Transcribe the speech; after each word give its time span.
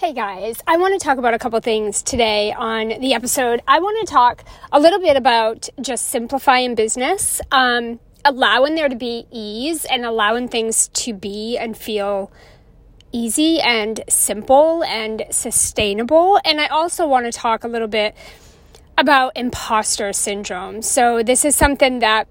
Hey 0.00 0.12
guys, 0.12 0.62
I 0.64 0.76
want 0.76 0.94
to 0.94 1.04
talk 1.04 1.18
about 1.18 1.34
a 1.34 1.40
couple 1.40 1.58
things 1.58 2.02
today 2.02 2.52
on 2.52 3.00
the 3.00 3.14
episode. 3.14 3.60
I 3.66 3.80
want 3.80 4.06
to 4.06 4.12
talk 4.12 4.44
a 4.70 4.78
little 4.78 5.00
bit 5.00 5.16
about 5.16 5.68
just 5.80 6.06
simplifying 6.06 6.76
business, 6.76 7.40
um, 7.50 7.98
allowing 8.24 8.76
there 8.76 8.88
to 8.88 8.94
be 8.94 9.26
ease, 9.32 9.84
and 9.84 10.04
allowing 10.04 10.46
things 10.46 10.86
to 10.86 11.12
be 11.12 11.58
and 11.58 11.76
feel 11.76 12.30
easy 13.10 13.58
and 13.60 14.00
simple 14.08 14.84
and 14.84 15.24
sustainable. 15.32 16.40
And 16.44 16.60
I 16.60 16.68
also 16.68 17.04
want 17.04 17.26
to 17.26 17.32
talk 17.32 17.64
a 17.64 17.68
little 17.68 17.88
bit 17.88 18.14
about 18.96 19.32
imposter 19.34 20.12
syndrome. 20.12 20.80
So, 20.80 21.24
this 21.24 21.44
is 21.44 21.56
something 21.56 21.98
that 21.98 22.28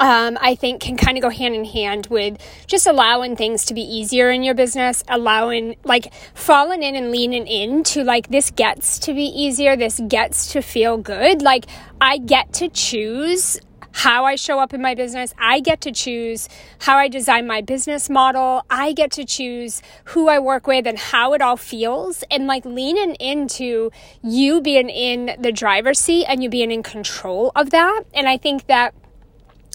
um, 0.00 0.38
I 0.40 0.54
think 0.54 0.80
can 0.80 0.96
kind 0.96 1.16
of 1.16 1.22
go 1.22 1.30
hand 1.30 1.54
in 1.54 1.64
hand 1.64 2.06
with 2.08 2.38
just 2.66 2.86
allowing 2.86 3.36
things 3.36 3.64
to 3.66 3.74
be 3.74 3.82
easier 3.82 4.30
in 4.30 4.42
your 4.42 4.54
business, 4.54 5.04
allowing 5.08 5.76
like 5.84 6.12
falling 6.34 6.82
in 6.82 6.94
and 6.94 7.10
leaning 7.10 7.46
into 7.46 8.02
like 8.02 8.28
this 8.28 8.50
gets 8.50 8.98
to 9.00 9.14
be 9.14 9.24
easier, 9.24 9.76
this 9.76 10.00
gets 10.08 10.52
to 10.52 10.62
feel 10.62 10.96
good. 10.98 11.42
Like 11.42 11.66
I 12.00 12.18
get 12.18 12.52
to 12.54 12.68
choose 12.68 13.58
how 13.94 14.24
I 14.24 14.34
show 14.34 14.58
up 14.58 14.74
in 14.74 14.82
my 14.82 14.96
business. 14.96 15.32
I 15.38 15.60
get 15.60 15.80
to 15.82 15.92
choose 15.92 16.48
how 16.80 16.96
I 16.96 17.06
design 17.06 17.46
my 17.46 17.60
business 17.60 18.10
model. 18.10 18.64
I 18.68 18.92
get 18.92 19.12
to 19.12 19.24
choose 19.24 19.82
who 20.06 20.28
I 20.28 20.40
work 20.40 20.66
with 20.66 20.86
and 20.88 20.98
how 20.98 21.32
it 21.32 21.40
all 21.40 21.56
feels. 21.56 22.24
And 22.28 22.48
like 22.48 22.64
leaning 22.64 23.14
into 23.14 23.92
you 24.20 24.60
being 24.60 24.90
in 24.90 25.36
the 25.38 25.52
driver's 25.52 26.00
seat 26.00 26.26
and 26.28 26.42
you 26.42 26.50
being 26.50 26.72
in 26.72 26.82
control 26.82 27.52
of 27.54 27.70
that. 27.70 28.02
And 28.12 28.28
I 28.28 28.36
think 28.36 28.66
that 28.66 28.94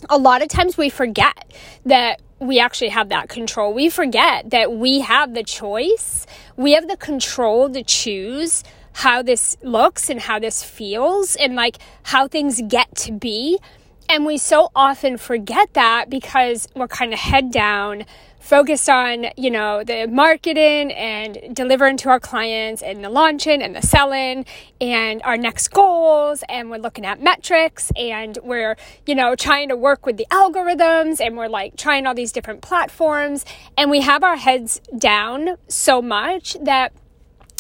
a 0.10 0.18
lot 0.18 0.42
of 0.42 0.48
times 0.48 0.78
we 0.78 0.90
forget 0.90 1.52
that 1.86 2.22
we 2.40 2.60
actually 2.60 2.90
have 2.90 3.10
that 3.10 3.30
control. 3.30 3.74
We 3.74 3.90
forget 3.90 4.50
that 4.52 4.72
we 4.72 5.02
have 5.02 5.34
the 5.34 5.44
choice, 5.44 6.26
we 6.56 6.74
have 6.74 6.88
the 6.88 6.98
control 6.98 7.70
to 7.70 7.84
choose 7.84 8.64
how 8.94 9.22
this 9.22 9.58
looks 9.62 10.10
and 10.10 10.20
how 10.20 10.40
this 10.40 10.64
feels 10.64 11.36
and 11.36 11.56
like 11.56 11.78
how 12.04 12.28
things 12.28 12.62
get 12.68 12.94
to 12.96 13.12
be. 13.12 13.58
And 14.10 14.26
we 14.26 14.38
so 14.38 14.72
often 14.76 15.18
forget 15.18 15.74
that 15.74 16.10
because 16.10 16.68
we're 16.76 16.88
kind 16.88 17.14
of 17.14 17.20
head 17.20 17.52
down 17.52 18.06
focused 18.50 18.90
on, 18.90 19.28
you 19.38 19.52
know, 19.52 19.84
the 19.84 20.08
marketing 20.08 20.92
and 20.94 21.56
delivering 21.56 21.98
to 21.98 22.10
our 22.10 22.20
clients 22.20 22.82
and 22.82 23.04
the 23.04 23.10
launching 23.10 23.62
and 23.62 23.76
the 23.76 23.82
selling 23.84 24.44
and 24.82 25.22
our 25.22 25.38
next 25.38 25.68
goals. 25.68 26.44
And 26.50 26.72
we're 26.72 26.80
looking 26.80 27.06
at 27.06 27.22
metrics 27.22 27.92
and 27.96 28.40
we're, 28.42 28.76
you 29.06 29.14
know, 29.14 29.36
trying 29.36 29.70
to 29.70 29.76
work 29.76 30.08
with 30.08 30.18
the 30.18 30.26
algorithms 30.32 31.22
and 31.22 31.38
we're 31.38 31.48
like 31.48 31.78
trying 31.78 32.08
all 32.08 32.16
these 32.16 32.32
different 32.32 32.62
platforms. 32.62 33.46
And 33.78 33.92
we 33.92 34.02
have 34.02 34.24
our 34.24 34.38
heads 34.38 34.82
down 34.98 35.58
so 35.68 36.02
much 36.02 36.58
that 36.60 36.92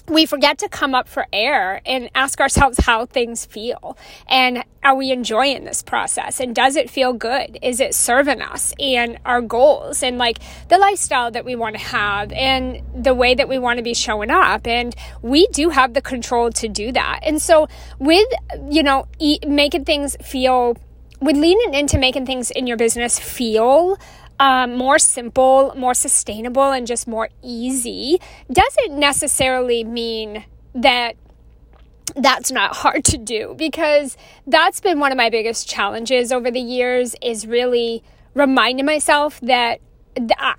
we 0.09 0.25
forget 0.25 0.57
to 0.59 0.69
come 0.69 0.95
up 0.95 1.07
for 1.07 1.27
air 1.31 1.81
and 1.85 2.09
ask 2.15 2.39
ourselves 2.41 2.79
how 2.79 3.05
things 3.05 3.45
feel. 3.45 3.97
And 4.27 4.63
are 4.83 4.95
we 4.95 5.11
enjoying 5.11 5.65
this 5.65 5.81
process? 5.81 6.39
And 6.39 6.55
does 6.55 6.75
it 6.75 6.89
feel 6.89 7.13
good? 7.13 7.59
Is 7.61 7.79
it 7.79 7.93
serving 7.93 8.41
us 8.41 8.73
and 8.79 9.19
our 9.25 9.41
goals 9.41 10.01
and 10.03 10.17
like 10.17 10.39
the 10.69 10.77
lifestyle 10.77 11.31
that 11.31 11.45
we 11.45 11.55
want 11.55 11.75
to 11.77 11.81
have 11.81 12.31
and 12.31 12.81
the 12.95 13.13
way 13.13 13.35
that 13.35 13.47
we 13.47 13.59
want 13.59 13.77
to 13.77 13.83
be 13.83 13.93
showing 13.93 14.31
up? 14.31 14.65
And 14.65 14.95
we 15.21 15.47
do 15.47 15.69
have 15.69 15.93
the 15.93 16.01
control 16.01 16.51
to 16.51 16.67
do 16.67 16.91
that. 16.91 17.19
And 17.23 17.41
so 17.41 17.67
with 17.99 18.27
you 18.69 18.83
know 18.83 19.07
making 19.45 19.85
things 19.85 20.15
feel 20.21 20.77
with 21.21 21.35
leaning 21.35 21.73
into 21.73 21.97
making 21.97 22.25
things 22.25 22.49
in 22.51 22.65
your 22.65 22.77
business 22.77 23.19
feel 23.19 23.97
um, 24.39 24.75
more 24.75 24.99
simple, 24.99 25.73
more 25.75 25.93
sustainable, 25.93 26.71
and 26.71 26.87
just 26.87 27.07
more 27.07 27.29
easy 27.43 28.19
doesn't 28.51 28.97
necessarily 28.97 29.83
mean 29.83 30.45
that 30.73 31.15
that's 32.15 32.51
not 32.51 32.75
hard 32.77 33.03
to 33.05 33.17
do 33.17 33.55
because 33.57 34.17
that's 34.47 34.79
been 34.79 34.99
one 34.99 35.11
of 35.11 35.17
my 35.17 35.29
biggest 35.29 35.67
challenges 35.67 36.31
over 36.31 36.49
the 36.49 36.59
years 36.59 37.15
is 37.21 37.45
really 37.45 38.03
reminding 38.33 38.85
myself 38.85 39.39
that 39.41 39.79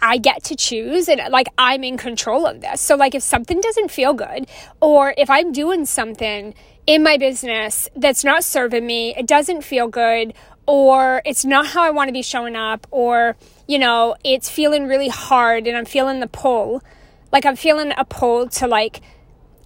I 0.00 0.18
get 0.18 0.44
to 0.44 0.56
choose 0.56 1.08
and 1.08 1.20
like 1.30 1.48
I'm 1.58 1.84
in 1.84 1.98
control 1.98 2.46
of 2.46 2.60
this. 2.60 2.80
So 2.80 2.96
like 2.96 3.14
if 3.14 3.22
something 3.22 3.60
doesn't 3.60 3.90
feel 3.90 4.14
good 4.14 4.46
or 4.80 5.12
if 5.18 5.28
I'm 5.28 5.52
doing 5.52 5.84
something 5.86 6.54
in 6.86 7.02
my 7.02 7.18
business 7.18 7.88
that's 7.94 8.24
not 8.24 8.44
serving 8.44 8.86
me, 8.86 9.14
it 9.16 9.26
doesn't 9.26 9.62
feel 9.62 9.88
good 9.88 10.34
or 10.66 11.20
it's 11.26 11.44
not 11.44 11.66
how 11.66 11.82
I 11.82 11.90
want 11.90 12.08
to 12.08 12.12
be 12.12 12.22
showing 12.22 12.56
up 12.56 12.86
or 12.90 13.36
you 13.70 13.78
know, 13.78 14.16
it's 14.24 14.50
feeling 14.50 14.88
really 14.88 15.06
hard 15.06 15.68
and 15.68 15.76
I'm 15.76 15.84
feeling 15.84 16.18
the 16.18 16.26
pull. 16.26 16.82
Like 17.30 17.46
I'm 17.46 17.54
feeling 17.54 17.92
a 17.96 18.04
pull 18.04 18.48
to 18.48 18.66
like 18.66 19.00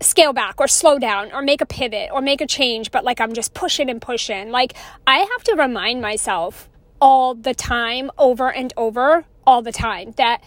scale 0.03 0.35
back 0.35 0.61
or 0.61 0.69
slow 0.69 0.99
down 0.99 1.33
or 1.33 1.41
make 1.41 1.63
a 1.63 1.67
pivot 1.67 2.11
or 2.13 2.21
make 2.21 2.43
a 2.43 2.47
change, 2.47 2.91
but 2.91 3.03
like 3.03 3.19
I'm 3.19 3.33
just 3.33 3.55
pushing 3.55 3.89
and 3.89 4.03
pushing. 4.03 4.51
Like 4.51 4.75
I 5.07 5.21
have 5.21 5.45
to 5.45 5.55
remind 5.57 6.03
myself 6.03 6.69
all 7.01 7.35
the 7.35 7.55
time, 7.55 8.11
over 8.19 8.53
and 8.53 8.75
over, 8.77 9.25
all 9.47 9.63
the 9.63 9.73
time 9.73 10.13
that 10.19 10.45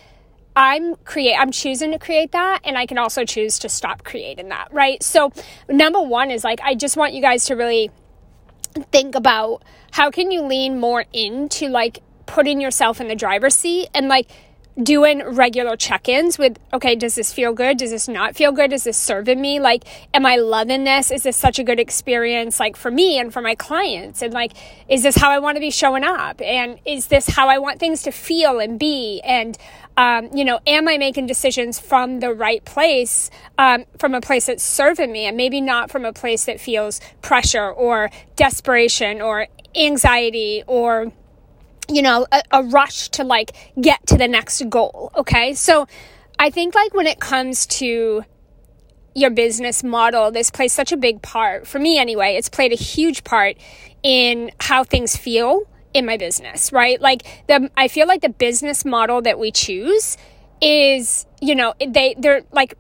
I'm 0.56 0.96
create 0.98 1.36
I'm 1.36 1.50
choosing 1.50 1.92
to 1.94 1.98
create 1.98 2.34
that 2.34 2.60
and 2.64 2.78
I 2.78 2.86
can 2.86 3.00
also 3.00 3.26
choose 3.26 3.58
to 3.60 3.70
stop 3.70 4.04
creating 4.04 4.50
that, 4.50 4.68
right? 4.72 5.02
So 5.02 5.32
number 5.68 6.00
1 6.00 6.30
is 6.30 6.44
like 6.44 6.62
I 6.62 6.76
just 6.76 6.96
want 6.96 7.14
you 7.14 7.24
guys 7.24 7.46
to 7.46 7.56
really 7.56 7.90
think 8.92 9.16
about 9.16 9.64
how 9.90 10.12
can 10.12 10.30
you 10.30 10.44
lean 10.44 10.80
more 10.80 11.06
into 11.12 11.70
like 11.70 12.04
putting 12.28 12.62
yourself 12.62 13.02
in 13.02 13.08
the 13.08 13.16
driver's 13.16 13.56
seat 13.56 13.90
and 13.94 14.08
like 14.08 14.30
doing 14.82 15.24
regular 15.24 15.76
check-ins 15.76 16.38
with 16.38 16.60
okay 16.72 16.96
does 16.96 17.16
this 17.16 17.34
feel 17.34 17.52
good? 17.54 17.78
Does 17.78 17.92
this 17.92 18.08
not 18.08 18.36
feel 18.36 18.52
good? 18.52 18.72
Is 18.72 18.84
this 18.84 18.98
serving 18.98 19.42
me? 19.42 19.60
Like 19.60 19.84
am 20.14 20.26
i 20.26 20.36
loving 20.36 20.84
this? 20.84 21.10
Is 21.10 21.24
this 21.24 21.36
such 21.36 21.58
a 21.58 21.64
good 21.64 21.80
experience 21.80 22.60
like 22.60 22.76
for 22.76 22.92
me 22.92 23.18
and 23.18 23.34
for 23.34 23.42
my 23.42 23.56
clients? 23.56 24.22
And 24.22 24.34
like 24.34 24.54
is 24.88 25.02
this 25.02 25.16
how 25.16 25.32
i 25.32 25.40
want 25.40 25.56
to 25.56 25.60
be 25.60 25.72
showing 25.72 26.04
up? 26.04 26.42
And 26.42 26.80
is 26.86 27.08
this 27.08 27.28
how 27.28 27.48
i 27.48 27.58
want 27.58 27.80
things 27.80 28.04
to 28.04 28.12
feel 28.12 28.60
and 28.60 28.80
be? 28.80 29.20
And 29.24 29.58
um, 29.98 30.30
you 30.32 30.46
know 30.46 30.60
am 30.68 30.88
i 30.88 30.98
making 31.00 31.26
decisions 31.26 31.80
from 31.80 32.20
the 32.20 32.32
right 32.32 32.64
place 32.64 33.32
um, 33.58 33.86
from 33.98 34.14
a 34.14 34.22
place 34.22 34.46
that's 34.46 34.64
serving 34.64 35.12
me 35.12 35.26
and 35.26 35.36
maybe 35.36 35.60
not 35.60 35.90
from 35.90 36.06
a 36.06 36.14
place 36.14 36.46
that 36.46 36.60
feels 36.60 37.02
pressure 37.24 37.72
or 37.72 38.12
desperation 38.36 39.22
or 39.22 39.48
anxiety 39.76 40.64
or 40.68 41.12
you 41.90 42.02
know, 42.02 42.28
a, 42.32 42.42
a 42.52 42.64
rush 42.64 43.10
to 43.10 43.24
like 43.24 43.52
get 43.80 44.06
to 44.08 44.18
the 44.18 44.28
next 44.28 44.70
goal. 44.70 45.12
Okay. 45.16 45.54
So 45.54 45.88
I 46.40 46.50
think 46.50 46.76
like 46.76 46.94
when 46.94 47.08
it 47.08 47.20
comes 47.20 47.66
to 47.68 48.24
your 49.16 49.30
business 49.32 49.84
model, 49.84 50.32
this 50.32 50.52
plays 50.52 50.74
such 50.74 50.92
a 50.92 50.98
big 50.98 51.22
part. 51.22 51.66
For 51.68 51.80
me, 51.80 51.98
anyway, 51.98 52.36
it's 52.36 52.50
played 52.50 52.72
a 52.72 52.76
huge 52.76 53.24
part 53.24 53.58
in 54.04 54.52
how 54.60 54.84
things 54.84 55.18
feel 55.18 55.64
in 55.94 56.06
my 56.06 56.18
business, 56.18 56.72
right? 56.72 57.02
Like 57.02 57.24
the 57.48 57.72
I 57.76 57.88
feel 57.88 58.08
like 58.08 58.22
the 58.22 58.30
business 58.30 58.86
model 58.86 59.22
that 59.24 59.40
we 59.40 59.52
choose 59.52 60.18
is, 60.62 61.26
you 61.42 61.56
know, 61.56 61.74
they 61.86 62.16
they're 62.18 62.44
like 62.52 62.76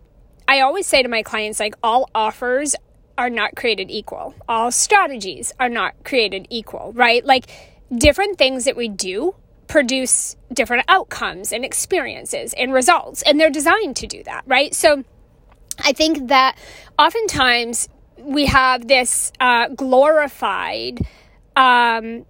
I 0.47 0.61
always 0.61 0.85
say 0.85 1.01
to 1.01 1.09
my 1.09 1.23
clients 1.23 1.59
like 1.59 1.75
all 1.81 2.09
offers 2.13 2.75
are 3.17 3.29
not 3.29 3.55
created 3.55 3.89
equal. 3.89 4.35
All 4.47 4.71
strategies 4.71 5.51
are 5.59 5.69
not 5.69 5.95
created 6.03 6.47
equal, 6.51 6.93
right? 6.93 7.25
Like 7.25 7.47
different 7.95 8.37
things 8.37 8.65
that 8.65 8.75
we 8.75 8.87
do 8.87 9.35
produce 9.67 10.35
different 10.53 10.85
outcomes 10.87 11.51
and 11.51 11.65
experiences 11.65 12.53
and 12.53 12.73
results, 12.73 13.21
and 13.23 13.39
they're 13.39 13.49
designed 13.49 13.95
to 13.97 14.07
do 14.07 14.23
that, 14.23 14.43
right? 14.45 14.73
So 14.73 15.03
I 15.79 15.93
think 15.93 16.29
that 16.29 16.57
oftentimes 16.97 17.89
we 18.17 18.47
have 18.47 18.87
this 18.87 19.31
uh, 19.39 19.69
glorified, 19.69 21.05
um, 21.55 22.25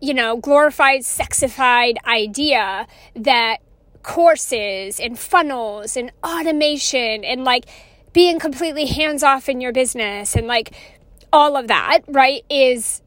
you 0.00 0.14
know, 0.14 0.36
glorified, 0.36 1.00
sexified 1.00 1.96
idea 2.06 2.86
that 3.14 3.58
courses 4.02 5.00
and 5.00 5.18
funnels 5.18 5.96
and 5.96 6.12
automation 6.24 7.24
and 7.24 7.44
like 7.44 7.64
being 8.12 8.38
completely 8.38 8.86
hands 8.86 9.22
off 9.22 9.48
in 9.48 9.60
your 9.60 9.72
business 9.72 10.36
and 10.36 10.46
like 10.46 10.72
all 11.32 11.56
of 11.56 11.68
that, 11.68 12.00
right, 12.06 12.44
is 12.48 13.02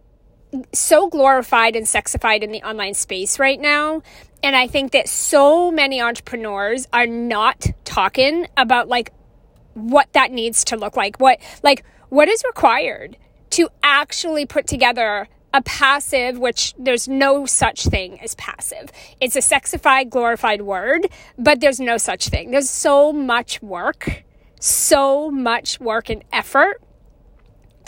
so 0.74 1.10
glorified 1.10 1.76
and 1.76 1.86
sexified 1.86 2.42
in 2.42 2.52
the 2.52 2.64
online 2.64 2.94
space 2.94 3.40
right 3.40 3.60
now. 3.60 4.02
And 4.42 4.56
I 4.56 4.68
think 4.68 4.92
that 4.94 5.08
so 5.08 5.70
many 5.72 6.02
entrepreneurs 6.02 6.88
are 6.94 7.08
not 7.08 7.68
talking 7.84 8.48
about 8.58 8.88
like 8.88 9.12
what 9.74 10.12
that 10.14 10.32
needs 10.32 10.64
to 10.66 10.78
look 10.78 10.96
like. 10.96 11.20
What 11.20 11.40
like 11.62 11.84
what 12.10 12.28
is 12.28 12.44
required 12.46 13.18
to 13.52 13.70
actually 13.84 14.46
put 14.46 14.68
together 14.68 15.28
a 15.54 15.62
passive, 15.64 16.38
which 16.38 16.76
there's 16.78 17.08
no 17.08 17.46
such 17.46 17.86
thing 17.86 18.20
as 18.22 18.36
passive. 18.36 18.92
It's 19.20 19.36
a 19.36 19.40
sexified, 19.40 20.10
glorified 20.10 20.62
word, 20.62 21.08
but 21.38 21.60
there's 21.60 21.80
no 21.80 21.98
such 21.98 22.30
thing. 22.30 22.52
There's 22.52 22.70
so 22.70 23.12
much 23.12 23.62
work, 23.62 24.24
so 24.60 25.32
much 25.32 25.80
work 25.80 26.10
and 26.10 26.24
effort 26.32 26.82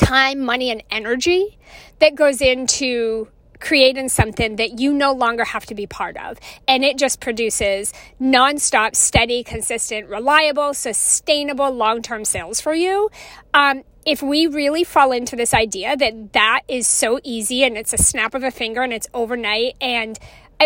time, 0.01 0.39
money, 0.39 0.71
and 0.71 0.83
energy 0.89 1.57
that 1.99 2.15
goes 2.15 2.41
into 2.41 3.27
creating 3.59 4.09
something 4.09 4.55
that 4.55 4.79
you 4.79 4.91
no 4.91 5.13
longer 5.13 5.45
have 5.45 5.65
to 5.67 5.75
be 5.75 5.85
part 5.85 6.17
of. 6.17 6.37
And 6.67 6.83
it 6.83 6.97
just 6.97 7.21
produces 7.21 7.93
nonstop, 8.19 8.95
steady, 8.95 9.43
consistent, 9.43 10.09
reliable, 10.09 10.73
sustainable 10.73 11.71
long 11.71 12.01
term 12.01 12.25
sales 12.25 12.59
for 12.59 12.73
you. 12.73 13.09
Um, 13.53 13.83
if 14.05 14.23
we 14.23 14.47
really 14.47 14.83
fall 14.83 15.11
into 15.11 15.35
this 15.35 15.53
idea 15.53 15.95
that 15.95 16.33
that 16.33 16.61
is 16.67 16.87
so 16.87 17.19
easy 17.23 17.63
and 17.63 17.77
it's 17.77 17.93
a 17.93 17.97
snap 17.97 18.33
of 18.33 18.43
a 18.43 18.49
finger 18.49 18.81
and 18.81 18.91
it's 18.91 19.07
overnight 19.13 19.75
and 19.79 20.17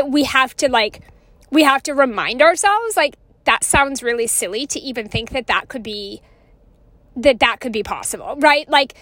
we 0.08 0.24
have 0.24 0.56
to 0.58 0.70
like, 0.70 1.02
we 1.52 1.64
have 1.64 1.84
to 1.84 1.94
remind 1.94 2.42
ourselves 2.42 2.96
like 2.96 3.18
that 3.44 3.64
sounds 3.64 4.02
really 4.02 4.28
silly 4.28 4.66
to 4.68 4.80
even 4.80 5.10
think 5.10 5.32
that 5.32 5.48
that 5.48 5.68
could 5.68 5.84
be 5.84 6.22
that 7.18 7.40
that 7.40 7.62
could 7.62 7.72
be 7.72 7.84
possible, 7.84 8.36
right? 8.40 8.68
Like 8.70 8.94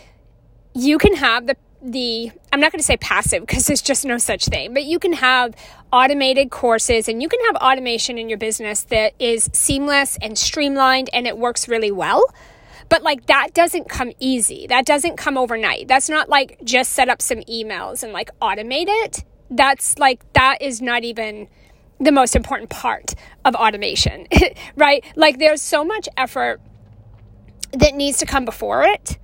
you 0.74 0.98
can 0.98 1.16
have 1.16 1.48
the 1.48 1.56
the 1.84 2.32
I'm 2.52 2.60
not 2.60 2.72
going 2.72 2.80
to 2.80 2.86
say 2.86 2.98
passive 2.98 3.42
because 3.42 3.68
there's 3.68 3.82
just 3.82 4.06
no 4.06 4.18
such 4.18 4.46
thing, 4.46 4.74
but 4.74 4.86
you 4.86 5.00
can 5.00 5.14
have 5.14 5.54
automated 5.92 6.50
courses 6.50 7.08
and 7.08 7.22
you 7.22 7.28
can 7.28 7.40
have 7.46 7.56
automation 7.58 8.18
in 8.18 8.30
your 8.30 8.38
business 8.38 8.84
that 8.84 9.14
is 9.20 9.50
seamless 9.54 10.18
and 10.22 10.38
streamlined 10.38 11.10
and 11.14 11.28
it 11.28 11.38
works 11.38 11.68
really 11.68 11.92
well. 11.92 12.24
But 12.90 13.04
like 13.04 13.26
that 13.26 13.54
doesn't 13.54 13.90
come 13.90 14.14
easy. 14.20 14.68
That 14.68 14.86
doesn't 14.86 15.18
come 15.18 15.38
overnight. 15.38 15.88
That's 15.88 16.10
not 16.10 16.30
like 16.30 16.60
just 16.64 16.94
set 16.94 17.10
up 17.10 17.22
some 17.22 17.40
emails 17.40 18.04
and 18.04 18.14
like 18.14 18.30
automate 18.40 18.88
it. 18.88 19.24
That's 19.50 19.98
like 20.00 20.32
that 20.34 20.62
is 20.62 20.82
not 20.82 21.04
even 21.04 21.48
the 22.00 22.12
most 22.12 22.36
important 22.36 22.70
part 22.70 23.14
of 23.46 23.56
automation, 23.56 24.28
right? 24.76 25.04
Like 25.16 25.40
there's 25.40 25.62
so 25.62 25.84
much 25.84 26.08
effort 26.18 26.62
that 27.74 27.94
needs 27.94 28.20
to 28.20 28.26
come 28.26 28.46
before 28.46 28.84
it 28.84 29.18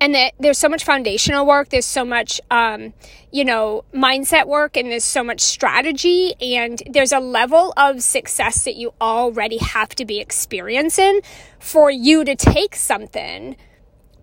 and 0.00 0.14
that 0.14 0.32
there's 0.38 0.58
so 0.58 0.68
much 0.68 0.84
foundational 0.84 1.46
work 1.46 1.68
there's 1.68 1.86
so 1.86 2.04
much 2.04 2.40
um, 2.50 2.92
you 3.32 3.44
know 3.44 3.84
mindset 3.94 4.46
work 4.46 4.76
and 4.76 4.90
there's 4.90 5.04
so 5.04 5.22
much 5.22 5.40
strategy 5.40 6.34
and 6.40 6.82
there's 6.90 7.12
a 7.12 7.20
level 7.20 7.72
of 7.76 8.02
success 8.02 8.64
that 8.64 8.76
you 8.76 8.92
already 9.00 9.58
have 9.58 9.88
to 9.90 10.04
be 10.04 10.18
experiencing 10.18 11.20
for 11.58 11.90
you 11.90 12.24
to 12.24 12.34
take 12.34 12.74
something 12.74 13.56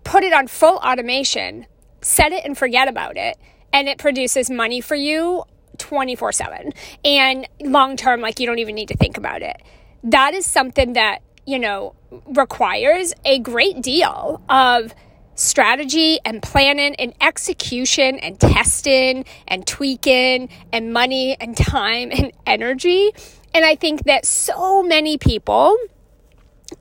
put 0.04 0.22
it 0.22 0.32
on 0.32 0.46
full 0.46 0.76
automation 0.76 1.66
set 2.00 2.32
it 2.32 2.44
and 2.44 2.56
forget 2.58 2.88
about 2.88 3.16
it 3.16 3.36
and 3.72 3.88
it 3.88 3.98
produces 3.98 4.50
money 4.50 4.80
for 4.80 4.94
you 4.94 5.42
24 5.78 6.32
7 6.32 6.72
and 7.04 7.48
long 7.60 7.96
term 7.96 8.20
like 8.20 8.40
you 8.40 8.46
don't 8.46 8.58
even 8.58 8.74
need 8.74 8.88
to 8.88 8.96
think 8.96 9.16
about 9.16 9.42
it. 9.42 9.60
That 10.04 10.34
is 10.34 10.46
something 10.46 10.94
that 10.94 11.20
you 11.46 11.58
know 11.58 11.94
requires 12.26 13.12
a 13.24 13.38
great 13.38 13.82
deal 13.82 14.42
of 14.48 14.94
strategy 15.34 16.18
and 16.24 16.42
planning 16.42 16.94
and 16.96 17.12
execution 17.20 18.18
and 18.18 18.38
testing 18.38 19.24
and 19.48 19.66
tweaking 19.66 20.48
and 20.72 20.92
money 20.92 21.36
and 21.40 21.56
time 21.56 22.10
and 22.12 22.32
energy. 22.46 23.12
And 23.52 23.64
I 23.64 23.76
think 23.76 24.04
that 24.04 24.26
so 24.26 24.82
many 24.82 25.18
people 25.18 25.76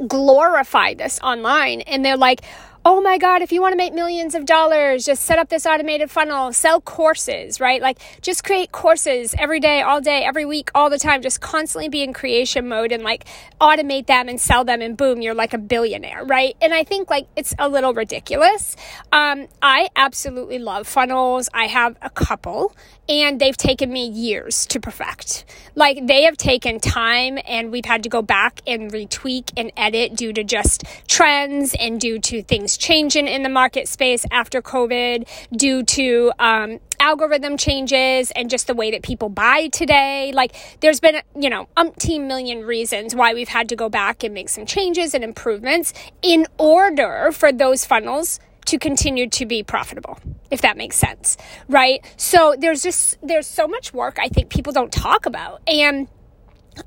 glorify 0.08 0.94
this 0.94 1.20
online 1.22 1.82
and 1.82 2.04
they're 2.04 2.18
like, 2.18 2.42
oh 2.86 3.00
my 3.00 3.18
God, 3.18 3.42
if 3.42 3.52
you 3.54 3.62
want 3.62 3.72
to 3.72 3.78
make 3.78 3.94
millions 3.94 4.36
of 4.36 4.46
dollars, 4.46 5.06
just 5.06 5.24
set 5.24 5.40
up 5.40 5.48
this 5.48 5.66
automated 5.66 6.12
funnel, 6.12 6.52
sell 6.52 6.82
courses, 6.82 7.62
right? 7.62 7.82
Like 7.82 8.00
just 8.22 8.44
create 8.44 8.74
courses 8.74 9.34
every 9.38 9.62
day, 9.62 9.82
all 9.82 10.02
day, 10.02 10.24
every 10.26 10.46
week, 10.46 10.70
all 10.76 10.90
the 10.90 11.00
time, 11.00 11.22
just 11.22 11.40
constantly 11.40 11.88
be 11.88 12.04
in 12.04 12.12
creation 12.12 12.68
mode 12.68 12.92
and 12.92 13.04
like 13.04 13.26
automate 13.62 14.08
them 14.08 14.28
and 14.28 14.40
sell 14.40 14.66
them 14.66 14.82
and 14.82 14.98
boom, 14.98 15.22
you're 15.22 15.34
like 15.34 15.54
a 15.54 15.58
billionaire, 15.58 16.26
right? 16.26 16.58
And 16.62 16.74
I 16.74 16.84
think 16.84 17.10
like 17.10 17.28
it's 17.38 17.56
a 17.58 17.70
little 17.70 17.94
ridiculous. 17.94 18.76
Um, 19.14 19.48
I 19.62 19.90
absolutely 19.96 20.60
love 20.60 20.86
funnels. 20.86 21.48
I 21.54 21.68
have 21.68 21.96
a 22.02 22.10
couple 22.10 22.76
and 23.08 23.40
they've 23.40 23.58
taken 23.58 23.92
me 23.92 24.08
years 24.08 24.66
to 24.68 24.80
perfect. 24.80 25.46
Like 25.76 26.06
they 26.06 26.24
have 26.24 26.38
taken 26.38 26.80
time 26.80 27.38
and 27.46 27.72
we've 27.72 27.86
had 27.86 28.04
to 28.04 28.10
go 28.10 28.22
back 28.22 28.62
and 28.66 28.92
retweak 28.92 29.52
and 29.58 29.72
edit 29.76 30.16
due 30.16 30.34
to 30.34 30.44
just 30.44 30.84
trends 31.08 31.74
and 31.74 32.00
due 32.00 32.20
to 32.20 32.44
things 32.44 32.73
changing 32.78 33.28
in 33.28 33.44
the 33.44 33.50
market 33.50 33.88
space 33.88 34.26
after 34.32 34.62
COVID, 34.62 35.28
due 35.56 35.84
to 35.84 36.32
um, 36.40 36.80
algorithm 37.00 37.58
changes 37.58 38.32
and 38.32 38.50
just 38.50 38.68
the 38.68 38.74
way 38.74 38.92
that 38.92 39.04
people 39.04 39.30
buy 39.30 39.68
today. 39.70 40.32
Like 40.34 40.56
there's 40.80 41.00
been, 41.00 41.22
you 41.36 41.50
know, 41.50 41.68
umpteen 41.78 42.28
million 42.28 42.64
reasons 42.64 43.16
why 43.16 43.34
we've 43.34 43.50
had 43.50 43.70
to 43.70 43.76
go 43.76 43.90
back 43.90 44.24
and 44.24 44.34
make 44.34 44.50
some 44.50 44.66
changes 44.66 45.14
and 45.14 45.24
improvements 45.24 45.94
in 46.22 46.48
order 46.58 47.32
for 47.32 47.52
those 47.52 47.86
funnels 47.86 48.40
to 48.66 48.80
continue 48.80 49.28
to 49.30 49.46
be 49.46 49.62
profitable 49.64 50.18
if 50.50 50.62
that 50.62 50.78
makes 50.78 50.96
sense 50.96 51.38
right 51.68 52.06
so 52.18 52.56
there's 52.58 52.82
just 52.82 53.18
there's 53.22 53.48
so 53.48 53.68
much 53.68 53.94
work 53.94 54.18
i 54.20 54.28
think 54.30 54.50
people 54.50 54.72
don't 54.72 54.92
talk 54.92 55.26
about 55.26 55.62
and 55.68 56.08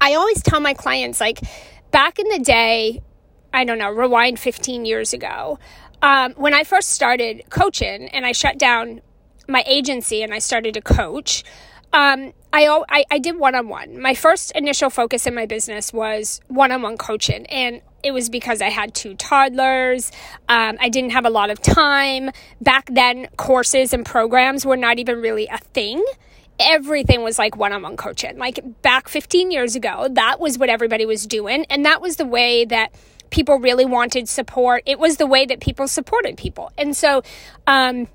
i 0.01 0.15
always 0.15 0.43
tell 0.43 0.61
my 0.61 0.73
clients 0.73 1.21
like 1.21 1.41
back 1.91 2.19
in 2.19 2.29
the 2.29 2.39
day 2.39 3.01
i 3.57 3.65
don't 3.65 3.79
know 3.79 3.91
rewind 3.91 4.39
15 4.39 4.85
years 4.85 5.13
ago 5.13 5.59
um, 6.03 6.33
when 6.37 6.55
i 6.55 6.63
first 6.63 6.91
started 6.91 7.43
coaching 7.51 8.09
and 8.09 8.25
i 8.25 8.33
shut 8.33 8.59
down 8.59 9.01
my 9.49 9.65
agency 9.67 10.23
and 10.23 10.33
i 10.33 10.39
started 10.39 10.75
to 10.75 10.81
coach 10.81 11.43
um, 11.93 12.33
I, 12.53 12.83
I, 12.89 13.05
I 13.11 13.19
did 13.19 13.39
one 13.39 13.55
on 13.55 13.69
one. 13.69 14.01
My 14.01 14.15
first 14.15 14.53
initial 14.53 14.91
focus 14.91 15.27
in 15.27 15.35
my 15.35 15.47
business 15.47 15.93
was 15.93 16.41
one 16.49 16.73
on 16.73 16.83
one 16.83 16.97
coaching. 16.97 17.47
And 17.47 17.81
it 18.03 18.13
was 18.13 18.29
because 18.29 18.63
I 18.63 18.71
had 18.71 18.95
two 18.95 19.15
toddlers. 19.15 20.13
Um, 20.49 20.77
I 20.81 20.89
didn't 20.89 21.11
have 21.11 21.25
a 21.25 21.31
lot 21.31 21.51
of 21.51 21.61
time. 21.61 22.31
Back 22.61 22.89
then, 22.93 23.29
courses 23.37 23.93
and 23.93 24.05
programs 24.05 24.65
were 24.65 24.77
not 24.77 24.99
even 24.99 25.21
really 25.21 25.47
a 25.49 25.59
thing. 25.59 26.05
Everything 26.59 27.23
was 27.23 27.39
like 27.39 27.57
one 27.57 27.73
on 27.73 27.83
one 27.83 27.97
coaching. 27.97 28.39
Like 28.39 28.61
back 28.83 29.09
15 29.09 29.51
years 29.51 29.75
ago, 29.75 30.09
that 30.13 30.41
was 30.41 30.59
what 30.59 30.69
everybody 30.69 31.05
was 31.05 31.27
doing. 31.27 31.67
And 31.69 31.85
that 31.85 32.01
was 32.01 32.17
the 32.17 32.25
way 32.25 32.65
that 32.67 32.95
people 33.31 33.59
really 33.59 33.85
wanted 33.85 34.29
support. 34.29 34.83
It 34.87 34.99
was 34.99 35.17
the 35.17 35.27
way 35.27 35.47
that 35.47 35.61
people 35.61 35.89
supported 35.89 36.37
people. 36.37 36.71
And 36.79 36.97
so, 36.97 37.23
um, 37.67 38.09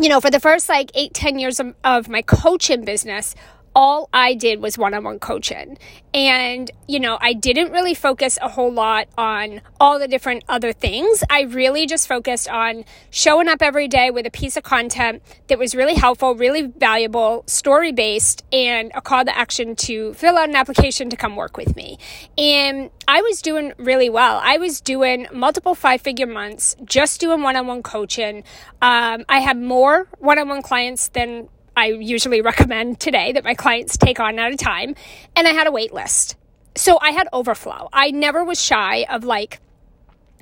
you 0.00 0.08
know, 0.08 0.20
for 0.20 0.30
the 0.30 0.40
first 0.40 0.68
like 0.68 0.90
eight, 0.94 1.14
ten 1.14 1.38
years 1.38 1.60
of, 1.60 1.74
of 1.84 2.08
my 2.08 2.22
coaching 2.22 2.84
business, 2.84 3.34
all 3.74 4.08
I 4.12 4.34
did 4.34 4.60
was 4.60 4.76
one 4.76 4.94
on 4.94 5.04
one 5.04 5.18
coaching. 5.18 5.78
And, 6.14 6.70
you 6.86 7.00
know, 7.00 7.16
I 7.20 7.32
didn't 7.32 7.72
really 7.72 7.94
focus 7.94 8.38
a 8.42 8.48
whole 8.48 8.70
lot 8.70 9.08
on 9.16 9.62
all 9.80 9.98
the 9.98 10.08
different 10.08 10.44
other 10.48 10.72
things. 10.72 11.24
I 11.30 11.42
really 11.42 11.86
just 11.86 12.06
focused 12.06 12.48
on 12.48 12.84
showing 13.10 13.48
up 13.48 13.62
every 13.62 13.88
day 13.88 14.10
with 14.10 14.26
a 14.26 14.30
piece 14.30 14.56
of 14.58 14.62
content 14.62 15.22
that 15.48 15.58
was 15.58 15.74
really 15.74 15.94
helpful, 15.94 16.34
really 16.34 16.62
valuable, 16.62 17.44
story 17.46 17.92
based, 17.92 18.44
and 18.52 18.92
a 18.94 19.00
call 19.00 19.24
to 19.24 19.36
action 19.36 19.74
to 19.76 20.12
fill 20.14 20.36
out 20.36 20.50
an 20.50 20.56
application 20.56 21.08
to 21.08 21.16
come 21.16 21.34
work 21.34 21.56
with 21.56 21.74
me. 21.74 21.98
And 22.36 22.90
I 23.08 23.22
was 23.22 23.40
doing 23.40 23.72
really 23.78 24.10
well. 24.10 24.38
I 24.42 24.58
was 24.58 24.82
doing 24.82 25.26
multiple 25.32 25.74
five 25.74 26.02
figure 26.02 26.26
months 26.26 26.76
just 26.84 27.20
doing 27.20 27.42
one 27.42 27.56
on 27.56 27.66
one 27.66 27.82
coaching. 27.82 28.44
Um, 28.82 29.24
I 29.28 29.40
had 29.40 29.56
more 29.56 30.08
one 30.18 30.38
on 30.38 30.48
one 30.48 30.62
clients 30.62 31.08
than 31.08 31.48
I 31.76 31.86
usually 31.86 32.40
recommend 32.40 33.00
today 33.00 33.32
that 33.32 33.44
my 33.44 33.54
clients 33.54 33.96
take 33.96 34.20
on 34.20 34.38
at 34.38 34.52
a 34.52 34.56
time. 34.56 34.94
And 35.36 35.46
I 35.48 35.52
had 35.52 35.66
a 35.66 35.72
wait 35.72 35.92
list. 35.92 36.36
So 36.74 36.98
I 37.00 37.10
had 37.10 37.28
overflow. 37.32 37.88
I 37.92 38.10
never 38.10 38.44
was 38.44 38.62
shy 38.62 39.06
of 39.10 39.24
like, 39.24 39.60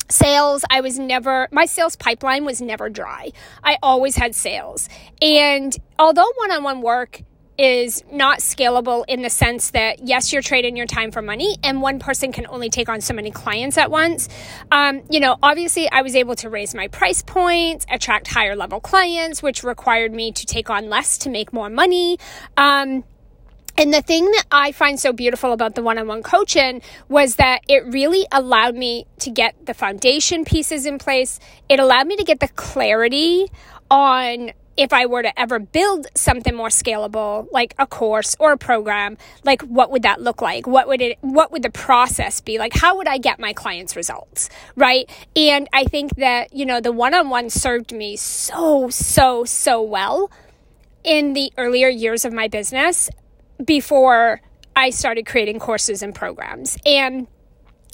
sales 0.09 0.65
i 0.71 0.81
was 0.81 0.99
never 0.99 1.47
my 1.53 1.65
sales 1.65 1.95
pipeline 1.95 2.45
was 2.45 2.61
never 2.61 2.91
dry 2.91 3.31
i 3.63 3.79
always 3.81 4.17
had 4.17 4.35
sales 4.35 4.89
and 5.23 5.77
although 6.01 6.29
one-on-one 6.37 6.83
work 6.83 7.23
is 7.61 8.02
not 8.11 8.38
scalable 8.38 9.05
in 9.07 9.21
the 9.21 9.29
sense 9.29 9.73
that 9.73 9.99
yes 10.02 10.33
you're 10.33 10.40
trading 10.40 10.79
your 10.79 10.87
time 10.87 11.11
for 11.11 11.21
money 11.21 11.59
and 11.62 11.83
one 11.83 11.99
person 11.99 12.33
can 12.33 12.47
only 12.47 12.71
take 12.71 12.88
on 12.88 13.02
so 13.02 13.12
many 13.12 13.31
clients 13.31 13.76
at 13.76 13.90
once 13.90 14.31
um, 14.73 15.02
you 15.11 15.21
know 15.21 15.37
obviously 15.43 15.87
i 15.90 16.00
was 16.00 16.17
able 16.17 16.35
to 16.35 16.49
raise 16.49 16.75
my 16.75 16.88
price 16.88 17.21
points 17.21 17.85
attract 17.90 18.29
higher 18.29 18.57
level 18.57 18.81
clients 18.81 19.43
which 19.43 19.62
required 19.62 20.11
me 20.11 20.33
to 20.33 20.47
take 20.47 20.71
on 20.71 20.88
less 20.88 21.19
to 21.19 21.29
make 21.29 21.52
more 21.52 21.69
money 21.69 22.17
um, 22.57 23.05
and 23.76 23.95
the 23.95 24.02
thing 24.02 24.25
that 24.25 24.45
I 24.50 24.73
find 24.73 24.99
so 24.99 25.12
beautiful 25.12 25.52
about 25.52 25.75
the 25.75 25.83
one 25.83 25.97
on 25.97 26.07
one 26.07 26.23
coaching 26.23 26.83
was 27.09 27.37
that 27.37 27.62
it 27.69 27.87
really 27.87 28.26
allowed 28.31 28.75
me 28.75 29.07
to 29.21 29.31
get 29.31 29.55
the 29.64 29.73
foundation 29.73 30.45
pieces 30.45 30.85
in 30.85 30.99
place. 30.99 31.40
It 31.69 31.81
allowed 31.81 32.07
me 32.07 32.17
to 32.17 32.25
get 32.25 32.40
the 32.40 32.49
clarity 32.49 33.47
on 33.90 34.50
if 34.81 34.95
I 34.95 35.05
were 35.05 35.23
to 35.23 35.39
ever 35.39 35.59
build 35.59 36.07
something 36.15 36.55
more 36.55 36.69
scalable, 36.69 37.47
like 37.53 37.75
a 37.79 37.87
course 37.87 38.35
or 38.41 38.53
a 38.53 38.57
program, 38.57 39.19
like 39.45 39.61
what 39.61 39.91
would 39.91 40.03
that 40.05 40.23
look 40.23 40.41
like? 40.41 40.67
What 40.67 40.89
would 40.89 41.03
it, 41.03 41.19
what 41.21 41.53
would 41.53 41.63
the 41.63 41.71
process 41.71 42.41
be? 42.41 42.59
Like, 42.59 42.73
how 42.73 42.97
would 42.97 43.07
I 43.07 43.19
get 43.19 43.39
my 43.39 43.53
clients 43.53 43.95
results? 43.95 44.49
Right. 44.77 45.11
And 45.37 45.69
I 45.75 45.85
think 45.85 46.17
that, 46.17 46.55
you 46.55 46.65
know, 46.65 46.81
the 46.81 46.93
one 46.93 47.13
on 47.13 47.29
one 47.29 47.51
served 47.51 47.93
me 47.93 48.17
so, 48.17 48.89
so, 48.89 49.45
so 49.45 49.83
well 49.83 50.31
in 51.05 51.35
the 51.35 51.53
earlier 51.59 51.89
years 51.89 52.25
of 52.25 52.33
my 52.33 52.49
business 52.49 53.11
before 53.63 54.41
I 54.75 54.89
started 54.89 55.27
creating 55.27 55.59
courses 55.59 56.03
and 56.03 56.15
programs. 56.15 56.79
And 56.87 57.27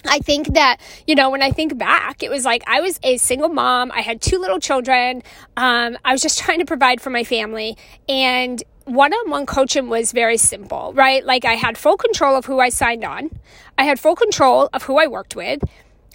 I 0.08 0.18
think 0.18 0.54
that, 0.54 0.78
you 1.06 1.14
know, 1.14 1.30
when 1.30 1.42
I 1.42 1.50
think 1.50 1.76
back, 1.76 2.22
it 2.22 2.30
was 2.30 2.44
like 2.44 2.62
I 2.66 2.80
was 2.80 2.98
a 3.02 3.16
single 3.16 3.48
mom. 3.48 3.92
I 3.92 4.00
had 4.00 4.20
two 4.20 4.38
little 4.38 4.60
children. 4.60 5.22
Um, 5.56 5.98
I 6.04 6.12
was 6.12 6.22
just 6.22 6.38
trying 6.44 6.58
to 6.60 6.66
provide 6.66 7.00
for 7.00 7.10
my 7.10 7.25
family. 7.25 7.76
And 8.08 8.62
one 8.84 9.12
on 9.12 9.30
one 9.30 9.46
coaching 9.46 9.88
was 9.88 10.12
very 10.12 10.36
simple, 10.36 10.92
right? 10.94 11.25
Like 11.25 11.44
I 11.44 11.54
had 11.54 11.76
full 11.76 11.96
control 11.96 12.36
of 12.36 12.46
who 12.46 12.60
I 12.60 12.68
signed 12.68 13.04
on, 13.04 13.30
I 13.76 13.84
had 13.84 14.00
full 14.00 14.14
control 14.16 14.68
of 14.72 14.84
who 14.84 14.98
I 14.98 15.06
worked 15.06 15.36
with. 15.36 15.62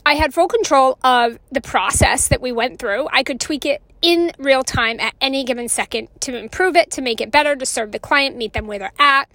I 0.04 0.16
had 0.16 0.34
full 0.34 0.48
control 0.48 0.98
of 1.04 1.38
the 1.52 1.62
process 1.62 2.28
that 2.30 2.42
we 2.42 2.52
went 2.52 2.80
through. 2.80 3.08
I 3.12 3.22
could 3.22 3.40
tweak 3.40 3.66
it 3.66 3.84
in 4.02 4.32
real 4.40 4.64
time 4.64 5.00
at 5.00 5.14
any 5.22 5.44
given 5.44 5.70
second 5.70 6.08
to 6.22 6.36
improve 6.36 6.76
it, 6.76 6.90
to 6.92 7.02
make 7.02 7.22
it 7.22 7.32
better, 7.32 7.56
to 7.56 7.66
serve 7.66 7.92
the 7.92 8.00
client, 8.00 8.36
meet 8.36 8.54
them 8.54 8.66
where 8.66 8.80
they're 8.80 8.92
at. 8.98 9.30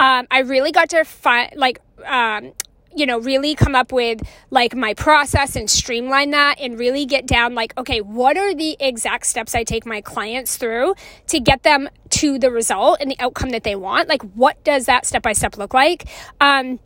Um, 0.00 0.26
I 0.30 0.40
really 0.40 0.72
got 0.72 0.88
to 0.90 1.04
find, 1.04 1.52
like, 1.56 1.80
um, 2.04 2.52
you 2.96 3.04
know, 3.04 3.20
really 3.20 3.54
come 3.54 3.74
up 3.74 3.92
with 3.92 4.22
like 4.50 4.74
my 4.74 4.94
process 4.94 5.54
and 5.54 5.68
streamline 5.70 6.30
that 6.30 6.58
and 6.58 6.78
really 6.78 7.04
get 7.04 7.26
down 7.26 7.54
like, 7.54 7.76
okay, 7.78 8.00
what 8.00 8.38
are 8.38 8.54
the 8.54 8.76
exact 8.80 9.26
steps 9.26 9.54
I 9.54 9.64
take 9.64 9.84
my 9.84 10.00
clients 10.00 10.56
through 10.56 10.94
to 11.28 11.38
get 11.38 11.62
them 11.62 11.88
to 12.10 12.38
the 12.38 12.50
result 12.50 12.98
and 13.00 13.10
the 13.10 13.16
outcome 13.20 13.50
that 13.50 13.64
they 13.64 13.76
want? 13.76 14.08
Like, 14.08 14.22
what 14.22 14.64
does 14.64 14.86
that 14.86 15.04
step 15.04 15.22
by 15.22 15.34
step 15.34 15.58
look 15.58 15.74
like? 15.74 16.08
Um, 16.40 16.80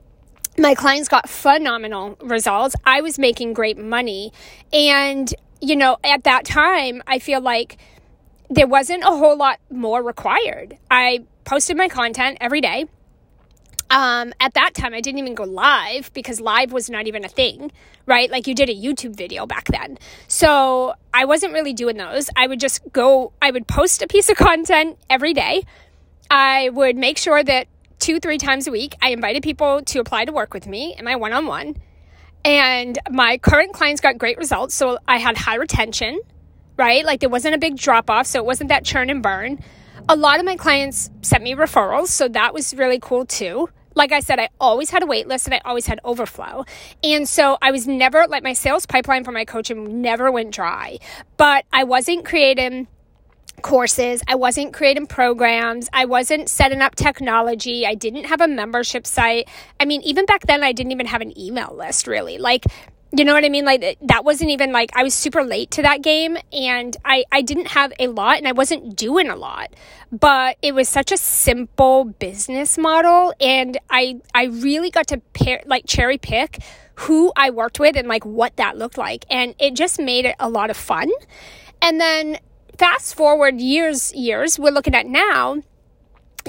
my 0.59 0.75
clients 0.75 1.09
got 1.09 1.29
phenomenal 1.29 2.17
results. 2.21 2.75
I 2.85 3.01
was 3.03 3.19
making 3.19 3.53
great 3.53 3.79
money. 3.79 4.33
And, 4.73 5.33
you 5.61 5.77
know, 5.77 5.97
at 6.03 6.25
that 6.25 6.45
time, 6.45 7.03
I 7.07 7.21
feel 7.21 7.41
like 7.41 7.79
there 8.51 8.67
wasn't 8.67 9.05
a 9.05 9.11
whole 9.11 9.37
lot 9.37 9.61
more 9.71 10.03
required. 10.03 10.77
I 10.91 11.25
posted 11.45 11.77
my 11.77 11.89
content 11.89 12.39
every 12.41 12.61
day. 12.61 12.87
Um, 13.91 14.33
at 14.39 14.55
that 14.55 14.75
time, 14.75 14.95
I 14.95 15.01
didn't 15.01 15.19
even 15.19 15.35
go 15.35 15.43
live 15.43 16.13
because 16.13 16.41
live 16.41 16.71
was 16.71 16.89
not 16.89 17.09
even 17.09 17.25
a 17.25 17.29
thing, 17.29 17.73
right? 18.07 18.31
Like 18.31 18.47
you 18.47 18.55
did 18.55 18.69
a 18.69 18.75
YouTube 18.75 19.17
video 19.17 19.47
back 19.47 19.67
then. 19.67 19.99
So 20.29 20.95
I 21.13 21.25
wasn't 21.25 21.53
really 21.53 21.73
doing 21.73 21.97
those. 21.97 22.31
I 22.37 22.47
would 22.47 22.61
just 22.61 22.81
go, 22.93 23.33
I 23.43 23.51
would 23.51 23.67
post 23.67 24.01
a 24.01 24.07
piece 24.07 24.29
of 24.29 24.37
content 24.37 24.97
every 25.11 25.35
day. 25.35 25.65
I 26.31 26.69
would 26.69 26.97
make 26.97 27.19
sure 27.19 27.43
that 27.43 27.67
two, 27.99 28.21
three 28.21 28.39
times 28.39 28.69
a 28.69 28.71
week, 28.71 28.95
I 29.03 29.11
invited 29.11 29.43
people 29.43 29.83
to 29.83 29.99
apply 29.99 30.25
to 30.25 30.33
work 30.33 30.55
with 30.55 30.69
me 30.69 30.95
in 30.97 31.05
my 31.05 31.17
one 31.17 31.33
on 31.33 31.47
one. 31.47 31.77
And 32.45 32.97
my 33.11 33.39
current 33.39 33.75
clients 33.75 34.01
got 34.01 34.19
great 34.19 34.39
results. 34.39 34.75
So 34.75 34.99
I 35.09 35.19
had 35.19 35.37
high 35.37 35.57
retention, 35.57 36.21
right? 36.77 37.05
Like 37.05 37.19
there 37.19 37.29
wasn't 37.29 37.57
a 37.57 37.59
big 37.59 37.77
drop 37.77 38.09
off. 38.09 38.29
So 38.29 38.39
it 38.39 38.47
wasn't 38.47 38.69
that 38.69 38.85
churn 38.85 39.11
and 39.11 39.21
burn. 39.21 39.59
A 40.09 40.15
lot 40.15 40.39
of 40.39 40.47
my 40.47 40.57
clients 40.57 41.11
sent 41.23 41.43
me 41.43 41.55
referrals. 41.55 42.07
So 42.07 42.29
that 42.29 42.55
was 42.55 42.73
really 42.75 43.01
cool 43.01 43.27
too. 43.27 43.69
Like 43.95 44.13
I 44.13 44.21
said, 44.21 44.39
I 44.39 44.49
always 44.61 44.91
had 44.91 45.03
a 45.03 45.07
wait 45.07 45.27
list 45.27 45.47
and 45.47 45.55
I 45.55 45.61
always 45.65 45.87
had 45.87 46.01
overflow. 46.05 46.65
And 47.03 47.29
so 47.29 47.59
I 47.61 47.71
was 47.71 47.87
never, 47.87 48.27
like 48.29 48.43
my 48.43 48.53
sales 48.53 48.87
pipeline 48.87 49.25
for 49.25 49.33
my 49.33 49.45
coaching 49.45 50.01
never 50.01 50.31
went 50.31 50.53
dry. 50.55 50.99
But 51.37 51.65
I 51.73 51.85
wasn't 51.85 52.25
creating 52.25 52.87
courses. 53.63 54.23
I 54.27 54.37
wasn't 54.37 54.73
creating 54.73 55.07
programs. 55.07 55.89
I 55.93 56.07
wasn't 56.07 56.49
setting 56.49 56.81
up 56.81 56.95
technology. 56.95 57.87
I 57.87 57.95
didn't 57.95 58.25
have 58.25 58.41
a 58.41 58.49
membership 58.49 59.07
site. 59.07 59.49
I 59.79 59.85
mean, 59.85 60.03
even 60.03 60.25
back 60.25 60.47
then, 60.47 60.63
I 60.63 60.73
didn't 60.73 60.93
even 60.93 61.07
have 61.07 61.21
an 61.21 61.39
email 61.39 61.75
list 61.77 62.07
really. 62.07 62.39
Like, 62.39 62.65
you 63.13 63.25
know 63.25 63.35
what 63.35 63.45
I 63.45 63.49
mean? 63.49 63.65
Like 63.65 63.99
that 64.03 64.25
wasn't 64.25 64.51
even 64.51 64.73
like 64.73 64.91
I 64.95 65.03
was 65.03 65.15
super 65.15 65.43
late 65.43 65.71
to 65.73 65.83
that 65.83 66.03
game 66.03 66.37
and 66.53 66.97
I 67.05 67.25
I 67.33 67.43
didn't 67.43 67.69
have 67.69 67.93
a 67.99 68.07
lot 68.07 68.39
and 68.39 68.47
I 68.47 68.53
wasn't 68.53 68.97
doing 68.97 69.29
a 69.29 69.37
lot. 69.37 69.75
But 70.13 70.59
it 70.63 70.75
was 70.75 70.89
such 70.89 71.11
a 71.11 71.17
simple 71.17 72.05
business 72.05 72.79
model 72.79 73.35
and 73.41 73.79
I 73.91 74.21
I 74.35 74.45
really 74.45 74.91
got 74.91 75.09
to 75.09 75.19
pair 75.19 75.63
like 75.67 75.85
cherry 75.87 76.19
pick 76.19 76.63
who 76.95 77.33
I 77.35 77.51
worked 77.51 77.81
with 77.81 77.97
and 77.97 78.07
like 78.07 78.25
what 78.25 78.57
that 78.57 78.77
looked 78.77 78.99
like 78.99 79.25
and 79.31 79.55
it 79.59 79.75
just 79.75 79.99
made 79.99 80.25
it 80.25 80.37
a 80.39 80.49
lot 80.49 80.71
of 80.71 80.77
fun. 80.77 81.11
And 81.83 82.01
then 82.01 82.39
fast 82.79 83.15
forward 83.15 83.61
years, 83.61 84.13
years, 84.15 84.59
we're 84.59 84.71
looking 84.71 84.95
at 84.95 85.07
now, 85.07 85.63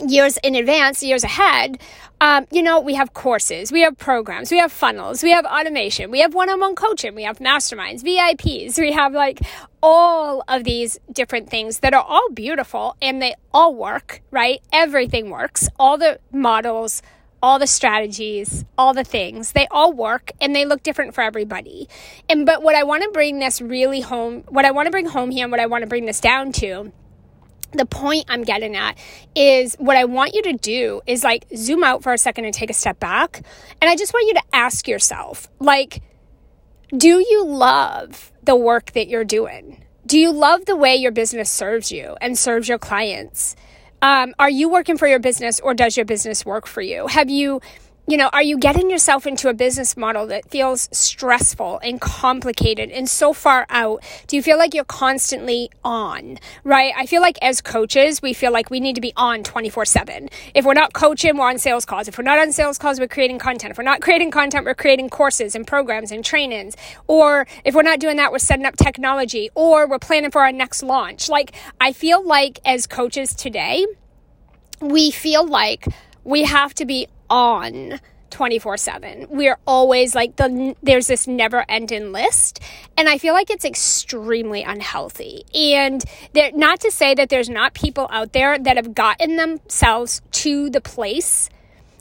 years 0.05 0.37
in 0.43 0.55
advance, 0.55 1.01
years 1.01 1.23
ahead, 1.23 1.79
um, 2.21 2.45
you 2.51 2.61
know, 2.61 2.79
we 2.79 2.93
have 2.93 3.13
courses, 3.13 3.71
we 3.71 3.81
have 3.81 3.97
programs, 3.97 4.51
we 4.51 4.59
have 4.59 4.71
funnels, 4.71 5.23
we 5.23 5.31
have 5.31 5.43
automation, 5.43 6.11
we 6.11 6.19
have 6.19 6.35
one 6.35 6.51
on 6.51 6.59
one 6.59 6.75
coaching, 6.75 7.15
we 7.15 7.23
have 7.23 7.39
masterminds, 7.39 8.03
VIPs, 8.03 8.77
we 8.77 8.91
have 8.91 9.13
like 9.13 9.39
all 9.81 10.43
of 10.47 10.63
these 10.63 10.99
different 11.11 11.49
things 11.49 11.79
that 11.79 11.95
are 11.95 12.03
all 12.03 12.29
beautiful 12.29 12.95
and 13.01 13.23
they 13.23 13.33
all 13.51 13.73
work, 13.73 14.21
right? 14.29 14.61
Everything 14.71 15.31
works, 15.31 15.67
all 15.79 15.97
the 15.97 16.19
models 16.31 17.01
all 17.43 17.57
the 17.57 17.65
strategies, 17.65 18.65
all 18.77 18.93
the 18.93 19.03
things. 19.03 19.53
They 19.53 19.65
all 19.71 19.91
work 19.93 20.31
and 20.39 20.55
they 20.55 20.63
look 20.63 20.83
different 20.83 21.15
for 21.15 21.21
everybody. 21.21 21.89
And 22.29 22.45
but 22.45 22.61
what 22.61 22.75
I 22.75 22.83
want 22.83 23.01
to 23.01 23.09
bring 23.09 23.39
this 23.39 23.59
really 23.59 24.01
home, 24.01 24.43
what 24.49 24.63
I 24.63 24.69
want 24.69 24.85
to 24.85 24.91
bring 24.91 25.07
home 25.07 25.31
here 25.31 25.45
and 25.45 25.51
what 25.51 25.59
I 25.59 25.65
want 25.65 25.81
to 25.81 25.87
bring 25.87 26.05
this 26.05 26.19
down 26.19 26.51
to 26.53 26.91
the 27.73 27.85
point 27.85 28.25
I'm 28.27 28.43
getting 28.43 28.75
at 28.75 28.97
is 29.35 29.75
what 29.75 29.97
I 29.97 30.05
want 30.05 30.33
you 30.33 30.41
to 30.43 30.53
do 30.53 31.01
is 31.07 31.23
like 31.23 31.45
zoom 31.55 31.83
out 31.83 32.03
for 32.03 32.13
a 32.13 32.17
second 32.17 32.45
and 32.45 32.53
take 32.53 32.69
a 32.69 32.73
step 32.73 32.99
back. 32.99 33.43
And 33.81 33.89
I 33.89 33.95
just 33.95 34.13
want 34.13 34.27
you 34.27 34.33
to 34.35 34.43
ask 34.53 34.87
yourself, 34.87 35.47
like, 35.59 36.01
do 36.95 37.19
you 37.19 37.45
love 37.45 38.31
the 38.43 38.55
work 38.55 38.91
that 38.91 39.07
you're 39.07 39.23
doing? 39.23 39.83
Do 40.05 40.19
you 40.19 40.31
love 40.31 40.65
the 40.65 40.75
way 40.75 40.95
your 40.95 41.11
business 41.11 41.49
serves 41.49 41.91
you 41.91 42.17
and 42.19 42.37
serves 42.37 42.67
your 42.67 42.79
clients? 42.79 43.55
Um, 44.01 44.33
are 44.39 44.49
you 44.49 44.67
working 44.67 44.97
for 44.97 45.07
your 45.07 45.19
business 45.19 45.59
or 45.59 45.73
does 45.73 45.95
your 45.95 46.05
business 46.05 46.45
work 46.45 46.65
for 46.65 46.81
you? 46.81 47.07
Have 47.07 47.29
you 47.29 47.61
you 48.07 48.17
know, 48.17 48.29
are 48.33 48.41
you 48.41 48.57
getting 48.57 48.89
yourself 48.89 49.27
into 49.27 49.47
a 49.47 49.53
business 49.53 49.95
model 49.95 50.25
that 50.27 50.49
feels 50.49 50.89
stressful 50.91 51.79
and 51.83 52.01
complicated 52.01 52.89
and 52.89 53.07
so 53.07 53.31
far 53.31 53.65
out? 53.69 54.03
Do 54.27 54.35
you 54.35 54.41
feel 54.41 54.57
like 54.57 54.73
you're 54.73 54.83
constantly 54.83 55.69
on, 55.83 56.39
right? 56.63 56.93
I 56.97 57.05
feel 57.05 57.21
like 57.21 57.37
as 57.41 57.61
coaches, 57.61 58.21
we 58.21 58.33
feel 58.33 58.51
like 58.51 58.69
we 58.69 58.79
need 58.79 58.95
to 58.95 59.01
be 59.01 59.13
on 59.15 59.43
24 59.43 59.85
7. 59.85 60.29
If 60.55 60.65
we're 60.65 60.73
not 60.73 60.93
coaching, 60.93 61.37
we're 61.37 61.47
on 61.47 61.59
sales 61.59 61.85
calls. 61.85 62.07
If 62.07 62.17
we're 62.17 62.23
not 62.23 62.39
on 62.39 62.51
sales 62.51 62.77
calls, 62.77 62.99
we're 62.99 63.07
creating 63.07 63.39
content. 63.39 63.71
If 63.71 63.77
we're 63.77 63.83
not 63.83 64.01
creating 64.01 64.31
content, 64.31 64.65
we're 64.65 64.73
creating 64.73 65.09
courses 65.09 65.53
and 65.55 65.65
programs 65.65 66.11
and 66.11 66.25
trainings. 66.25 66.75
Or 67.07 67.47
if 67.63 67.75
we're 67.75 67.83
not 67.83 67.99
doing 67.99 68.17
that, 68.17 68.31
we're 68.31 68.39
setting 68.39 68.65
up 68.65 68.77
technology 68.77 69.49
or 69.53 69.87
we're 69.87 69.99
planning 69.99 70.31
for 70.31 70.41
our 70.41 70.51
next 70.51 70.81
launch. 70.81 71.29
Like, 71.29 71.53
I 71.79 71.93
feel 71.93 72.25
like 72.25 72.59
as 72.65 72.87
coaches 72.87 73.35
today, 73.35 73.85
we 74.81 75.11
feel 75.11 75.47
like 75.47 75.85
we 76.23 76.43
have 76.43 76.73
to 76.75 76.85
be 76.85 77.07
on 77.31 77.99
24 78.29 78.77
7. 78.77 79.27
We're 79.29 79.57
always 79.65 80.13
like, 80.13 80.35
the, 80.35 80.75
there's 80.83 81.07
this 81.07 81.27
never 81.27 81.65
ending 81.69 82.11
list. 82.11 82.59
And 82.97 83.07
I 83.09 83.17
feel 83.17 83.33
like 83.33 83.49
it's 83.49 83.65
extremely 83.65 84.63
unhealthy. 84.63 85.45
And 85.53 86.03
there, 86.33 86.51
not 86.51 86.79
to 86.81 86.91
say 86.91 87.15
that 87.15 87.29
there's 87.29 87.49
not 87.49 87.73
people 87.73 88.07
out 88.11 88.33
there 88.33 88.59
that 88.59 88.77
have 88.77 88.93
gotten 88.93 89.35
themselves 89.37 90.21
to 90.31 90.69
the 90.69 90.81
place 90.81 91.49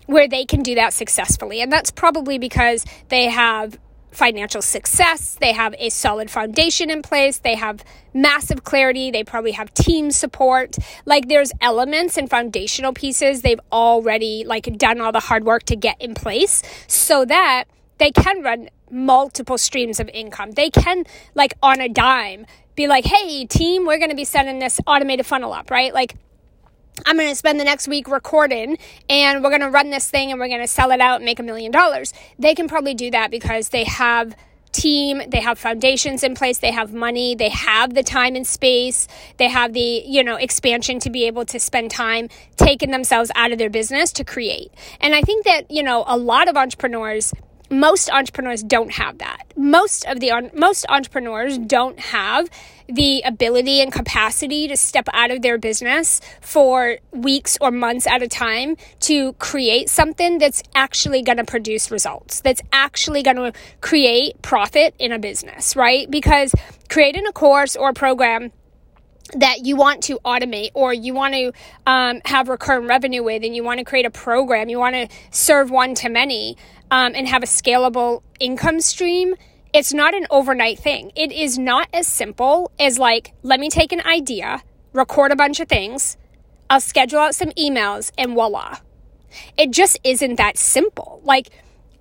where 0.07 0.29
they 0.29 0.45
can 0.45 0.63
do 0.63 0.75
that 0.75 0.93
successfully. 0.93 1.61
And 1.61 1.73
that's 1.73 1.91
probably 1.91 2.39
because 2.39 2.85
they 3.09 3.27
have 3.27 3.79
financial 4.11 4.63
success, 4.63 5.37
they 5.41 5.53
have 5.53 5.75
a 5.79 5.89
solid 5.89 6.31
foundation 6.31 6.91
in 6.91 7.03
place, 7.03 7.39
they 7.39 7.55
have 7.55 7.85
massive 8.13 8.65
clarity, 8.65 9.11
they 9.11 9.25
probably 9.25 9.53
have 9.53 9.73
team 9.75 10.11
support. 10.11 10.77
Like 11.05 11.29
there's 11.29 11.53
elements 11.61 12.17
and 12.17 12.29
foundational 12.29 12.93
pieces 12.93 13.43
they've 13.43 13.61
already 13.71 14.45
like 14.47 14.65
done 14.79 15.01
all 15.01 15.13
the 15.13 15.21
hard 15.21 15.45
work 15.45 15.65
to 15.65 15.77
get 15.77 16.01
in 16.01 16.15
place 16.15 16.63
so 16.87 17.25
that 17.25 17.65
they 17.99 18.11
can 18.11 18.43
run 18.43 18.69
multiple 18.91 19.59
streams 19.59 20.01
of 20.01 20.09
income. 20.09 20.53
They 20.53 20.71
can 20.71 21.05
like 21.35 21.55
on 21.63 21.81
a 21.81 21.89
dime 21.89 22.47
be 22.75 22.89
like, 22.89 23.05
"Hey, 23.05 23.45
team, 23.45 23.87
we're 23.87 23.99
going 23.99 24.11
to 24.11 24.17
be 24.17 24.25
setting 24.25 24.59
this 24.59 24.81
automated 24.87 25.27
funnel 25.27 25.53
up," 25.53 25.71
right? 25.71 25.93
Like 25.95 26.17
I'm 27.07 27.17
going 27.17 27.29
to 27.29 27.35
spend 27.35 27.59
the 27.59 27.65
next 27.65 27.89
week 27.89 28.09
recording 28.09 28.79
and 29.09 29.43
we're 29.43 29.51
going 29.51 29.63
to 29.63 29.71
run 29.71 29.91
this 29.91 30.11
thing 30.11 30.31
and 30.31 30.41
we're 30.41 30.49
going 30.49 30.61
to 30.61 30.69
sell 30.69 30.91
it 30.91 31.01
out 31.01 31.17
and 31.17 31.25
make 31.25 31.39
a 31.39 31.43
million 31.43 31.73
dollars. 31.73 32.13
They 32.39 32.55
can 32.55 32.69
probably 32.69 32.95
do 32.95 33.11
that 33.11 33.31
because 33.31 33.71
they 33.71 33.85
have 33.85 34.37
team, 34.73 35.23
they 35.29 35.41
have 35.41 35.59
foundations 35.59 36.23
in 36.23 36.35
place, 36.35 36.59
they 36.59 36.71
have 36.71 36.93
money, 36.93 37.35
they 37.35 37.49
have 37.49 37.95
the 37.95 38.03
time 38.03 38.37
and 38.37 38.47
space, 38.47 39.09
they 39.37 39.49
have 39.49 39.73
the, 39.73 40.03
you 40.07 40.23
know, 40.23 40.37
expansion 40.37 41.01
to 41.01 41.11
be 41.11 41.27
able 41.27 41.45
to 41.47 41.59
spend 41.59 41.91
time 41.91 42.29
taking 42.57 42.91
themselves 42.91 43.31
out 43.35 43.53
of 43.53 43.59
their 43.59 43.71
business 43.71 44.13
to 44.13 44.25
create. 44.25 44.73
And 45.01 45.15
I 45.15 45.23
think 45.23 45.45
that, 45.45 45.71
you 45.71 45.83
know, 45.83 46.05
a 46.07 46.17
lot 46.17 46.49
of 46.49 46.57
entrepreneurs 46.57 47.33
most 47.71 48.11
entrepreneurs 48.11 48.63
don't 48.63 48.91
have 48.93 49.19
that. 49.19 49.45
Most 49.57 50.05
of 50.07 50.19
the 50.21 50.51
most 50.55 50.85
entrepreneurs 50.89 51.57
don't 51.57 51.99
have 51.99 52.51
the 52.89 53.23
ability 53.25 53.81
and 53.81 53.93
capacity 53.93 54.67
to 54.67 54.77
step 54.77 55.09
out 55.13 55.31
of 55.31 55.43
their 55.43 55.57
business 55.57 56.21
for 56.41 56.99
weeks 57.13 57.57
or 57.61 57.71
months 57.71 58.07
at 58.07 58.23
a 58.23 58.29
time 58.29 58.77
to 58.99 59.33
create 59.35 59.89
something 59.89 60.39
that's 60.39 60.63
actually 60.75 61.23
going 61.23 61.39
to 61.39 61.45
produce 61.45 61.91
results. 61.91 62.41
That's 62.41 62.61
actually 62.73 63.23
going 63.23 63.37
to 63.37 63.53
create 63.81 64.43
profit 64.43 64.95
in 64.99 65.13
a 65.13 65.19
business, 65.19 65.77
right? 65.77 66.11
Because 66.11 66.53
creating 66.89 67.27
a 67.27 67.33
course 67.33 67.77
or 67.77 67.91
a 67.91 67.95
program 67.95 68.51
that 69.35 69.65
you 69.65 69.77
want 69.77 70.03
to 70.03 70.19
automate 70.25 70.71
or 70.75 70.93
you 70.93 71.15
want 71.15 71.35
to 71.35 71.53
um, 71.87 72.21
have 72.25 72.49
recurring 72.49 72.89
revenue 72.89 73.23
with 73.23 73.45
and 73.45 73.55
you 73.55 73.63
want 73.63 73.79
to 73.79 73.85
create 73.85 74.05
a 74.05 74.11
program 74.11 74.69
you 74.69 74.79
want 74.79 74.95
to 74.95 75.09
serve 75.31 75.71
one 75.71 75.95
to 75.95 76.09
many 76.09 76.57
um, 76.91 77.15
and 77.15 77.29
have 77.29 77.43
a 77.43 77.47
scalable 77.47 78.23
income 78.39 78.81
stream 78.81 79.35
it's 79.73 79.93
not 79.93 80.15
an 80.15 80.27
overnight 80.31 80.79
thing 80.79 81.13
it 81.15 81.31
is 81.33 81.59
not 81.59 81.89
as 81.93 82.07
simple 82.07 82.71
as 82.79 82.99
like 82.99 83.33
let 83.43 83.61
me 83.61 83.69
take 83.69 83.93
an 83.93 84.01
idea 84.03 84.63
record 84.93 85.31
a 85.31 85.37
bunch 85.37 85.61
of 85.61 85.69
things 85.69 86.17
I'll 86.71 86.81
schedule 86.81 87.19
out 87.19 87.35
some 87.35 87.51
emails 87.51 88.13
and 88.17 88.35
voila. 88.35 88.79
It 89.59 89.73
just 89.73 89.99
isn't 90.05 90.37
that 90.37 90.57
simple. 90.57 91.21
Like, 91.25 91.51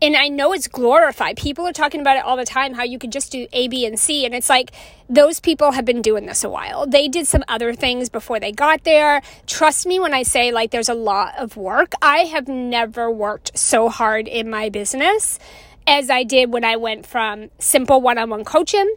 and 0.01 0.15
I 0.15 0.29
know 0.29 0.53
it's 0.53 0.68
glorified. 0.68 1.38
People 1.38 1.68
are 1.68 1.74
talking 1.74 2.01
about 2.01 2.18
it 2.18 2.24
all 2.24 2.38
the 2.38 2.46
time 2.46 2.74
how 2.74 2.84
you 2.84 2.98
could 2.98 3.12
just 3.12 3.32
do 3.32 3.48
A, 3.51 3.68
B, 3.68 3.86
and 3.86 4.00
C. 4.00 4.25
And 4.25 4.34
it's 4.34 4.50
like 4.50 4.72
those 5.10 5.39
people 5.39 5.72
have 5.72 5.86
been 5.86 6.01
doing 6.01 6.25
this 6.25 6.44
a 6.44 6.50
while. 6.50 6.88
They 6.88 7.08
did 7.08 7.27
some 7.27 7.44
other 7.48 7.74
things 7.74 8.10
before 8.10 8.39
they 8.39 8.51
got 8.51 8.84
there. 8.84 9.22
Trust 9.46 9.86
me 9.86 10.00
when 10.00 10.13
I 10.13 10.24
say 10.24 10.51
like 10.51 10.72
there's 10.72 10.89
a 10.89 10.94
lot 10.94 11.38
of 11.38 11.58
work. 11.58 11.94
I 12.01 12.20
have 12.20 12.48
never 12.48 13.12
worked 13.12 13.58
so 13.58 13.89
hard 13.89 14.27
in 14.27 14.50
my 14.50 14.70
business 14.70 15.39
as 15.86 16.10
I 16.10 16.24
did 16.24 16.53
when 16.53 16.63
I 16.63 16.75
went 16.75 17.06
from 17.06 17.50
simple 17.60 18.00
one 18.00 18.18
on 18.18 18.29
one 18.29 18.46
coaching 18.46 18.96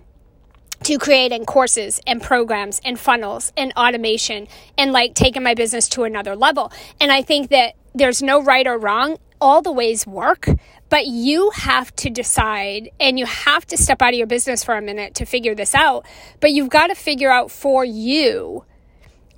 to 0.84 0.98
creating 0.98 1.44
courses 1.44 2.00
and 2.06 2.20
programs 2.20 2.80
and 2.84 2.98
funnels 2.98 3.52
and 3.56 3.72
automation 3.76 4.48
and 4.76 4.92
like 4.92 5.14
taking 5.14 5.42
my 5.42 5.54
business 5.54 5.88
to 5.88 6.04
another 6.04 6.36
level. 6.36 6.72
And 7.00 7.12
I 7.12 7.22
think 7.22 7.50
that 7.50 7.74
there's 7.94 8.22
no 8.22 8.42
right 8.42 8.66
or 8.66 8.78
wrong. 8.78 9.18
All 9.42 9.60
the 9.60 9.72
ways 9.72 10.06
work, 10.06 10.48
but 10.88 11.08
you 11.08 11.50
have 11.50 11.92
to 11.96 12.08
decide 12.08 12.90
and 13.00 13.18
you 13.18 13.26
have 13.26 13.66
to 13.66 13.76
step 13.76 14.00
out 14.00 14.10
of 14.10 14.14
your 14.14 14.28
business 14.28 14.62
for 14.62 14.76
a 14.76 14.80
minute 14.80 15.16
to 15.16 15.24
figure 15.24 15.52
this 15.52 15.74
out. 15.74 16.06
But 16.38 16.52
you've 16.52 16.68
got 16.68 16.86
to 16.86 16.94
figure 16.94 17.28
out 17.28 17.50
for 17.50 17.84
you 17.84 18.64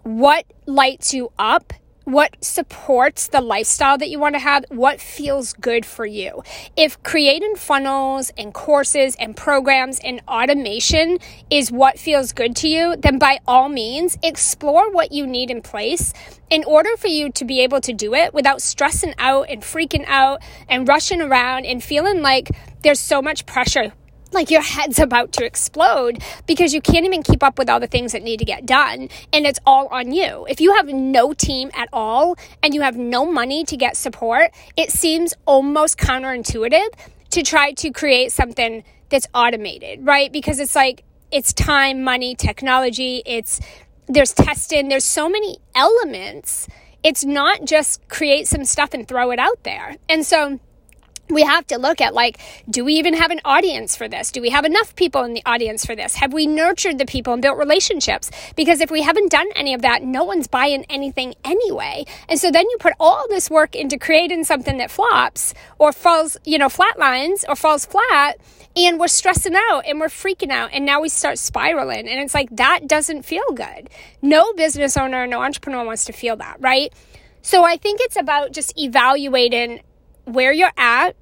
what 0.02 0.44
lights 0.66 1.14
you 1.14 1.32
up 1.38 1.73
what 2.04 2.37
supports 2.42 3.28
the 3.28 3.40
lifestyle 3.40 3.99
that 3.99 4.08
you 4.08 4.18
want 4.18 4.34
to 4.34 4.38
have, 4.38 4.64
what 4.68 5.00
feels 5.00 5.52
good 5.54 5.84
for 5.87 6.06
you. 6.06 6.42
If 6.76 7.02
creating 7.02 7.56
funnels 7.56 8.30
and 8.37 8.52
courses 8.52 9.16
and 9.18 9.37
programs 9.37 9.99
and 10.00 10.20
automation 10.28 11.18
is 11.50 11.73
what 11.73 11.99
feels 11.99 12.32
good 12.32 12.54
to 12.56 12.68
you, 12.68 12.96
then 12.96 13.18
by 13.18 13.40
all 13.46 13.68
means, 13.68 14.18
explore 14.23 14.90
what 14.90 15.12
you 15.12 15.26
need 15.26 15.50
in 15.50 15.62
place 15.62 16.12
in 16.50 16.62
order 16.64 16.96
for 16.96 17.08
you 17.08 17.32
to 17.32 17.44
be 17.44 17.61
able 17.61 17.80
to 17.80 17.92
do 17.92 18.14
it 18.14 18.34
without 18.34 18.61
stressing 18.61 19.14
out 19.18 19.46
and 19.49 19.62
freaking 19.62 20.04
out 20.06 20.42
and 20.68 20.87
rushing 20.87 21.20
around 21.20 21.64
and 21.64 21.82
feeling 21.82 22.23
like 22.23 22.50
there's 22.82 23.00
so 23.00 23.23
much 23.23 23.46
pressure 23.46 23.92
like 24.34 24.50
your 24.50 24.62
head's 24.62 24.98
about 25.08 25.32
to 25.32 25.44
explode 25.44 26.22
because 26.46 26.74
you 26.74 26.80
can't 26.80 27.06
even 27.06 27.22
keep 27.22 27.42
up 27.42 27.58
with 27.58 27.70
all 27.70 27.80
the 27.80 27.86
things 27.86 28.12
that 28.12 28.22
need 28.22 28.38
to 28.38 28.44
get 28.44 28.66
done 28.66 29.08
and 29.32 29.46
it's 29.46 29.60
all 29.64 29.88
on 29.88 30.12
you. 30.12 30.46
If 30.48 30.60
you 30.60 30.74
have 30.74 30.88
no 30.88 31.32
team 31.32 31.70
at 31.74 31.88
all 31.92 32.36
and 32.62 32.74
you 32.74 32.82
have 32.82 32.96
no 32.96 33.24
money 33.24 33.64
to 33.64 33.76
get 33.76 33.96
support, 33.96 34.50
it 34.76 34.90
seems 34.90 35.34
almost 35.46 35.98
counterintuitive 35.98 36.88
to 37.30 37.42
try 37.42 37.72
to 37.72 37.90
create 37.90 38.32
something 38.32 38.84
that's 39.08 39.26
automated, 39.34 40.04
right? 40.04 40.32
Because 40.32 40.58
it's 40.58 40.74
like 40.74 41.04
it's 41.30 41.52
time, 41.52 42.02
money, 42.02 42.34
technology, 42.34 43.22
it's 43.26 43.60
there's 44.06 44.32
testing, 44.32 44.88
there's 44.88 45.04
so 45.04 45.28
many 45.28 45.58
elements. 45.74 46.68
It's 47.02 47.24
not 47.24 47.64
just 47.64 48.06
create 48.08 48.46
some 48.46 48.64
stuff 48.64 48.94
and 48.94 49.06
throw 49.06 49.30
it 49.30 49.38
out 49.38 49.62
there. 49.64 49.96
And 50.08 50.24
so 50.24 50.60
we 51.30 51.42
have 51.42 51.66
to 51.68 51.78
look 51.78 52.00
at 52.00 52.14
like 52.14 52.38
do 52.68 52.84
we 52.84 52.94
even 52.94 53.14
have 53.14 53.30
an 53.30 53.40
audience 53.44 53.96
for 53.96 54.08
this? 54.08 54.30
Do 54.30 54.40
we 54.40 54.50
have 54.50 54.64
enough 54.64 54.94
people 54.96 55.24
in 55.24 55.32
the 55.32 55.42
audience 55.46 55.84
for 55.84 55.96
this? 55.96 56.14
Have 56.16 56.32
we 56.32 56.46
nurtured 56.46 56.98
the 56.98 57.06
people 57.06 57.32
and 57.32 57.42
built 57.42 57.58
relationships? 57.58 58.30
Because 58.56 58.80
if 58.80 58.90
we 58.90 59.02
haven't 59.02 59.30
done 59.30 59.48
any 59.56 59.74
of 59.74 59.82
that 59.82 60.02
no 60.02 60.24
one's 60.24 60.46
buying 60.46 60.84
anything 60.90 61.34
anyway. 61.44 62.04
And 62.28 62.38
so 62.38 62.50
then 62.50 62.68
you 62.68 62.76
put 62.78 62.94
all 63.00 63.26
this 63.28 63.50
work 63.50 63.74
into 63.74 63.98
creating 63.98 64.44
something 64.44 64.78
that 64.78 64.90
flops 64.90 65.54
or 65.78 65.92
falls 65.92 66.36
you 66.44 66.58
know 66.58 66.68
flatlines 66.68 67.44
or 67.48 67.56
falls 67.56 67.86
flat 67.86 68.38
and 68.76 68.98
we're 68.98 69.08
stressing 69.08 69.54
out 69.54 69.82
and 69.86 70.00
we're 70.00 70.08
freaking 70.08 70.50
out 70.50 70.70
and 70.72 70.84
now 70.84 71.00
we 71.00 71.08
start 71.08 71.38
spiraling 71.38 72.08
and 72.08 72.20
it's 72.20 72.34
like 72.34 72.54
that 72.56 72.86
doesn't 72.86 73.22
feel 73.22 73.50
good. 73.54 73.88
No 74.20 74.52
business 74.52 74.96
owner 74.96 75.26
no 75.26 75.42
entrepreneur 75.42 75.84
wants 75.84 76.04
to 76.04 76.12
feel 76.12 76.36
that 76.36 76.56
right? 76.60 76.92
So 77.42 77.62
i 77.64 77.76
think 77.76 78.00
it's 78.02 78.16
about 78.16 78.52
just 78.52 78.78
evaluating 78.78 79.80
where 80.24 80.52
you're 80.52 80.72
at, 80.76 81.16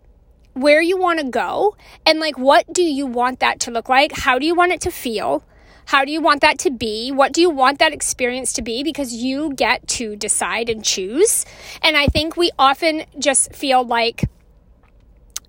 where 0.54 0.82
you 0.82 0.96
want 0.98 1.20
to 1.20 1.26
go, 1.26 1.76
and 2.04 2.20
like 2.20 2.38
what 2.38 2.72
do 2.72 2.82
you 2.82 3.06
want 3.06 3.40
that 3.40 3.60
to 3.60 3.70
look 3.70 3.88
like? 3.88 4.12
How 4.12 4.38
do 4.38 4.46
you 4.46 4.54
want 4.54 4.72
it 4.72 4.80
to 4.82 4.90
feel? 4.90 5.44
How 5.86 6.04
do 6.04 6.12
you 6.12 6.20
want 6.20 6.40
that 6.42 6.58
to 6.60 6.70
be? 6.70 7.10
What 7.10 7.32
do 7.32 7.40
you 7.40 7.50
want 7.50 7.78
that 7.80 7.92
experience 7.92 8.52
to 8.54 8.62
be? 8.62 8.82
Because 8.82 9.12
you 9.14 9.52
get 9.54 9.86
to 9.88 10.16
decide 10.16 10.68
and 10.68 10.84
choose. 10.84 11.44
And 11.82 11.96
I 11.96 12.06
think 12.06 12.36
we 12.36 12.50
often 12.58 13.04
just 13.18 13.54
feel 13.54 13.84
like 13.84 14.24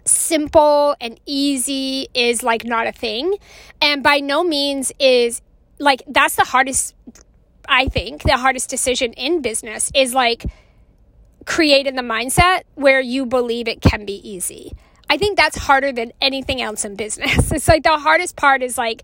simple 0.06 0.96
and 1.00 1.20
easy 1.26 2.08
is 2.14 2.44
like 2.44 2.66
not 2.66 2.88
a 2.88 2.92
thing. 2.92 3.36
And 3.82 4.04
by 4.04 4.20
no 4.20 4.44
means 4.44 4.92
is 5.00 5.42
like 5.80 6.04
that's 6.08 6.36
the 6.36 6.44
hardest, 6.44 6.96
I 7.68 7.88
think, 7.88 8.24
the 8.24 8.38
hardest 8.38 8.70
decision 8.70 9.14
in 9.14 9.42
business 9.42 9.92
is 9.94 10.14
like 10.14 10.46
creating 11.46 11.96
the 11.96 12.02
mindset 12.02 12.64
where 12.76 13.02
you 13.02 13.26
believe 13.26 13.68
it 13.68 13.82
can 13.82 14.06
be 14.06 14.28
easy. 14.28 14.74
I 15.10 15.18
think 15.18 15.38
that's 15.38 15.58
harder 15.58 15.92
than 15.92 16.12
anything 16.22 16.62
else 16.62 16.86
in 16.86 16.96
business. 16.96 17.52
It's 17.52 17.68
like 17.68 17.84
the 17.84 17.98
hardest 17.98 18.36
part 18.36 18.64
is 18.64 18.78
like 18.78 19.04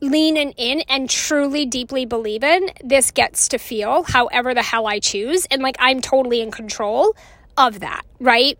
leaning 0.00 0.52
in 0.52 0.80
and 0.82 1.08
truly 1.08 1.66
deeply 1.66 2.04
believing 2.04 2.70
this 2.82 3.10
gets 3.10 3.48
to 3.48 3.58
feel 3.58 4.02
however 4.04 4.54
the 4.54 4.62
hell 4.62 4.86
I 4.86 5.00
choose. 5.00 5.46
And 5.46 5.62
like 5.62 5.76
I'm 5.78 6.00
totally 6.00 6.40
in 6.40 6.50
control 6.50 7.16
of 7.56 7.80
that, 7.80 8.02
right? 8.20 8.58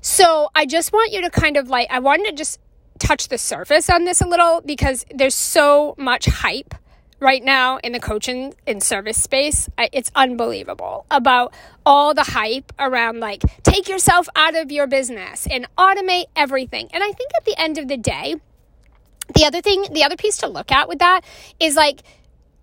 So 0.00 0.48
I 0.54 0.66
just 0.66 0.92
want 0.92 1.12
you 1.12 1.22
to 1.22 1.30
kind 1.30 1.56
of 1.56 1.68
like, 1.68 1.88
I 1.90 1.98
wanted 1.98 2.30
to 2.30 2.32
just 2.36 2.58
touch 2.98 3.28
the 3.28 3.38
surface 3.38 3.90
on 3.90 4.04
this 4.04 4.20
a 4.20 4.26
little 4.26 4.60
because 4.64 5.04
there's 5.14 5.34
so 5.34 5.94
much 5.98 6.26
hype 6.26 6.74
right 7.20 7.44
now 7.44 7.76
in 7.78 7.92
the 7.92 8.00
coaching 8.00 8.54
and 8.66 8.82
service 8.82 9.22
space. 9.22 9.68
It's 9.78 10.10
unbelievable 10.14 11.06
about 11.10 11.54
all 11.86 12.14
the 12.14 12.24
hype 12.24 12.72
around 12.78 13.20
like 13.20 13.42
take 13.62 13.88
yourself 13.88 14.28
out 14.34 14.56
of 14.56 14.72
your 14.72 14.86
business 14.86 15.46
and 15.50 15.66
automate 15.76 16.24
everything. 16.34 16.88
And 16.92 17.04
I 17.04 17.12
think 17.12 17.30
at 17.36 17.44
the 17.44 17.58
end 17.60 17.78
of 17.78 17.88
the 17.88 17.96
day, 17.96 18.36
the 19.34 19.44
other 19.44 19.60
thing, 19.60 19.86
the 19.92 20.02
other 20.02 20.16
piece 20.16 20.38
to 20.38 20.48
look 20.48 20.72
at 20.72 20.88
with 20.88 20.98
that 20.98 21.22
is 21.60 21.76
like, 21.76 22.02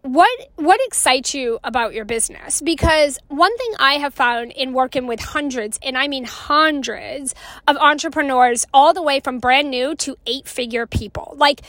what 0.07 0.29
what 0.55 0.79
excites 0.85 1.33
you 1.33 1.59
about 1.65 1.93
your 1.93 2.05
business 2.05 2.61
because 2.61 3.19
one 3.27 3.55
thing 3.57 3.73
i 3.77 3.95
have 3.95 4.13
found 4.13 4.53
in 4.53 4.71
working 4.71 5.05
with 5.05 5.19
hundreds 5.19 5.77
and 5.83 5.97
i 5.97 6.07
mean 6.07 6.23
hundreds 6.23 7.35
of 7.67 7.75
entrepreneurs 7.77 8.65
all 8.73 8.93
the 8.93 9.01
way 9.01 9.19
from 9.19 9.39
brand 9.39 9.69
new 9.69 9.95
to 9.95 10.15
eight 10.25 10.47
figure 10.47 10.85
people 10.87 11.33
like 11.37 11.61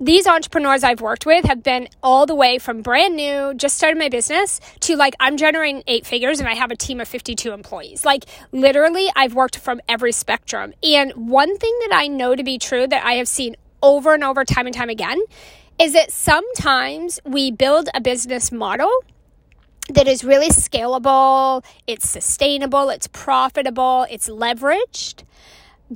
these 0.00 0.26
entrepreneurs 0.26 0.82
I've 0.82 1.02
worked 1.02 1.26
with 1.26 1.44
have 1.44 1.62
been 1.62 1.86
all 2.02 2.24
the 2.24 2.34
way 2.34 2.58
from 2.58 2.80
brand 2.80 3.16
new, 3.16 3.52
just 3.54 3.76
started 3.76 3.98
my 3.98 4.08
business, 4.08 4.58
to 4.80 4.96
like 4.96 5.14
I'm 5.20 5.36
generating 5.36 5.82
eight 5.86 6.06
figures 6.06 6.40
and 6.40 6.48
I 6.48 6.54
have 6.54 6.70
a 6.70 6.76
team 6.76 7.00
of 7.00 7.08
52 7.08 7.52
employees. 7.52 8.02
Like 8.02 8.24
literally, 8.50 9.08
I've 9.14 9.34
worked 9.34 9.58
from 9.58 9.80
every 9.88 10.12
spectrum. 10.12 10.72
And 10.82 11.12
one 11.12 11.58
thing 11.58 11.78
that 11.80 11.94
I 11.94 12.06
know 12.06 12.34
to 12.34 12.42
be 12.42 12.58
true 12.58 12.86
that 12.86 13.04
I 13.04 13.14
have 13.14 13.28
seen 13.28 13.56
over 13.82 14.14
and 14.14 14.24
over, 14.24 14.42
time 14.44 14.66
and 14.66 14.74
time 14.74 14.88
again, 14.88 15.20
is 15.78 15.92
that 15.92 16.10
sometimes 16.10 17.20
we 17.24 17.50
build 17.50 17.90
a 17.94 18.00
business 18.00 18.50
model 18.50 18.90
that 19.90 20.08
is 20.08 20.24
really 20.24 20.48
scalable, 20.48 21.62
it's 21.86 22.08
sustainable, 22.08 22.88
it's 22.88 23.06
profitable, 23.08 24.06
it's 24.10 24.30
leveraged, 24.30 25.24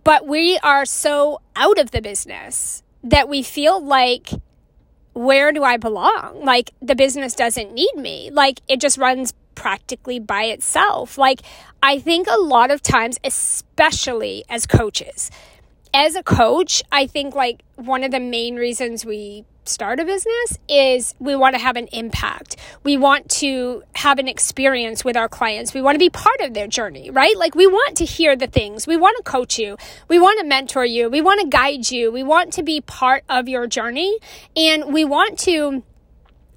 but 0.03 0.27
we 0.27 0.59
are 0.59 0.85
so 0.85 1.41
out 1.57 1.79
of 1.79 1.91
the 1.91 2.03
business 2.03 2.84
that 3.05 3.29
we 3.29 3.43
feel 3.43 3.85
like 3.85 4.31
where 5.13 5.53
do 5.53 5.63
I 5.63 5.77
belong? 5.77 6.45
Like 6.45 6.73
the 6.83 6.97
business 6.97 7.35
doesn't 7.35 7.73
need 7.73 7.95
me. 7.97 8.31
Like 8.33 8.61
it 8.69 8.81
just 8.81 8.99
runs 8.99 9.33
practically 9.55 10.19
by 10.19 10.45
itself. 10.45 11.17
Like 11.17 11.43
I 11.83 11.99
think 11.99 12.27
a 12.29 12.41
lot 12.41 12.71
of 12.71 12.83
times, 12.83 13.19
especially 13.23 14.45
as 14.49 14.67
coaches, 14.67 15.31
as 15.93 16.17
a 16.17 16.23
coach, 16.23 16.83
I 16.91 17.07
think 17.07 17.35
like 17.35 17.63
one 17.77 18.03
of 18.03 18.11
the 18.11 18.21
main 18.21 18.57
reasons 18.57 19.07
we 19.07 19.45
start 19.65 20.01
a 20.01 20.05
business 20.05 20.59
is 20.69 21.15
we 21.19 21.35
want 21.35 21.55
to 21.55 21.61
have 21.61 21.77
an 21.77 21.89
impact. 21.89 22.57
We 22.83 22.97
want 22.97 23.29
to 23.31 23.83
have 23.95 24.19
an 24.19 24.29
experience 24.29 25.05
with 25.05 25.17
our 25.17 25.29
clients. 25.29 25.75
We 25.75 25.83
want 25.83 25.95
to 25.95 25.99
be 25.99 26.11
part 26.11 26.41
of 26.41 26.55
their 26.55 26.67
journey, 26.67 27.11
right? 27.11 27.37
Like 27.37 27.55
we 27.55 27.67
want 27.67 27.97
to 27.99 28.05
hear 28.05 28.37
the 28.37 28.47
things. 28.47 28.87
We 28.87 28.97
want 28.97 29.17
to 29.17 29.23
coach 29.23 29.59
you. 29.59 29.77
We 30.09 30.19
want 30.19 30.39
to 30.41 30.47
mentor 30.47 30.85
you. 30.85 31.09
We 31.09 31.21
want 31.21 31.41
to 31.41 31.49
guide 31.49 31.91
you. 31.91 32.13
We 32.13 32.23
want 32.23 32.53
to 32.55 32.63
be 32.63 32.81
part 32.81 33.25
of 33.29 33.49
your 33.49 33.67
journey 33.67 34.19
and 34.57 34.93
we 34.93 35.05
want 35.05 35.39
to 35.41 35.83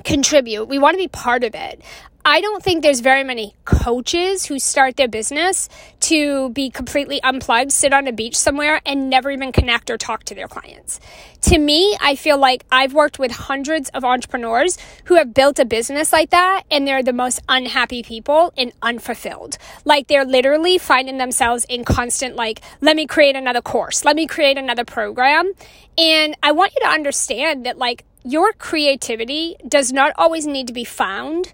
contribute. 0.04 0.66
We 0.66 0.80
want 0.80 0.94
to 0.94 1.00
be 1.00 1.08
part 1.08 1.44
of 1.44 1.56
it. 1.56 1.82
I 2.30 2.42
don't 2.42 2.62
think 2.62 2.84
there's 2.84 3.00
very 3.00 3.24
many 3.24 3.56
coaches 3.64 4.46
who 4.46 4.60
start 4.60 4.98
their 4.98 5.08
business 5.08 5.70
to 6.02 6.50
be 6.50 6.70
completely 6.70 7.24
unplugged, 7.24 7.72
sit 7.72 7.94
on 7.94 8.06
a 8.06 8.12
beach 8.12 8.36
somewhere, 8.36 8.82
and 8.86 9.10
never 9.10 9.32
even 9.32 9.54
connect 9.54 9.90
or 9.90 9.98
talk 9.98 10.26
to 10.26 10.36
their 10.36 10.50
clients. 10.50 11.00
To 11.44 11.58
me, 11.58 11.96
I 12.02 12.16
feel 12.16 12.38
like 12.38 12.66
I've 12.70 12.94
worked 12.94 13.18
with 13.18 13.32
hundreds 13.32 13.88
of 13.92 14.04
entrepreneurs 14.04 14.78
who 15.06 15.16
have 15.16 15.34
built 15.34 15.58
a 15.58 15.64
business 15.64 16.12
like 16.12 16.32
that, 16.32 16.64
and 16.70 16.86
they're 16.86 17.02
the 17.02 17.14
most 17.14 17.40
unhappy 17.48 18.04
people 18.04 18.52
and 18.58 18.74
unfulfilled. 18.82 19.58
Like 19.86 20.08
they're 20.08 20.26
literally 20.26 20.78
finding 20.78 21.20
themselves 21.20 21.66
in 21.70 21.86
constant, 21.86 22.36
like, 22.36 22.60
let 22.82 22.98
me 22.98 23.08
create 23.08 23.38
another 23.38 23.62
course, 23.62 24.04
let 24.04 24.18
me 24.18 24.28
create 24.28 24.58
another 24.58 24.84
program. 24.84 25.54
And 25.98 26.36
I 26.44 26.52
want 26.52 26.74
you 26.76 26.82
to 26.82 26.90
understand 26.90 27.66
that, 27.66 27.78
like, 27.78 28.04
your 28.26 28.52
creativity 28.52 29.56
does 29.66 29.94
not 29.94 30.12
always 30.18 30.46
need 30.46 30.68
to 30.68 30.74
be 30.74 30.84
found 30.84 31.54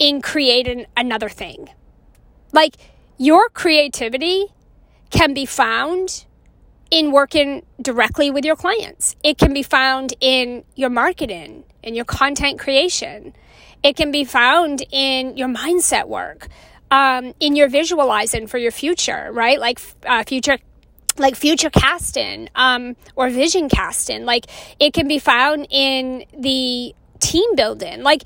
in 0.00 0.20
creating 0.20 0.86
another 0.96 1.28
thing. 1.28 1.68
Like 2.52 2.76
your 3.18 3.48
creativity 3.50 4.46
can 5.10 5.34
be 5.34 5.46
found 5.46 6.24
in 6.90 7.12
working 7.12 7.64
directly 7.80 8.30
with 8.30 8.44
your 8.44 8.56
clients. 8.56 9.14
It 9.22 9.38
can 9.38 9.52
be 9.52 9.62
found 9.62 10.14
in 10.20 10.64
your 10.74 10.90
marketing, 10.90 11.64
in 11.84 11.94
your 11.94 12.06
content 12.06 12.58
creation. 12.58 13.34
It 13.84 13.94
can 13.94 14.10
be 14.10 14.24
found 14.24 14.82
in 14.90 15.36
your 15.36 15.48
mindset 15.48 16.08
work, 16.08 16.48
um, 16.90 17.34
in 17.38 17.54
your 17.54 17.68
visualizing 17.68 18.46
for 18.46 18.58
your 18.58 18.72
future, 18.72 19.28
right? 19.32 19.60
Like 19.60 19.80
uh, 20.06 20.24
future 20.26 20.58
like 21.18 21.36
future 21.36 21.70
casting 21.70 22.48
um, 22.54 22.96
or 23.14 23.28
vision 23.28 23.68
casting 23.68 24.24
like 24.24 24.46
it 24.78 24.94
can 24.94 25.06
be 25.06 25.18
found 25.18 25.66
in 25.68 26.24
the 26.38 26.94
team 27.18 27.56
building 27.56 28.02
like 28.02 28.22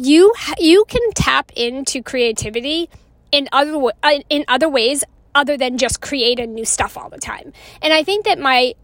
you 0.00 0.32
you 0.58 0.84
can 0.88 1.02
tap 1.14 1.52
into 1.54 2.02
creativity 2.02 2.88
in 3.30 3.48
other 3.52 3.74
uh, 4.02 4.18
in 4.28 4.44
other 4.48 4.68
ways 4.68 5.04
other 5.34 5.56
than 5.56 5.78
just 5.78 6.00
creating 6.00 6.54
new 6.54 6.64
stuff 6.64 6.96
all 6.96 7.08
the 7.08 7.18
time. 7.18 7.52
And 7.82 7.92
I 7.92 8.02
think 8.02 8.24
that 8.24 8.38
my 8.38 8.74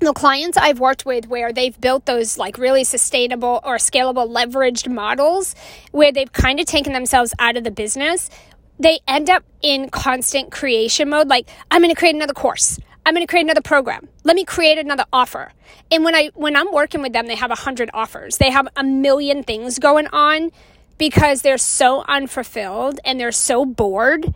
the 0.00 0.14
clients 0.14 0.56
I've 0.56 0.80
worked 0.80 1.04
with 1.04 1.28
where 1.28 1.52
they've 1.52 1.78
built 1.78 2.06
those 2.06 2.38
like 2.38 2.56
really 2.56 2.84
sustainable 2.84 3.60
or 3.62 3.76
scalable 3.76 4.28
leveraged 4.30 4.90
models 4.90 5.54
where 5.90 6.10
they've 6.10 6.32
kind 6.32 6.58
of 6.58 6.64
taken 6.64 6.94
themselves 6.94 7.34
out 7.38 7.58
of 7.58 7.64
the 7.64 7.70
business, 7.70 8.30
they 8.78 9.00
end 9.06 9.28
up 9.28 9.44
in 9.60 9.90
constant 9.90 10.50
creation 10.50 11.10
mode 11.10 11.28
like 11.28 11.48
I'm 11.70 11.82
going 11.82 11.94
to 11.94 11.98
create 11.98 12.14
another 12.14 12.32
course. 12.32 12.78
I'm 13.10 13.14
going 13.14 13.26
to 13.26 13.28
create 13.28 13.42
another 13.42 13.60
program. 13.60 14.08
Let 14.22 14.36
me 14.36 14.44
create 14.44 14.78
another 14.78 15.04
offer. 15.12 15.50
And 15.90 16.04
when 16.04 16.14
I 16.14 16.30
when 16.34 16.54
I'm 16.54 16.72
working 16.72 17.02
with 17.02 17.12
them, 17.12 17.26
they 17.26 17.34
have 17.34 17.50
a 17.50 17.56
hundred 17.56 17.90
offers. 17.92 18.36
They 18.36 18.52
have 18.52 18.68
a 18.76 18.84
million 18.84 19.42
things 19.42 19.80
going 19.80 20.06
on 20.12 20.52
because 20.96 21.42
they're 21.42 21.58
so 21.58 22.04
unfulfilled 22.06 23.00
and 23.04 23.18
they're 23.18 23.32
so 23.32 23.64
bored 23.64 24.32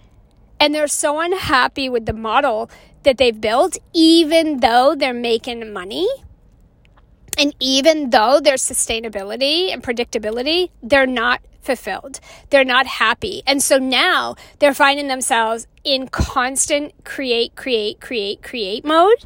and 0.58 0.74
they're 0.74 0.88
so 0.88 1.20
unhappy 1.20 1.88
with 1.88 2.06
the 2.06 2.12
model 2.12 2.68
that 3.04 3.16
they've 3.16 3.40
built, 3.40 3.78
even 3.92 4.58
though 4.58 4.96
they're 4.96 5.14
making 5.14 5.72
money. 5.72 6.08
And 7.38 7.54
even 7.60 8.10
though 8.10 8.40
there's 8.40 8.68
sustainability 8.68 9.72
and 9.72 9.84
predictability, 9.84 10.70
they're 10.82 11.06
not 11.06 11.40
fulfilled. 11.64 12.20
They're 12.50 12.64
not 12.64 12.86
happy. 12.86 13.42
And 13.46 13.62
so 13.62 13.78
now 13.78 14.36
they're 14.58 14.74
finding 14.74 15.08
themselves 15.08 15.66
in 15.82 16.08
constant 16.08 16.92
create, 17.04 17.56
create, 17.56 18.00
create, 18.00 18.42
create 18.42 18.84
mode 18.84 19.24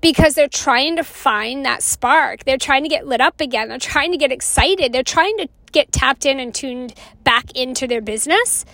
because 0.00 0.34
they're 0.34 0.48
trying 0.48 0.96
to 0.96 1.04
find 1.04 1.64
that 1.64 1.82
spark. 1.82 2.44
They're 2.44 2.58
trying 2.58 2.82
to 2.82 2.88
get 2.88 3.06
lit 3.06 3.20
up 3.20 3.40
again. 3.40 3.68
They're 3.68 3.78
trying 3.78 4.12
to 4.12 4.18
get 4.18 4.32
excited. 4.32 4.92
They're 4.92 5.02
trying 5.02 5.36
to 5.38 5.48
get 5.72 5.92
tapped 5.92 6.26
in 6.26 6.40
and 6.40 6.54
tuned 6.54 6.94
back 7.22 7.52
into 7.54 7.86
their 7.86 8.00
business 8.00 8.64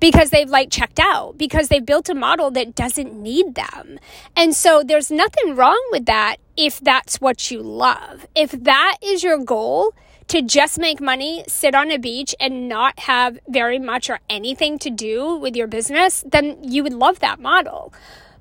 because 0.00 0.30
they've 0.30 0.48
like 0.48 0.70
checked 0.70 0.98
out 0.98 1.36
because 1.36 1.68
they've 1.68 1.84
built 1.84 2.08
a 2.08 2.14
model 2.14 2.50
that 2.52 2.74
doesn't 2.74 3.14
need 3.14 3.54
them. 3.54 3.98
And 4.34 4.54
so 4.54 4.82
there's 4.82 5.10
nothing 5.10 5.54
wrong 5.54 5.80
with 5.92 6.06
that 6.06 6.36
if 6.56 6.80
that's 6.80 7.20
what 7.20 7.50
you 7.50 7.62
love. 7.62 8.26
If 8.34 8.50
that 8.50 8.96
is 9.02 9.22
your 9.22 9.38
goal, 9.38 9.94
to 10.30 10.42
just 10.42 10.78
make 10.78 11.00
money, 11.00 11.42
sit 11.48 11.74
on 11.74 11.90
a 11.90 11.98
beach, 11.98 12.36
and 12.38 12.68
not 12.68 13.00
have 13.00 13.40
very 13.48 13.80
much 13.80 14.08
or 14.08 14.20
anything 14.28 14.78
to 14.78 14.88
do 14.88 15.34
with 15.34 15.56
your 15.56 15.66
business, 15.66 16.22
then 16.24 16.62
you 16.62 16.84
would 16.84 16.92
love 16.92 17.18
that 17.18 17.40
model. 17.40 17.92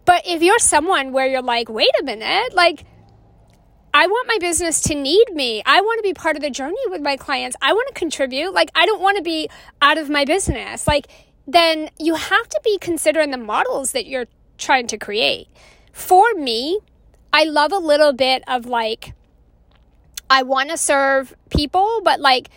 But 0.06 0.21
if 0.28 0.43
you're 0.43 0.60
someone 0.60 1.12
where 1.13 1.25
you're 1.25 1.41
like, 1.41 1.67
wait 1.67 1.89
a 1.99 2.04
minute, 2.04 2.54
like, 2.54 2.86
I 3.91 4.06
want 4.06 4.28
my 4.28 4.38
business 4.39 4.82
to 4.82 4.93
need 4.93 5.34
me. 5.34 5.63
I 5.65 5.82
want 5.82 5.97
to 5.97 6.04
be 6.04 6.13
part 6.13 6.36
of 6.36 6.43
the 6.43 6.52
journey 6.52 6.78
with 6.89 7.02
my 7.02 7.17
clients. 7.17 7.58
I 7.60 7.73
want 7.73 7.88
to 7.88 7.95
contribute. 7.95 8.54
Like, 8.54 8.69
I 8.75 8.86
don't 8.86 9.02
want 9.02 9.17
to 9.17 9.23
be 9.23 9.49
out 9.82 9.97
of 9.97 10.12
my 10.12 10.25
business. 10.25 10.88
Like, 10.88 11.08
then 11.47 11.89
you 11.97 12.13
have 12.13 12.47
to 12.49 12.62
be 12.63 12.78
considering 12.78 13.32
the 13.32 13.38
models 13.38 13.93
that 13.93 14.06
you're 14.06 14.28
trying 14.60 14.86
to 14.88 14.97
create. 14.99 15.47
For 15.91 16.36
me, 16.36 16.82
I 17.34 17.45
love 17.45 17.71
a 17.71 17.80
little 17.80 18.13
bit 18.13 18.43
of 18.47 18.67
like, 18.67 19.15
I 20.30 20.44
want 20.44 20.70
to 20.70 20.78
serve 20.78 21.36
people, 21.50 22.02
but 22.04 22.20
like, 22.20 22.50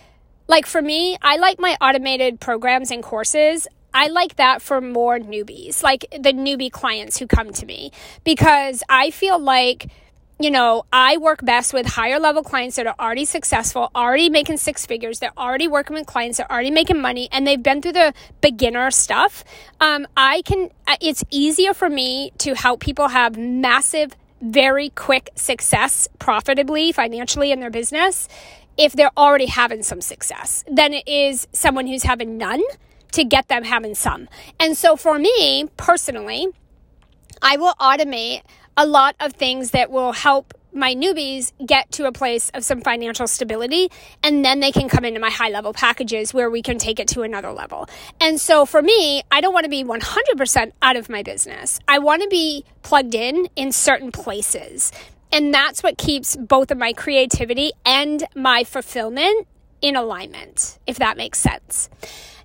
like 0.49 0.67
for 0.67 0.83
me, 0.83 1.17
I 1.23 1.37
like 1.37 1.59
my 1.59 1.77
automated 1.81 2.41
programs 2.41 2.91
and 2.91 3.03
courses. 3.03 3.67
I 3.95 4.09
like 4.09 4.37
that 4.37 4.63
for 4.63 4.81
more 4.81 5.19
newbies, 5.19 5.83
like 5.83 6.07
the 6.11 6.33
newbie 6.33 6.71
clients 6.71 7.19
who 7.19 7.27
come 7.27 7.53
to 7.53 7.67
me, 7.67 7.93
because 8.25 8.83
I 8.89 9.11
feel 9.11 9.39
like 9.39 9.91
you 10.43 10.51
know, 10.51 10.85
I 10.93 11.19
work 11.19 11.45
best 11.45 11.73
with 11.73 11.87
higher 11.87 12.19
level 12.19 12.43
clients 12.43 12.75
that 12.75 12.87
are 12.89 12.97
already 12.99 13.25
successful, 13.25 13.93
already 13.95 14.29
making 14.29 14.57
six 14.57 14.85
figures. 14.85 15.21
They're 15.21 15.39
already 15.39 15.69
working 15.69 15.95
with 15.95 16.07
clients. 16.07 16.39
They're 16.39 16.51
already 16.51 16.73
making 16.73 17.01
money 17.01 17.29
and 17.31 17.47
they've 17.47 17.63
been 17.63 17.81
through 17.81 17.93
the 17.93 18.13
beginner 18.41 18.91
stuff. 18.91 19.45
Um, 19.81 20.07
I 20.17 20.43
can, 20.43 20.71
uh, 20.89 20.97
it's 21.01 21.23
easier 21.31 21.75
for 21.75 21.89
me 21.89 22.33
to 22.39 22.55
help 22.55 22.81
people 22.81 23.09
have 23.09 23.39
massive, 23.39 24.17
very 24.43 24.91
quick 24.91 25.31
success 25.37 26.09
profitably, 26.19 26.93
financially 26.93 27.53
in 27.53 27.61
their 27.61 27.71
business 27.71 28.29
if 28.77 28.93
they're 28.93 29.13
already 29.17 29.47
having 29.47 29.83
some 29.83 30.01
success 30.01 30.65
than 30.71 30.95
it 30.95 31.07
is 31.07 31.47
someone 31.53 31.87
who's 31.87 32.03
having 32.03 32.37
none 32.39 32.63
to 33.13 33.25
get 33.25 33.49
them 33.49 33.65
having 33.65 33.95
some. 33.95 34.29
And 34.59 34.77
so 34.77 34.97
for 34.97 35.19
me 35.19 35.67
personally, 35.77 36.49
I 37.43 37.57
will 37.57 37.75
automate 37.75 38.43
a 38.77 38.87
lot 38.87 39.15
of 39.21 39.35
things 39.35 39.73
that 39.73 39.91
will 39.91 40.13
help 40.13 40.55
my 40.75 40.95
newbies 40.95 41.53
get 41.65 41.91
to 41.93 42.07
a 42.07 42.13
place 42.13 42.51
of 42.55 42.65
some 42.65 42.81
financial 42.81 43.27
stability 43.27 43.91
and 44.23 44.45
then 44.45 44.61
they 44.61 44.73
can 44.73 44.89
come 44.89 45.05
into 45.05 45.21
my 45.21 45.31
high 45.31 45.51
level 45.51 45.73
packages 45.73 46.33
where 46.33 46.51
we 46.51 46.63
can 46.63 46.79
take 46.79 46.99
it 46.99 47.09
to 47.09 47.23
another 47.23 47.53
level. 47.53 47.89
And 48.21 48.41
so 48.41 48.65
for 48.67 48.83
me, 48.83 49.23
I 49.31 49.41
don't 49.41 49.53
want 49.53 49.65
to 49.65 49.71
be 49.71 49.85
100% 49.85 50.73
out 50.81 50.97
of 50.97 51.09
my 51.09 51.23
business. 51.23 51.79
I 51.87 51.99
want 51.99 52.23
to 52.23 52.29
be 52.29 52.65
plugged 52.83 53.15
in 53.15 53.49
in 53.57 53.73
certain 53.73 54.13
places. 54.13 54.93
And 55.31 55.53
that's 55.53 55.83
what 55.83 55.97
keeps 55.97 56.37
both 56.37 56.71
of 56.71 56.79
my 56.79 56.93
creativity 56.93 57.73
and 57.87 58.25
my 58.35 58.65
fulfillment 58.65 59.47
in 59.81 59.97
alignment, 59.97 60.79
if 60.87 60.97
that 60.97 61.17
makes 61.17 61.39
sense. 61.39 61.89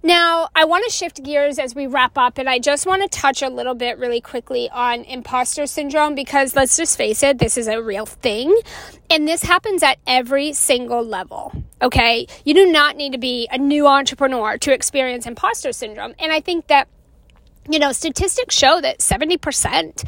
Now, 0.03 0.49
I 0.55 0.65
want 0.65 0.86
to 0.86 0.91
shift 0.91 1.23
gears 1.23 1.60
as 1.60 1.73
we 1.73 1.88
wrap 1.88 2.17
up, 2.17 2.38
and 2.38 2.49
I 2.49 2.60
just 2.60 2.86
want 2.86 3.01
to 3.01 3.07
touch 3.07 3.41
a 3.41 3.49
little 3.49 3.75
bit 3.75 3.97
really 3.97 4.21
quickly 4.21 4.69
on 4.69 5.01
imposter 5.01 5.65
syndrome 5.65 6.15
because 6.15 6.55
let's 6.55 6.77
just 6.77 6.97
face 6.97 7.23
it, 7.23 7.39
this 7.39 7.57
is 7.57 7.67
a 7.67 7.81
real 7.81 8.05
thing. 8.05 8.55
And 9.10 9.27
this 9.27 9.43
happens 9.43 9.83
at 9.83 9.97
every 10.05 10.53
single 10.53 11.03
level. 11.03 11.51
Okay. 11.81 12.27
You 12.45 12.53
do 12.53 12.71
not 12.71 12.95
need 12.95 13.13
to 13.13 13.17
be 13.17 13.47
a 13.51 13.57
new 13.57 13.88
entrepreneur 13.88 14.57
to 14.60 14.73
experience 14.73 15.25
imposter 15.25 15.71
syndrome. 15.71 16.13
And 16.19 16.31
I 16.31 16.41
think 16.41 16.67
that, 16.67 16.88
you 17.69 17.79
know, 17.79 17.91
statistics 17.91 18.55
show 18.55 18.81
that 18.81 18.99
70% 18.99 20.03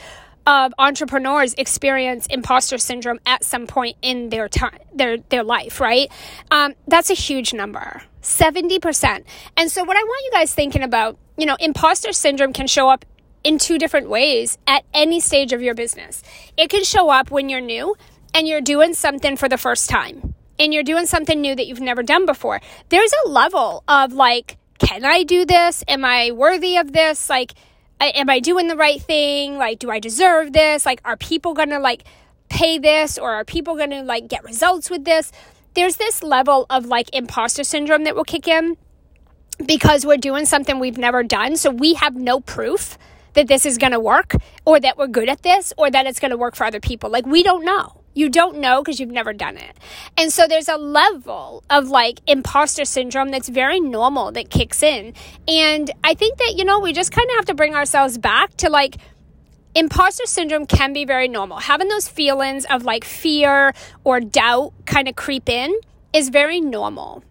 of 0.46 0.74
entrepreneurs 0.78 1.54
experience 1.56 2.28
imposter 2.28 2.78
syndrome 2.78 3.20
at 3.26 3.44
some 3.44 3.68
point 3.68 3.98
in 4.02 4.30
their 4.30 4.48
time, 4.48 4.80
their 4.94 5.18
their 5.30 5.44
life, 5.44 5.80
right? 5.80 6.12
Um, 6.52 6.74
that's 6.88 7.10
a 7.10 7.14
huge 7.14 7.54
number, 7.54 8.02
seventy 8.22 8.80
percent. 8.80 9.26
And 9.58 9.72
so, 9.72 9.84
what 9.84 9.98
I 9.98 10.04
want 10.04 10.26
you 10.26 10.32
guys 10.32 10.54
thinking 10.54 10.84
about, 10.84 11.18
you 11.38 11.46
know, 11.46 11.58
imposter 11.60 12.14
syndrome 12.14 12.54
can 12.54 12.68
show 12.68 12.90
up 12.90 13.06
in 13.44 13.58
two 13.58 13.78
different 13.78 14.10
ways 14.10 14.58
at 14.68 14.84
any 14.94 15.20
stage 15.20 15.54
of 15.54 15.62
your 15.62 15.76
business. 15.76 16.24
It 16.58 16.70
can 16.70 16.84
show 16.84 17.10
up 17.10 17.32
when 17.32 17.50
you're 17.50 17.62
new 17.62 17.96
and 18.34 18.48
you're 18.48 18.62
doing 18.62 18.94
something 18.94 19.38
for 19.38 19.50
the 19.50 19.58
first 19.58 19.90
time, 19.90 20.34
and 20.58 20.74
you're 20.74 20.84
doing 20.84 21.06
something 21.06 21.40
new 21.40 21.56
that 21.56 21.68
you've 21.68 21.80
never 21.80 22.04
done 22.04 22.26
before. 22.26 22.62
There's 22.90 23.14
a 23.26 23.30
level 23.30 23.84
of 23.88 24.14
like, 24.14 24.58
can 24.78 25.06
I 25.06 25.24
do 25.24 25.46
this? 25.46 25.84
Am 25.88 26.06
I 26.06 26.32
worthy 26.32 26.78
of 26.78 26.94
this? 26.94 27.30
Like 27.30 27.54
am 28.08 28.30
I 28.30 28.40
doing 28.40 28.68
the 28.68 28.76
right 28.76 29.02
thing? 29.02 29.58
Like, 29.58 29.80
do 29.80 29.90
I 29.90 30.00
deserve 30.00 30.54
this? 30.54 30.86
Like, 30.86 31.02
are 31.06 31.18
people 31.18 31.54
gonna 31.54 31.80
like 31.80 32.04
pay 32.50 32.78
this 32.78 33.18
or 33.18 33.32
are 33.32 33.46
people 33.46 33.76
gonna 33.76 34.04
like 34.04 34.28
get 34.28 34.44
results 34.44 34.90
with 34.90 35.06
this? 35.06 35.32
There's 35.74 35.98
this 35.98 36.24
level 36.24 36.66
of 36.70 36.86
like 36.86 37.14
imposter 37.14 37.64
syndrome 37.64 38.04
that 38.06 38.16
will 38.16 38.24
kick 38.24 38.48
in 38.48 38.78
because 39.66 40.06
we're 40.06 40.18
doing 40.18 40.46
something 40.46 40.80
we've 40.80 40.98
never 40.98 41.24
done. 41.24 41.58
So 41.58 41.70
we 41.70 41.96
have 41.96 42.16
no 42.16 42.40
proof 42.40 42.98
that 43.34 43.48
this 43.48 43.66
is 43.66 43.78
gonna 43.78 44.00
work 44.00 44.36
or 44.66 44.80
that 44.80 44.98
we're 44.98 45.08
good 45.08 45.30
at 45.30 45.44
this 45.44 45.74
or 45.78 45.92
that 45.92 46.06
it's 46.06 46.20
gonna 46.20 46.38
work 46.38 46.56
for 46.56 46.64
other 46.66 46.80
people. 46.80 47.10
Like, 47.10 47.26
we 47.26 47.44
don't 47.44 47.64
know. 47.64 47.99
You 48.20 48.28
don't 48.28 48.58
know 48.58 48.84
because 48.84 49.00
you've 49.00 49.12
never 49.12 49.32
done 49.32 49.56
it. 49.56 49.78
And 50.18 50.30
so 50.30 50.46
there's 50.46 50.68
a 50.68 50.76
level 50.76 51.64
of 51.70 51.88
like 51.88 52.20
imposter 52.28 52.84
syndrome 52.84 53.30
that's 53.30 53.48
very 53.48 53.80
normal 53.80 54.34
that 54.34 54.50
kicks 54.50 54.84
in. 54.84 55.14
And 55.48 55.90
I 56.04 56.16
think 56.16 56.38
that, 56.40 56.56
you 56.58 56.66
know, 56.66 56.82
we 56.82 56.92
just 56.92 57.14
kind 57.14 57.30
of 57.30 57.38
have 57.38 57.46
to 57.46 57.54
bring 57.54 57.76
ourselves 57.76 58.18
back 58.18 58.58
to 58.58 58.70
like, 58.70 58.98
imposter 59.74 60.26
syndrome 60.26 60.66
can 60.66 60.92
be 60.92 61.06
very 61.06 61.30
normal. 61.30 61.60
Having 61.60 61.88
those 61.88 62.10
feelings 62.10 62.66
of 62.66 62.84
like 62.84 63.06
fear 63.06 63.74
or 64.04 64.20
doubt 64.20 64.74
kind 64.86 65.08
of 65.08 65.16
creep 65.16 65.48
in 65.48 65.74
is 66.12 66.28
very 66.28 66.60
normal. 66.60 67.24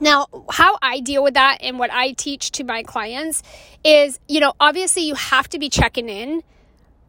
Now, 0.00 0.28
how 0.50 0.78
I 0.80 1.00
deal 1.00 1.22
with 1.22 1.34
that 1.34 1.58
and 1.60 1.78
what 1.78 1.92
I 1.92 2.12
teach 2.12 2.50
to 2.52 2.64
my 2.64 2.82
clients 2.82 3.42
is, 3.84 4.18
you 4.26 4.40
know, 4.40 4.54
obviously 4.58 5.02
you 5.02 5.16
have 5.16 5.50
to 5.50 5.58
be 5.58 5.68
checking 5.68 6.08
in 6.08 6.42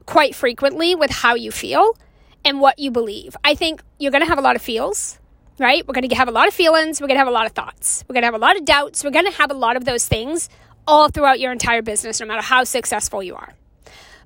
quite 0.06 0.36
frequently 0.36 0.96
with 0.96 1.12
how 1.12 1.36
you 1.36 1.50
feel 1.50 1.96
and 2.46 2.60
what 2.62 2.80
you 2.80 2.92
believe. 2.92 3.36
I 3.44 3.56
think 3.56 3.82
you're 3.98 4.12
going 4.12 4.24
to 4.24 4.30
have 4.30 4.38
a 4.38 4.42
lot 4.42 4.56
of 4.56 4.62
feels 4.62 5.20
right? 5.60 5.86
We're 5.86 5.94
going 5.94 6.08
to 6.08 6.16
have 6.16 6.28
a 6.28 6.32
lot 6.32 6.48
of 6.48 6.54
feelings. 6.54 7.02
We're 7.02 7.08
going 7.08 7.16
to 7.16 7.20
have 7.20 7.28
a 7.28 7.32
lot 7.32 7.46
of 7.46 7.52
thoughts. 7.52 8.04
We're 8.08 8.14
going 8.14 8.24
to 8.24 8.28
have 8.28 8.34
a 8.34 8.40
lot 8.40 8.56
of 8.56 8.66
doubts. 8.66 9.04
We're 9.04 9.12
going 9.12 9.26
to 9.26 9.32
have 9.32 9.52
a 9.52 9.56
lot 9.56 9.76
of 9.76 9.86
those 9.86 10.08
things 10.08 10.50
all 10.88 11.10
throughout 11.10 11.40
your 11.40 11.52
entire 11.52 11.82
business, 11.82 12.20
no 12.20 12.26
matter 12.26 12.42
how 12.42 12.64
successful 12.64 13.22
you 13.22 13.36
are. 13.36 13.54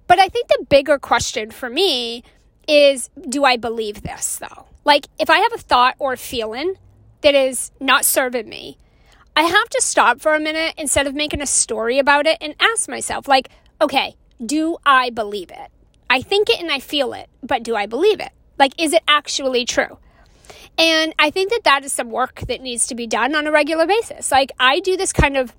But 0.08 0.20
I 0.20 0.28
think 0.28 0.48
the 0.48 0.66
bigger 0.70 1.00
question 1.00 1.52
for 1.52 1.70
me 1.70 2.24
is 2.68 3.10
do 3.28 3.44
I 3.44 3.58
believe 3.58 4.04
this 4.04 4.38
though? 4.38 4.68
Like, 4.86 5.08
if 5.20 5.30
I 5.30 5.38
have 5.40 5.54
a 5.54 5.58
thought 5.58 5.96
or 5.98 6.14
a 6.14 6.18
feeling 6.18 6.76
that 7.22 7.36
is 7.36 7.72
not 7.80 8.06
serving 8.06 8.48
me, 8.48 8.78
I 9.36 9.44
have 9.44 9.70
to 9.70 9.82
stop 9.82 10.22
for 10.22 10.36
a 10.36 10.40
minute 10.40 10.76
instead 10.78 11.08
of 11.08 11.16
making 11.16 11.42
a 11.42 11.48
story 11.48 12.00
about 12.00 12.28
it 12.28 12.38
and 12.40 12.54
ask 12.60 12.88
myself, 12.88 13.28
like, 13.28 13.50
okay, 13.82 14.16
do 14.46 14.78
I 14.86 15.10
believe 15.10 15.50
it? 15.50 15.72
I 16.14 16.22
think 16.22 16.48
it 16.48 16.60
and 16.60 16.72
I 16.72 16.80
feel 16.80 17.14
it, 17.14 17.28
but 17.42 17.64
do 17.64 17.76
I 17.76 17.88
believe 17.88 18.20
it? 18.20 18.30
Like, 18.60 18.80
is 18.80 18.94
it 18.94 19.02
actually 19.08 19.66
true? 19.66 19.98
And 20.78 21.12
I 21.18 21.32
think 21.32 21.50
that 21.50 21.64
that 21.64 21.84
is 21.84 21.92
some 21.92 22.12
work 22.12 22.42
that 22.42 22.62
needs 22.62 22.86
to 22.88 22.94
be 22.94 23.08
done 23.08 23.34
on 23.34 23.48
a 23.48 23.52
regular 23.52 23.88
basis. 23.88 24.32
Like, 24.32 24.52
I 24.60 24.80
do 24.80 24.96
this 24.96 25.12
kind 25.12 25.36
of 25.36 25.56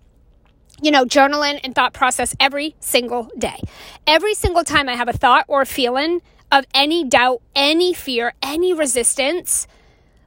you 0.80 0.92
know, 0.92 1.04
journaling 1.04 1.58
and 1.64 1.74
thought 1.74 1.92
process 1.92 2.36
every 2.38 2.76
single 2.78 3.30
day. 3.36 3.60
Every 4.06 4.34
single 4.34 4.62
time 4.62 4.88
I 4.88 4.94
have 4.94 5.08
a 5.08 5.12
thought 5.12 5.44
or 5.48 5.62
a 5.62 5.66
feeling 5.66 6.22
of 6.52 6.66
any 6.72 7.04
doubt, 7.04 7.42
any 7.56 7.92
fear, 7.92 8.34
any 8.40 8.72
resistance, 8.72 9.66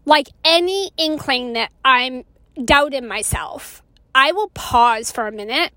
like 0.04 0.28
any 0.44 0.92
inkling 0.98 1.54
that 1.54 1.72
I'm 1.86 2.26
doubting 2.66 3.08
myself, 3.08 3.82
I 4.14 4.34
will 4.34 4.50
pause 4.50 5.10
for 5.10 5.26
a 5.26 5.32
minute 5.32 5.72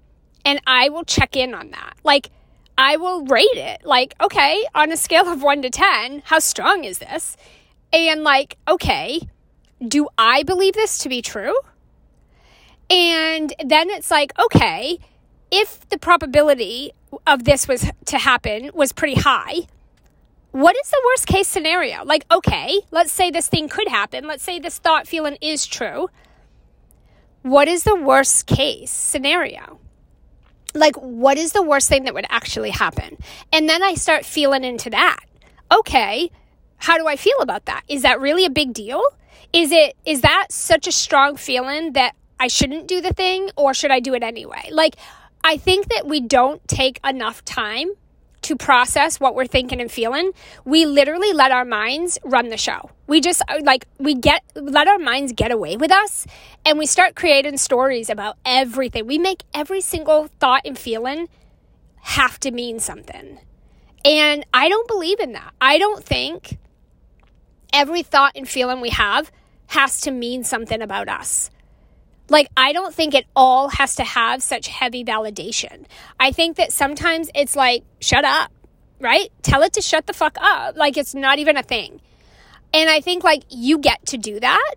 and 0.45 0.61
I 0.67 0.89
will 0.89 1.05
check 1.05 1.37
in 1.37 1.55
on 1.55 1.71
that. 1.71 1.95
Like, 2.03 2.31
I 2.81 2.97
will 2.97 3.27
rate 3.27 3.45
it. 3.53 3.85
Like, 3.85 4.15
okay, 4.23 4.65
on 4.75 4.91
a 4.91 4.97
scale 4.97 5.29
of 5.29 5.43
one 5.43 5.61
to 5.61 5.69
10, 5.69 6.23
how 6.25 6.39
strong 6.39 6.85
is 6.85 6.99
this? 6.99 7.37
And 7.93 8.25
like, 8.25 8.57
okay, 8.67 9.21
do 9.87 10.09
I 10.17 10.45
believe 10.45 10.73
this 10.73 10.97
to 11.01 11.11
be 11.11 11.21
true? 11.21 11.55
And 12.89 13.53
then 13.63 13.91
it's 13.91 14.11
like, 14.11 14.33
okay, 14.39 14.99
if 15.51 15.87
the 15.91 15.99
probability 15.99 16.93
of 17.27 17.45
this 17.45 17.69
was 17.69 17.85
to 18.07 18.17
happen 18.17 18.71
was 18.73 18.93
pretty 18.93 19.21
high, 19.21 19.67
what 20.53 20.75
is 20.75 20.91
the 20.91 21.03
worst 21.05 21.27
case 21.27 21.49
scenario? 21.49 22.03
Like, 22.03 22.25
okay, 22.33 22.81
let's 22.91 23.13
say 23.13 23.31
this 23.31 23.47
thing 23.47 23.69
could 23.69 23.89
happen. 23.89 24.27
Let's 24.27 24.43
say 24.43 24.59
this 24.59 24.79
thought 24.79 25.07
feeling 25.07 25.37
is 25.43 25.67
true. 25.67 26.09
What 27.43 27.69
is 27.69 27.85
the 27.85 27.95
worst 27.95 28.47
case 28.47 28.91
scenario? 28.91 29.81
Like, 30.75 30.97
what 30.97 31.39
is 31.39 31.53
the 31.53 31.63
worst 31.63 31.89
thing 31.89 32.05
that 32.05 32.15
would 32.15 32.27
actually 32.29 32.71
happen? 32.71 33.19
And 33.53 33.69
then 33.69 33.83
I 33.83 33.95
start 33.95 34.25
feeling 34.25 34.65
into 34.65 34.91
that. 34.91 35.21
Okay, 35.73 36.31
how 36.77 36.99
do 36.99 37.07
I 37.07 37.17
feel 37.17 37.39
about 37.41 37.67
that? 37.67 37.83
Is 37.89 38.03
that 38.03 38.21
really 38.21 38.45
a 38.45 38.51
big 38.51 38.73
deal? 38.73 39.03
Is 39.53 39.73
it 39.73 39.97
is 40.05 40.21
that 40.23 40.47
such 40.51 40.87
a 40.87 40.93
strong 40.93 41.37
feeling 41.37 41.93
that 41.93 42.15
I 42.39 42.49
shouldn't 42.49 42.87
do 42.89 43.01
the 43.01 43.13
thing 43.13 43.51
or 43.57 43.75
should 43.75 43.91
I 43.91 44.01
do 44.01 44.15
it 44.15 44.23
anyway? 44.23 44.69
Like 44.71 44.97
I 45.43 45.57
think 45.57 45.89
that 45.89 46.07
we 46.07 46.21
don't 46.21 46.67
take 46.69 47.01
enough 47.05 47.45
time 47.45 47.89
to 48.43 48.57
process 48.57 49.21
what 49.21 49.35
we're 49.35 49.47
thinking 49.47 49.81
and 49.81 49.91
feeling, 49.91 50.33
we 50.65 50.87
literally 50.87 51.33
let 51.33 51.51
our 51.53 51.65
minds 51.65 52.19
run 52.25 52.49
the 52.49 52.57
show. 52.57 52.91
We 53.07 53.21
just 53.21 53.43
uh, 53.49 53.61
like 53.63 53.87
we 53.99 54.15
get 54.15 54.43
let 54.55 54.89
our 54.89 54.99
minds 54.99 55.33
get 55.33 55.51
away 55.51 55.77
with 55.77 55.93
us 55.93 56.27
and 56.65 56.79
we 56.79 56.87
start 56.87 57.15
creating 57.15 57.59
stories 57.59 58.09
about 58.09 58.37
everything. 58.45 59.07
We 59.07 59.19
make 59.19 59.43
every 59.53 59.81
single 59.81 60.29
thought 60.39 60.63
and 60.65 60.79
feeling 60.79 61.29
have 62.03 62.41
to 62.41 62.51
mean 62.51 62.81
something. 62.81 63.39
And 64.05 64.47
I 64.55 64.69
don't 64.69 64.89
believe 64.89 65.21
in 65.21 65.33
that. 65.33 65.53
I 65.61 65.77
don't 65.79 66.03
think 66.03 66.59
every 67.73 68.03
thought 68.03 68.33
and 68.35 68.49
feeling 68.49 68.81
we 68.81 68.91
have 68.91 69.31
has 69.69 70.01
to 70.03 70.11
mean 70.11 70.43
something 70.45 70.81
about 70.81 71.09
us. 71.09 71.51
Like, 72.31 72.49
I 72.57 72.73
don't 72.73 72.95
think 72.95 73.13
it 73.13 73.27
all 73.35 73.69
has 73.69 73.97
to 73.97 74.05
have 74.05 74.43
such 74.43 74.69
heavy 74.69 75.05
validation. 75.05 75.85
I 76.19 76.31
think 76.31 76.57
that 76.57 76.73
sometimes 76.73 77.29
it's 77.35 77.57
like, 77.57 77.83
shut 78.01 78.25
up, 78.25 78.53
right? 79.01 79.31
Tell 79.43 79.63
it 79.63 79.73
to 79.75 79.83
shut 79.83 80.07
the 80.07 80.13
fuck 80.13 80.39
up. 80.41 80.77
Like, 80.77 80.97
it's 80.97 81.15
not 81.15 81.41
even 81.41 81.57
a 81.57 81.63
thing. 81.63 82.01
And 82.73 82.89
I 82.89 83.01
think, 83.01 83.25
like, 83.25 83.43
you 83.51 83.79
get 83.79 84.07
to 84.07 84.17
do 84.17 84.39
that. 84.39 84.75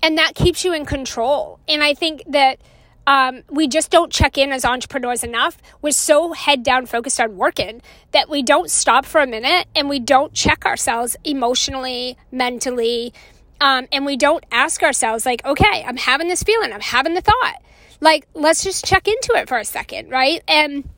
And 0.00 0.16
that 0.16 0.36
keeps 0.36 0.64
you 0.64 0.72
in 0.72 0.86
control. 0.86 1.58
And 1.66 1.82
I 1.82 1.92
think 1.92 2.22
that 2.28 2.60
um, 3.08 3.42
we 3.50 3.66
just 3.66 3.90
don't 3.90 4.12
check 4.12 4.38
in 4.38 4.52
as 4.52 4.64
entrepreneurs 4.64 5.24
enough. 5.24 5.58
We're 5.82 5.92
so 5.92 6.32
head 6.32 6.62
down 6.62 6.86
focused 6.86 7.20
on 7.20 7.36
working 7.36 7.82
that 8.12 8.28
we 8.28 8.42
don't 8.42 8.70
stop 8.70 9.04
for 9.04 9.20
a 9.20 9.26
minute 9.26 9.66
and 9.74 9.88
we 9.88 9.98
don't 9.98 10.32
check 10.32 10.64
ourselves 10.64 11.16
emotionally, 11.24 12.16
mentally, 12.30 13.12
um, 13.60 13.86
and 13.92 14.06
we 14.06 14.16
don't 14.16 14.44
ask 14.50 14.82
ourselves, 14.82 15.26
like, 15.26 15.44
okay, 15.44 15.84
I'm 15.86 15.96
having 15.96 16.28
this 16.28 16.42
feeling, 16.42 16.72
I'm 16.72 16.80
having 16.80 17.14
the 17.14 17.20
thought. 17.20 17.62
Like, 18.00 18.26
let's 18.34 18.62
just 18.62 18.84
check 18.84 19.08
into 19.08 19.32
it 19.34 19.48
for 19.48 19.58
a 19.58 19.64
second, 19.64 20.10
right? 20.10 20.42
And 20.46 20.88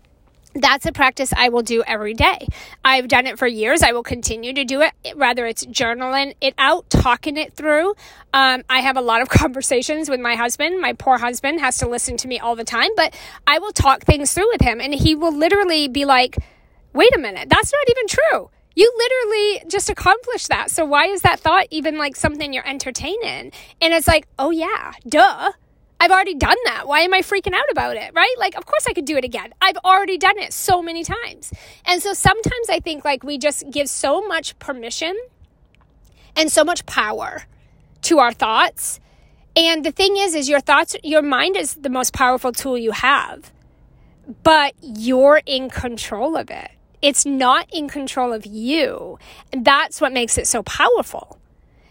that's 0.55 0.87
a 0.87 0.93
practice 0.93 1.33
I 1.37 1.51
will 1.51 1.63
do 1.63 1.83
every 1.87 2.15
day. 2.15 2.49
I've 2.85 3.09
done 3.09 3.27
it 3.27 3.39
for 3.39 3.47
years. 3.47 3.83
I 3.83 3.93
will 3.93 4.03
continue 4.03 4.53
to 4.55 4.65
do 4.65 4.81
it, 4.81 4.93
whether 5.17 5.47
it's 5.47 5.65
journaling 5.67 6.35
it 6.41 6.55
out, 6.59 6.89
talking 6.91 7.37
it 7.37 7.53
through. 7.53 7.95
Um, 8.33 8.65
I 8.69 8.81
have 8.81 8.97
a 8.97 9.01
lot 9.01 9.23
of 9.23 9.29
conversations 9.29 10.09
with 10.09 10.21
my 10.21 10.35
husband. 10.35 10.81
My 10.81 10.93
poor 10.93 11.19
husband 11.19 11.61
has 11.61 11.79
to 11.79 11.89
listen 11.89 12.17
to 12.19 12.29
me 12.29 12.39
all 12.39 12.57
the 12.57 12.65
time, 12.65 12.91
but 12.97 13.15
I 13.47 13.59
will 13.59 13.73
talk 13.73 14.03
things 14.03 14.33
through 14.33 14.49
with 14.51 14.63
him, 14.63 14.81
and 14.81 14.95
he 14.95 15.15
will 15.15 15.37
literally 15.37 15.89
be 15.89 16.05
like, 16.05 16.37
wait 16.93 17.15
a 17.15 17.19
minute, 17.19 17.49
that's 17.49 17.73
not 17.73 17.91
even 17.91 18.09
true. 18.09 18.51
You 18.79 18.93
literally 18.97 19.69
just 19.69 19.91
accomplished 19.91 20.51
that. 20.51 20.71
So 20.71 20.85
why 20.85 21.07
is 21.07 21.23
that 21.23 21.41
thought 21.41 21.67
even 21.73 21.99
like 21.99 22.15
something 22.15 22.53
you're 22.53 22.65
entertaining? 22.65 23.51
And 23.81 23.93
it's 23.93 24.07
like, 24.07 24.29
oh 24.39 24.51
yeah, 24.51 24.93
duh. 25.09 25.51
I've 25.99 26.13
already 26.13 26.37
done 26.37 26.57
that. 26.67 26.87
Why 26.87 27.01
am 27.01 27.13
I 27.13 27.23
freaking 27.23 27.55
out 27.55 27.69
about 27.73 27.97
it? 27.97 28.13
Right? 28.15 28.33
Like, 28.39 28.57
of 28.57 28.67
course 28.67 28.87
I 28.89 28.93
could 28.93 29.05
do 29.05 29.17
it 29.17 29.25
again. 29.25 29.53
I've 29.61 29.79
already 29.79 30.17
done 30.17 30.39
it 30.39 30.53
so 30.53 30.81
many 30.81 31.03
times. 31.03 31.53
And 31.87 32.01
so 32.01 32.13
sometimes 32.13 32.71
I 32.71 32.79
think 32.79 33.05
like 33.05 33.25
we 33.25 33.37
just 33.37 33.69
give 33.69 33.89
so 33.89 34.25
much 34.25 34.57
permission 34.61 35.19
and 36.37 36.49
so 36.49 36.63
much 36.63 36.87
power 36.87 37.47
to 38.03 38.21
our 38.21 38.33
thoughts. 38.33 39.01
And 39.57 39.85
the 39.85 39.91
thing 39.91 40.17
is, 40.17 40.37
is 40.37 40.49
your 40.49 40.61
thoughts, 40.61 40.95
your 41.03 41.23
mind 41.23 41.57
is 41.57 41.75
the 41.75 41.91
most 41.91 42.13
powerful 42.13 42.53
tool 42.53 42.79
you 42.79 42.93
have, 42.93 43.53
but 44.45 44.75
you're 44.81 45.43
in 45.47 45.69
control 45.69 46.37
of 46.37 46.49
it. 46.49 46.71
It's 47.01 47.25
not 47.25 47.67
in 47.73 47.89
control 47.89 48.33
of 48.33 48.47
you. 48.47 49.19
And 49.53 49.65
that's 49.65 50.01
what 50.01 50.13
makes 50.13 50.39
it 50.39 50.47
so 50.47 50.63
powerful. 50.63 51.39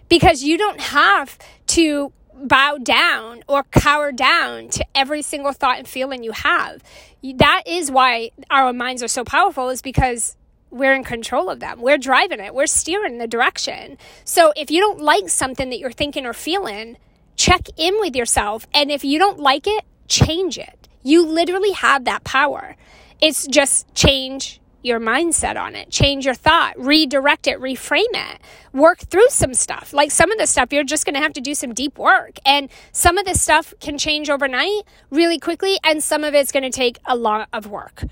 Because 0.10 0.44
you 0.44 0.58
don't 0.58 0.80
have 0.80 1.38
to 1.68 2.12
bow 2.34 2.78
down 2.78 3.44
or 3.48 3.64
cower 3.64 4.12
down 4.12 4.70
to 4.70 4.86
every 4.94 5.22
single 5.22 5.54
thought 5.54 5.80
and 5.80 5.88
feeling 5.88 6.24
you 6.24 6.32
have. 6.32 6.84
That 7.24 7.64
is 7.66 7.90
why 7.90 8.32
our 8.50 8.72
minds 8.74 9.02
are 9.02 9.08
so 9.08 9.24
powerful, 9.24 9.70
is 9.70 9.82
because 9.82 10.36
we're 10.70 10.94
in 10.94 11.04
control 11.04 11.50
of 11.50 11.60
them. 11.60 11.82
We're 11.82 11.98
driving 11.98 12.40
it, 12.40 12.54
we're 12.54 12.68
steering 12.68 13.18
the 13.18 13.28
direction. 13.28 13.98
So 14.24 14.54
if 14.56 14.70
you 14.70 14.80
don't 14.82 15.00
like 15.00 15.30
something 15.30 15.70
that 15.70 15.80
you're 15.80 15.92
thinking 15.92 16.26
or 16.26 16.34
feeling, 16.34 16.98
check 17.36 17.68
in 17.78 18.00
with 18.00 18.16
yourself. 18.16 18.68
And 18.74 18.92
if 18.92 19.04
you 19.04 19.18
don't 19.18 19.40
like 19.40 19.66
it, 19.66 19.84
change 20.08 20.58
it. 20.58 20.88
You 21.04 21.26
literally 21.26 21.72
have 21.72 22.06
that 22.06 22.24
power. 22.24 22.76
It's 23.22 23.48
just 23.48 23.94
change 23.96 24.60
your 24.84 25.00
mindset 25.00 25.60
on 25.60 25.76
it, 25.76 25.90
change 25.90 26.26
your 26.26 26.34
thought, 26.34 26.80
redirect 26.80 27.48
it, 27.48 27.60
reframe 27.60 28.14
it, 28.14 28.40
work 28.74 29.00
through 29.00 29.28
some 29.30 29.54
stuff. 29.54 29.94
Like 29.94 30.12
some 30.12 30.32
of 30.32 30.38
the 30.38 30.48
stuff, 30.48 30.72
you're 30.72 30.84
just 30.84 31.06
going 31.06 31.16
to 31.16 31.22
have 31.22 31.34
to 31.34 31.42
do 31.42 31.56
some 31.56 31.74
deep 31.74 31.98
work. 31.98 32.38
And 32.46 32.70
some 32.92 33.18
of 33.18 33.26
this 33.26 33.42
stuff 33.42 33.74
can 33.80 33.98
change 33.98 34.30
overnight 34.30 34.84
really 35.10 35.40
quickly, 35.40 35.78
and 35.84 36.04
some 36.04 36.24
of 36.24 36.34
it's 36.34 36.52
going 36.52 36.64
to 36.64 36.70
take 36.70 37.00
a 37.06 37.16
lot 37.16 37.50
of 37.52 37.68
work. 37.68 38.04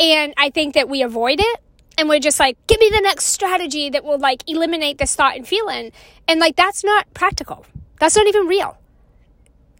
And 0.00 0.34
I 0.36 0.50
think 0.50 0.74
that 0.74 0.88
we 0.88 1.02
avoid 1.02 1.40
it 1.40 1.60
and 1.96 2.08
we're 2.08 2.20
just 2.20 2.40
like, 2.40 2.56
give 2.66 2.80
me 2.80 2.90
the 2.90 3.00
next 3.00 3.26
strategy 3.26 3.88
that 3.90 4.04
will 4.04 4.18
like 4.18 4.42
eliminate 4.48 4.98
this 4.98 5.14
thought 5.14 5.36
and 5.36 5.46
feeling. 5.46 5.92
And 6.26 6.40
like, 6.40 6.56
that's 6.56 6.82
not 6.82 7.12
practical. 7.14 7.66
That's 8.00 8.16
not 8.16 8.26
even 8.26 8.46
real. 8.46 8.78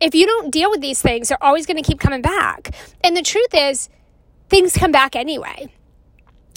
If 0.01 0.15
you 0.15 0.27
don't 0.27 0.51
deal 0.51 0.71
with 0.71 0.81
these 0.81 1.03
things, 1.03 1.29
they're 1.29 1.43
always 1.43 1.67
going 1.67 1.77
to 1.77 1.83
keep 1.83 1.99
coming 1.99 2.23
back. 2.23 2.75
And 3.03 3.17
the 3.17 3.23
truth 3.23 3.53
is, 3.53 3.89
things 4.49 4.77
come 4.77 4.93
back 4.93 5.17
anyway 5.17 5.73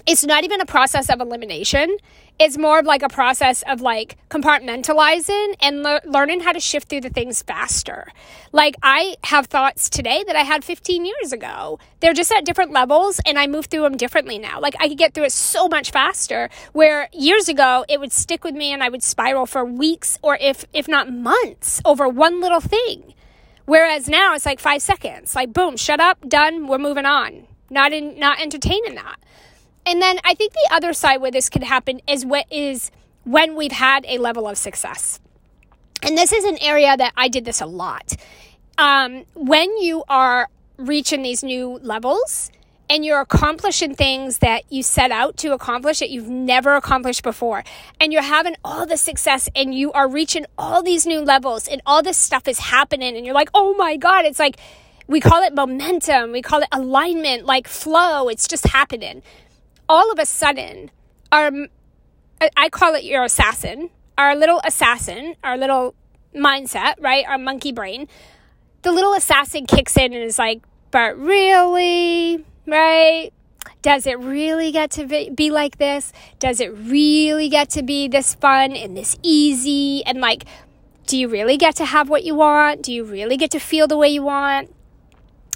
it's 0.07 0.23
not 0.23 0.45
even 0.45 0.61
a 0.61 0.65
process 0.65 1.09
of 1.09 1.19
elimination. 1.19 1.97
It's 2.39 2.57
more 2.57 2.79
of 2.79 2.85
like 2.85 3.01
a 3.03 3.09
process 3.09 3.61
of 3.67 3.81
like 3.81 4.17
compartmentalizing 4.29 5.55
and 5.59 5.83
le- 5.83 6.01
learning 6.05 6.39
how 6.39 6.53
to 6.53 6.61
shift 6.61 6.87
through 6.87 7.01
the 7.01 7.09
things 7.09 7.41
faster. 7.41 8.07
Like 8.53 8.75
I 8.81 9.15
have 9.25 9.47
thoughts 9.47 9.89
today 9.89 10.23
that 10.25 10.35
I 10.35 10.43
had 10.43 10.63
15 10.63 11.05
years 11.05 11.33
ago. 11.33 11.77
They're 11.99 12.13
just 12.13 12.31
at 12.31 12.45
different 12.45 12.71
levels 12.71 13.19
and 13.25 13.37
I 13.37 13.47
move 13.47 13.65
through 13.65 13.81
them 13.81 13.97
differently 13.97 14.37
now. 14.37 14.61
Like 14.61 14.75
I 14.79 14.87
could 14.87 14.97
get 14.97 15.13
through 15.13 15.25
it 15.25 15.33
so 15.33 15.67
much 15.67 15.91
faster 15.91 16.49
where 16.71 17.09
years 17.11 17.49
ago 17.49 17.83
it 17.89 17.99
would 17.99 18.13
stick 18.13 18.45
with 18.45 18.55
me 18.55 18.71
and 18.71 18.81
I 18.81 18.87
would 18.87 19.03
spiral 19.03 19.45
for 19.45 19.65
weeks 19.65 20.17
or 20.21 20.37
if 20.39 20.63
if 20.73 20.87
not 20.87 21.11
months 21.11 21.81
over 21.83 22.07
one 22.07 22.39
little 22.39 22.61
thing. 22.61 23.13
Whereas 23.65 24.07
now 24.07 24.35
it's 24.35 24.45
like 24.45 24.61
5 24.61 24.81
seconds. 24.81 25.35
Like 25.35 25.51
boom, 25.51 25.75
shut 25.75 25.99
up, 25.99 26.29
done, 26.29 26.67
we're 26.67 26.77
moving 26.77 27.05
on. 27.05 27.47
Not 27.69 27.91
in 27.91 28.17
not 28.17 28.39
entertaining 28.39 28.95
that. 28.95 29.17
And 29.87 30.01
then 30.01 30.19
I 30.25 30.33
think 30.35 30.53
the 30.53 30.69
other 30.71 30.93
side 30.93 31.21
where 31.21 31.31
this 31.31 31.49
could 31.49 31.63
happen 31.63 32.01
is 32.07 32.25
what 32.25 32.45
is 32.51 32.91
when 33.23 33.55
we've 33.55 33.71
had 33.71 34.05
a 34.07 34.17
level 34.17 34.47
of 34.47 34.57
success. 34.57 35.19
and 36.03 36.17
this 36.17 36.31
is 36.31 36.43
an 36.45 36.57
area 36.61 36.95
that 36.95 37.13
I 37.17 37.27
did 37.27 37.45
this 37.45 37.61
a 37.61 37.65
lot. 37.65 38.15
Um, 38.77 39.25
when 39.35 39.77
you 39.77 40.03
are 40.09 40.49
reaching 40.77 41.23
these 41.23 41.43
new 41.43 41.79
levels 41.81 42.51
and 42.89 43.03
you're 43.03 43.19
accomplishing 43.19 43.95
things 43.95 44.37
that 44.39 44.63
you 44.71 44.83
set 44.83 45.11
out 45.11 45.35
to 45.37 45.53
accomplish 45.53 45.99
that 45.99 46.09
you've 46.09 46.29
never 46.29 46.75
accomplished 46.75 47.23
before, 47.23 47.63
and 47.99 48.13
you're 48.13 48.21
having 48.21 48.55
all 48.63 48.85
the 48.85 48.97
success 48.97 49.49
and 49.55 49.73
you 49.73 49.91
are 49.93 50.07
reaching 50.07 50.45
all 50.57 50.83
these 50.83 51.05
new 51.05 51.21
levels 51.21 51.67
and 51.67 51.81
all 51.85 52.03
this 52.03 52.17
stuff 52.17 52.47
is 52.47 52.59
happening, 52.59 53.17
and 53.17 53.25
you're 53.25 53.35
like, 53.35 53.49
oh 53.53 53.73
my 53.75 53.97
God, 53.97 54.25
it's 54.25 54.39
like, 54.39 54.57
we 55.07 55.19
call 55.19 55.41
it 55.43 55.53
momentum, 55.55 56.31
we 56.31 56.41
call 56.41 56.61
it 56.61 56.69
alignment, 56.71 57.45
like 57.45 57.67
flow, 57.67 58.29
it's 58.29 58.47
just 58.47 58.67
happening. 58.67 59.21
All 59.89 60.11
of 60.11 60.19
a 60.19 60.25
sudden, 60.25 60.91
our, 61.31 61.51
I 62.55 62.69
call 62.69 62.95
it 62.95 63.03
your 63.03 63.23
assassin, 63.23 63.89
our 64.17 64.35
little 64.35 64.61
assassin, 64.63 65.35
our 65.43 65.57
little 65.57 65.95
mindset, 66.35 66.95
right? 66.99 67.25
Our 67.27 67.37
monkey 67.37 67.71
brain. 67.71 68.07
The 68.81 68.91
little 68.91 69.13
assassin 69.13 69.65
kicks 69.65 69.97
in 69.97 70.13
and 70.13 70.23
is 70.23 70.37
like, 70.39 70.61
but 70.91 71.17
really, 71.17 72.45
right? 72.65 73.31
Does 73.81 74.07
it 74.07 74.19
really 74.19 74.71
get 74.71 74.91
to 74.91 75.05
be 75.05 75.51
like 75.51 75.77
this? 75.77 76.11
Does 76.39 76.59
it 76.59 76.73
really 76.77 77.49
get 77.49 77.69
to 77.71 77.83
be 77.83 78.07
this 78.07 78.35
fun 78.35 78.73
and 78.73 78.95
this 78.95 79.17
easy? 79.23 80.03
And 80.05 80.19
like, 80.19 80.45
do 81.05 81.17
you 81.17 81.27
really 81.27 81.57
get 81.57 81.75
to 81.77 81.85
have 81.85 82.09
what 82.09 82.23
you 82.23 82.35
want? 82.35 82.83
Do 82.83 82.91
you 82.91 83.03
really 83.03 83.37
get 83.37 83.51
to 83.51 83.59
feel 83.59 83.87
the 83.87 83.97
way 83.97 84.09
you 84.09 84.23
want? 84.23 84.73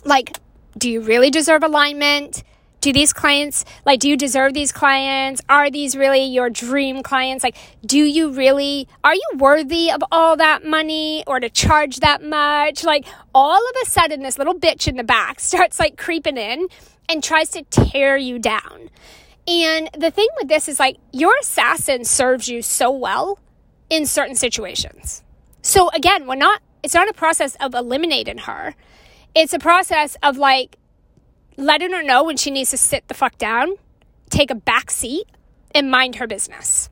Like, 0.04 0.38
do 0.78 0.90
you 0.90 1.02
really 1.02 1.30
deserve 1.30 1.64
alignment? 1.64 2.44
Do 2.82 2.92
these 2.92 3.14
clients 3.14 3.64
like 3.86 4.00
do 4.00 4.10
you 4.10 4.18
deserve 4.18 4.54
these 4.54 4.72
clients? 4.72 5.42
Are 5.48 5.70
these 5.70 5.96
really 5.96 6.24
your 6.24 6.50
dream 6.50 7.04
clients? 7.04 7.44
Like 7.44 7.56
do 7.86 8.00
you 8.00 8.32
really 8.32 8.88
are 9.04 9.14
you 9.14 9.30
worthy 9.38 9.92
of 9.92 10.04
all 10.12 10.36
that 10.38 10.66
money 10.66 11.24
or 11.28 11.40
to 11.40 11.50
charge 11.50 11.98
that 11.98 12.24
much? 12.24 12.84
Like 12.84 13.06
all 13.34 13.58
of 13.58 13.76
a 13.84 13.86
sudden 13.86 14.24
this 14.24 14.38
little 14.38 14.56
bitch 14.56 14.88
in 14.88 14.98
the 14.98 15.04
back 15.04 15.40
starts 15.52 15.80
like 15.80 15.96
creeping 15.96 16.38
in 16.38 16.68
and 17.08 17.24
tries 17.24 17.50
to 17.50 17.64
tear 17.64 18.18
you 18.18 18.40
down. 18.40 18.90
And 19.48 19.90
the 19.98 20.12
thing 20.12 20.28
with 20.38 20.48
this 20.48 20.68
is 20.68 20.80
like 20.80 20.98
your 21.14 21.34
assassin 21.40 22.04
serves 22.04 22.48
you 22.48 22.62
so 22.62 22.92
well 22.92 23.40
in 23.90 24.06
certain 24.06 24.36
situations. 24.36 25.24
So 25.62 25.90
again 25.90 26.26
we're 26.26 26.36
not 26.36 26.62
it's 26.82 26.96
not 26.96 27.08
a 27.08 27.14
process 27.14 27.56
of 27.60 27.76
eliminating 27.76 28.40
her. 28.40 28.74
It's 29.36 29.54
a 29.54 29.60
process 29.60 30.18
of 30.24 30.38
like 30.38 30.78
letting 31.58 31.92
her 31.92 32.04
know 32.04 32.24
when 32.24 32.38
she 32.38 32.52
needs 32.52 32.72
to 32.72 32.78
sit 32.78 33.08
the 33.08 33.14
fuck 33.14 33.38
down, 33.38 33.76
take 34.30 34.52
a 34.52 34.56
back 34.56 34.92
seat, 34.92 35.26
and 35.74 35.92
mind 35.92 36.16
her 36.16 36.28
business. 36.28 36.90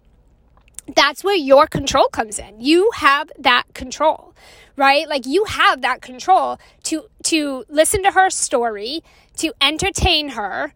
That's 0.95 1.23
where 1.23 1.35
your 1.35 1.67
control 1.67 2.07
comes 2.07 2.39
in. 2.39 2.61
You 2.61 2.91
have 2.95 3.31
that 3.37 3.65
control, 3.73 4.33
right? 4.75 5.07
Like 5.07 5.25
you 5.25 5.43
have 5.45 5.81
that 5.81 6.01
control 6.01 6.59
to 6.83 7.05
to 7.25 7.63
listen 7.69 8.03
to 8.03 8.11
her 8.11 8.29
story, 8.29 9.03
to 9.37 9.53
entertain 9.61 10.29
her, 10.29 10.73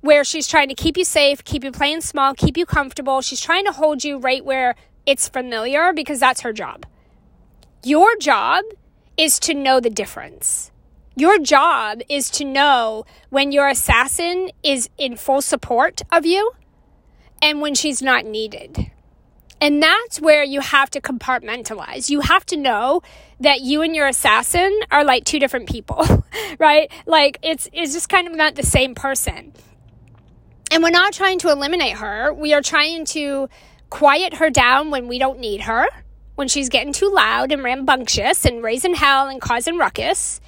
where 0.00 0.24
she's 0.24 0.46
trying 0.46 0.68
to 0.68 0.74
keep 0.74 0.96
you 0.96 1.04
safe, 1.04 1.42
keep 1.44 1.64
you 1.64 1.72
playing 1.72 2.00
small, 2.00 2.34
keep 2.34 2.56
you 2.56 2.66
comfortable. 2.66 3.20
She's 3.22 3.40
trying 3.40 3.64
to 3.64 3.72
hold 3.72 4.04
you 4.04 4.18
right 4.18 4.44
where 4.44 4.76
it's 5.04 5.28
familiar 5.28 5.92
because 5.92 6.20
that's 6.20 6.42
her 6.42 6.52
job. 6.52 6.86
Your 7.84 8.16
job 8.16 8.64
is 9.16 9.38
to 9.40 9.54
know 9.54 9.80
the 9.80 9.90
difference. 9.90 10.70
Your 11.16 11.38
job 11.38 12.00
is 12.08 12.30
to 12.30 12.44
know 12.44 13.04
when 13.30 13.52
your 13.52 13.68
assassin 13.68 14.50
is 14.62 14.88
in 14.96 15.16
full 15.16 15.42
support 15.42 16.02
of 16.12 16.24
you 16.24 16.52
and 17.42 17.60
when 17.60 17.74
she's 17.74 18.00
not 18.00 18.24
needed. 18.24 18.90
And 19.60 19.82
that's 19.82 20.20
where 20.20 20.42
you 20.42 20.60
have 20.60 20.88
to 20.90 21.00
compartmentalize. 21.00 22.08
You 22.08 22.20
have 22.20 22.46
to 22.46 22.56
know 22.56 23.02
that 23.40 23.60
you 23.60 23.82
and 23.82 23.94
your 23.94 24.06
assassin 24.06 24.80
are 24.90 25.04
like 25.04 25.24
two 25.24 25.38
different 25.38 25.68
people, 25.68 26.24
right? 26.58 26.90
Like 27.06 27.38
it's 27.42 27.68
it's 27.72 27.92
just 27.92 28.08
kind 28.08 28.26
of 28.26 28.34
not 28.34 28.54
the 28.54 28.62
same 28.62 28.94
person. 28.94 29.52
And 30.70 30.82
we're 30.82 30.90
not 30.90 31.12
trying 31.12 31.38
to 31.40 31.50
eliminate 31.50 31.96
her. 31.96 32.32
We 32.32 32.54
are 32.54 32.62
trying 32.62 33.04
to 33.06 33.48
quiet 33.90 34.34
her 34.34 34.50
down 34.50 34.90
when 34.90 35.08
we 35.08 35.18
don't 35.18 35.40
need 35.40 35.62
her, 35.62 35.86
when 36.40 36.48
she's 36.48 36.70
getting 36.70 36.90
too 36.90 37.12
loud 37.12 37.52
and 37.52 37.62
rambunctious 37.62 38.46
and 38.46 38.62
raising 38.62 38.94
hell 38.94 39.28
and 39.28 39.42
causing 39.42 39.76
ruckus. 39.76 40.40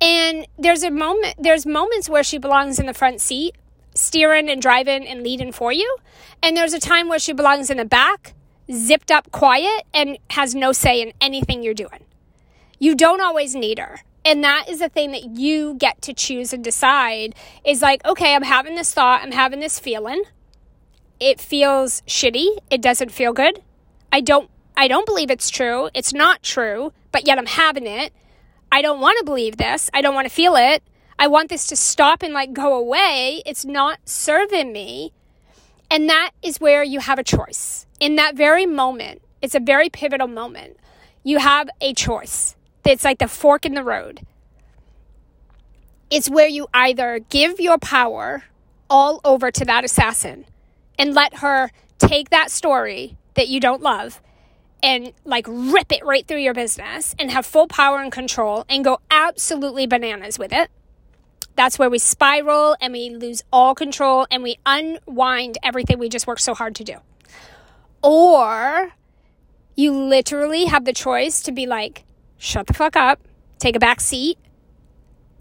And 0.00 0.46
there's 0.56 0.84
a 0.84 0.92
moment, 0.92 1.34
there's 1.40 1.66
moments 1.66 2.08
where 2.08 2.22
she 2.22 2.38
belongs 2.38 2.78
in 2.78 2.86
the 2.86 2.94
front 2.94 3.20
seat, 3.20 3.56
steering 3.92 4.48
and 4.48 4.62
driving 4.62 5.04
and 5.04 5.24
leading 5.24 5.50
for 5.50 5.72
you. 5.72 5.96
And 6.40 6.56
there's 6.56 6.72
a 6.72 6.78
time 6.78 7.08
where 7.08 7.18
she 7.18 7.32
belongs 7.32 7.68
in 7.68 7.78
the 7.78 7.84
back, 7.84 8.34
zipped 8.72 9.10
up 9.10 9.32
quiet, 9.32 9.82
and 9.92 10.18
has 10.30 10.54
no 10.54 10.70
say 10.70 11.02
in 11.02 11.12
anything 11.20 11.64
you're 11.64 11.74
doing. 11.74 12.04
You 12.78 12.94
don't 12.94 13.20
always 13.20 13.56
need 13.56 13.80
her. 13.80 14.02
And 14.24 14.44
that 14.44 14.68
is 14.68 14.78
the 14.78 14.88
thing 14.88 15.10
that 15.10 15.36
you 15.36 15.74
get 15.74 16.00
to 16.02 16.14
choose 16.14 16.52
and 16.52 16.62
decide 16.62 17.34
is 17.64 17.82
like, 17.82 18.04
okay, 18.06 18.36
I'm 18.36 18.44
having 18.44 18.76
this 18.76 18.94
thought, 18.94 19.22
I'm 19.24 19.32
having 19.32 19.58
this 19.58 19.80
feeling. 19.80 20.22
It 21.18 21.40
feels 21.40 22.02
shitty. 22.02 22.58
It 22.70 22.80
doesn't 22.80 23.10
feel 23.10 23.32
good. 23.32 23.60
I 24.12 24.20
don't 24.20 24.48
I 24.80 24.88
don't 24.88 25.04
believe 25.04 25.30
it's 25.30 25.50
true. 25.50 25.90
It's 25.92 26.14
not 26.14 26.42
true, 26.42 26.94
but 27.12 27.26
yet 27.26 27.36
I'm 27.36 27.44
having 27.44 27.86
it. 27.86 28.14
I 28.72 28.80
don't 28.80 28.98
want 28.98 29.18
to 29.18 29.26
believe 29.26 29.58
this. 29.58 29.90
I 29.92 30.00
don't 30.00 30.14
want 30.14 30.26
to 30.26 30.32
feel 30.32 30.56
it. 30.56 30.82
I 31.18 31.26
want 31.26 31.50
this 31.50 31.66
to 31.66 31.76
stop 31.76 32.22
and 32.22 32.32
like 32.32 32.54
go 32.54 32.72
away. 32.72 33.42
It's 33.44 33.66
not 33.66 33.98
serving 34.06 34.72
me. 34.72 35.12
And 35.90 36.08
that 36.08 36.30
is 36.42 36.62
where 36.62 36.82
you 36.82 37.00
have 37.00 37.18
a 37.18 37.22
choice. 37.22 37.84
In 38.00 38.16
that 38.16 38.36
very 38.36 38.64
moment, 38.64 39.20
it's 39.42 39.54
a 39.54 39.60
very 39.60 39.90
pivotal 39.90 40.28
moment. 40.28 40.78
You 41.24 41.40
have 41.40 41.68
a 41.82 41.92
choice. 41.92 42.56
It's 42.82 43.04
like 43.04 43.18
the 43.18 43.28
fork 43.28 43.66
in 43.66 43.74
the 43.74 43.84
road. 43.84 44.22
It's 46.08 46.30
where 46.30 46.48
you 46.48 46.68
either 46.72 47.18
give 47.28 47.60
your 47.60 47.76
power 47.76 48.44
all 48.88 49.20
over 49.26 49.50
to 49.50 49.64
that 49.66 49.84
assassin 49.84 50.46
and 50.98 51.12
let 51.12 51.40
her 51.40 51.70
take 51.98 52.30
that 52.30 52.50
story 52.50 53.18
that 53.34 53.48
you 53.48 53.60
don't 53.60 53.82
love 53.82 54.22
and 54.82 55.12
like 55.24 55.46
rip 55.48 55.92
it 55.92 56.04
right 56.04 56.26
through 56.26 56.38
your 56.38 56.54
business 56.54 57.14
and 57.18 57.30
have 57.30 57.46
full 57.46 57.66
power 57.66 57.98
and 57.98 58.12
control 58.12 58.64
and 58.68 58.84
go 58.84 59.00
absolutely 59.10 59.86
bananas 59.86 60.38
with 60.38 60.52
it. 60.52 60.70
That's 61.56 61.78
where 61.78 61.90
we 61.90 61.98
spiral 61.98 62.76
and 62.80 62.92
we 62.92 63.10
lose 63.10 63.42
all 63.52 63.74
control 63.74 64.26
and 64.30 64.42
we 64.42 64.56
unwind 64.64 65.58
everything 65.62 65.98
we 65.98 66.08
just 66.08 66.26
worked 66.26 66.40
so 66.40 66.54
hard 66.54 66.74
to 66.76 66.84
do. 66.84 66.96
Or 68.02 68.92
you 69.76 69.92
literally 69.92 70.66
have 70.66 70.84
the 70.84 70.92
choice 70.92 71.42
to 71.42 71.52
be 71.52 71.66
like, 71.66 72.04
shut 72.38 72.66
the 72.66 72.74
fuck 72.74 72.96
up, 72.96 73.20
take 73.58 73.76
a 73.76 73.80
back 73.80 74.00
seat. 74.00 74.38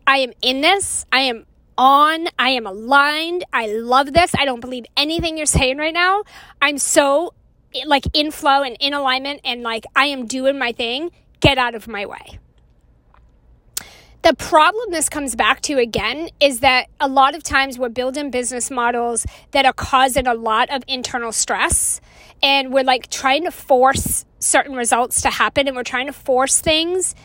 I 0.06 0.18
am 0.18 0.34
in 0.42 0.62
this. 0.62 1.06
I 1.12 1.22
am 1.22 1.46
on. 1.78 2.28
I 2.38 2.50
am 2.50 2.66
aligned. 2.66 3.46
I 3.54 3.68
love 3.68 4.12
this. 4.12 4.34
I 4.36 4.46
don't 4.46 4.60
believe 4.60 4.86
anything 4.98 5.38
you're 5.38 5.46
saying 5.46 5.78
right 5.78 5.94
now. 5.94 6.24
I'm 6.62 6.78
so 6.78 7.34
like 7.86 8.06
in 8.14 8.32
flow 8.32 8.64
and 8.64 8.76
in 8.80 8.94
alignment 8.94 9.42
and 9.44 9.64
like 9.64 9.86
I 9.96 10.06
am 10.06 10.26
doing 10.26 10.58
my 10.58 10.72
thing, 10.72 11.12
get 11.40 11.58
out 11.58 11.76
of 11.76 11.88
my 11.88 12.06
way. 12.06 12.40
The 14.22 14.34
problem 14.34 14.92
this 14.92 15.08
comes 15.08 15.34
back 15.34 15.62
to 15.62 15.78
again 15.78 16.30
is 16.42 16.60
that 16.60 16.88
a 17.00 17.08
lot 17.08 17.36
of 17.36 17.44
times 17.44 17.80
we're 17.80 17.88
building 17.88 18.32
business 18.32 18.70
models 18.70 19.26
that 19.52 19.66
are 19.66 19.74
causing 19.74 20.28
a 20.28 20.34
lot 20.34 20.70
of 20.70 20.84
internal 20.88 21.32
stress 21.32 22.02
and 22.44 22.74
we're 22.74 22.84
like 22.84 23.10
trying 23.10 23.46
to 23.46 23.52
force 23.52 24.26
certain 24.40 24.76
results 24.76 25.22
to 25.22 25.30
happen 25.30 25.68
and 25.68 25.76
we're 25.76 25.84
trying 25.84 26.08
to 26.08 26.14
force 26.14 26.60
things 26.60 27.16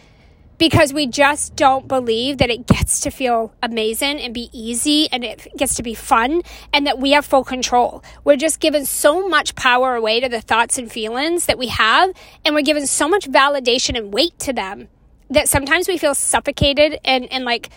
because 0.59 0.93
we 0.93 1.07
just 1.07 1.57
don't 1.57 1.88
believe 1.88 2.38
that 2.38 2.51
it 2.51 2.67
gets 2.67 3.01
to 3.01 3.11
feel 3.11 3.53
amazing 3.62 4.21
and 4.21 4.33
be 4.33 4.51
easy 4.53 5.09
and 5.11 5.25
it 5.25 5.47
gets 5.57 5.75
to 5.77 5.83
be 5.83 5.95
fun 5.95 6.43
and 6.73 6.87
that 6.87 6.99
we 6.99 7.12
have 7.12 7.25
full 7.25 7.45
control. 7.45 8.03
We're 8.25 8.37
just 8.37 8.61
given 8.61 8.87
so 8.87 9.29
much 9.29 9.55
power 9.55 9.95
away 9.95 10.21
to 10.21 10.29
the 10.29 10.40
thoughts 10.40 10.79
and 10.79 10.90
feelings 10.90 11.47
that 11.47 11.59
we 11.59 11.69
have, 11.69 12.11
and 12.45 12.55
we're 12.55 12.62
given 12.62 12.87
so 12.87 13.09
much 13.09 13.29
validation 13.29 13.97
and 13.97 14.12
weight 14.12 14.38
to 14.40 14.53
them 14.53 14.88
that 15.31 15.49
sometimes 15.49 15.88
we 15.88 15.99
feel 15.99 16.14
suffocated 16.14 16.99
and, 17.05 17.31
and 17.33 17.45
like, 17.45 17.71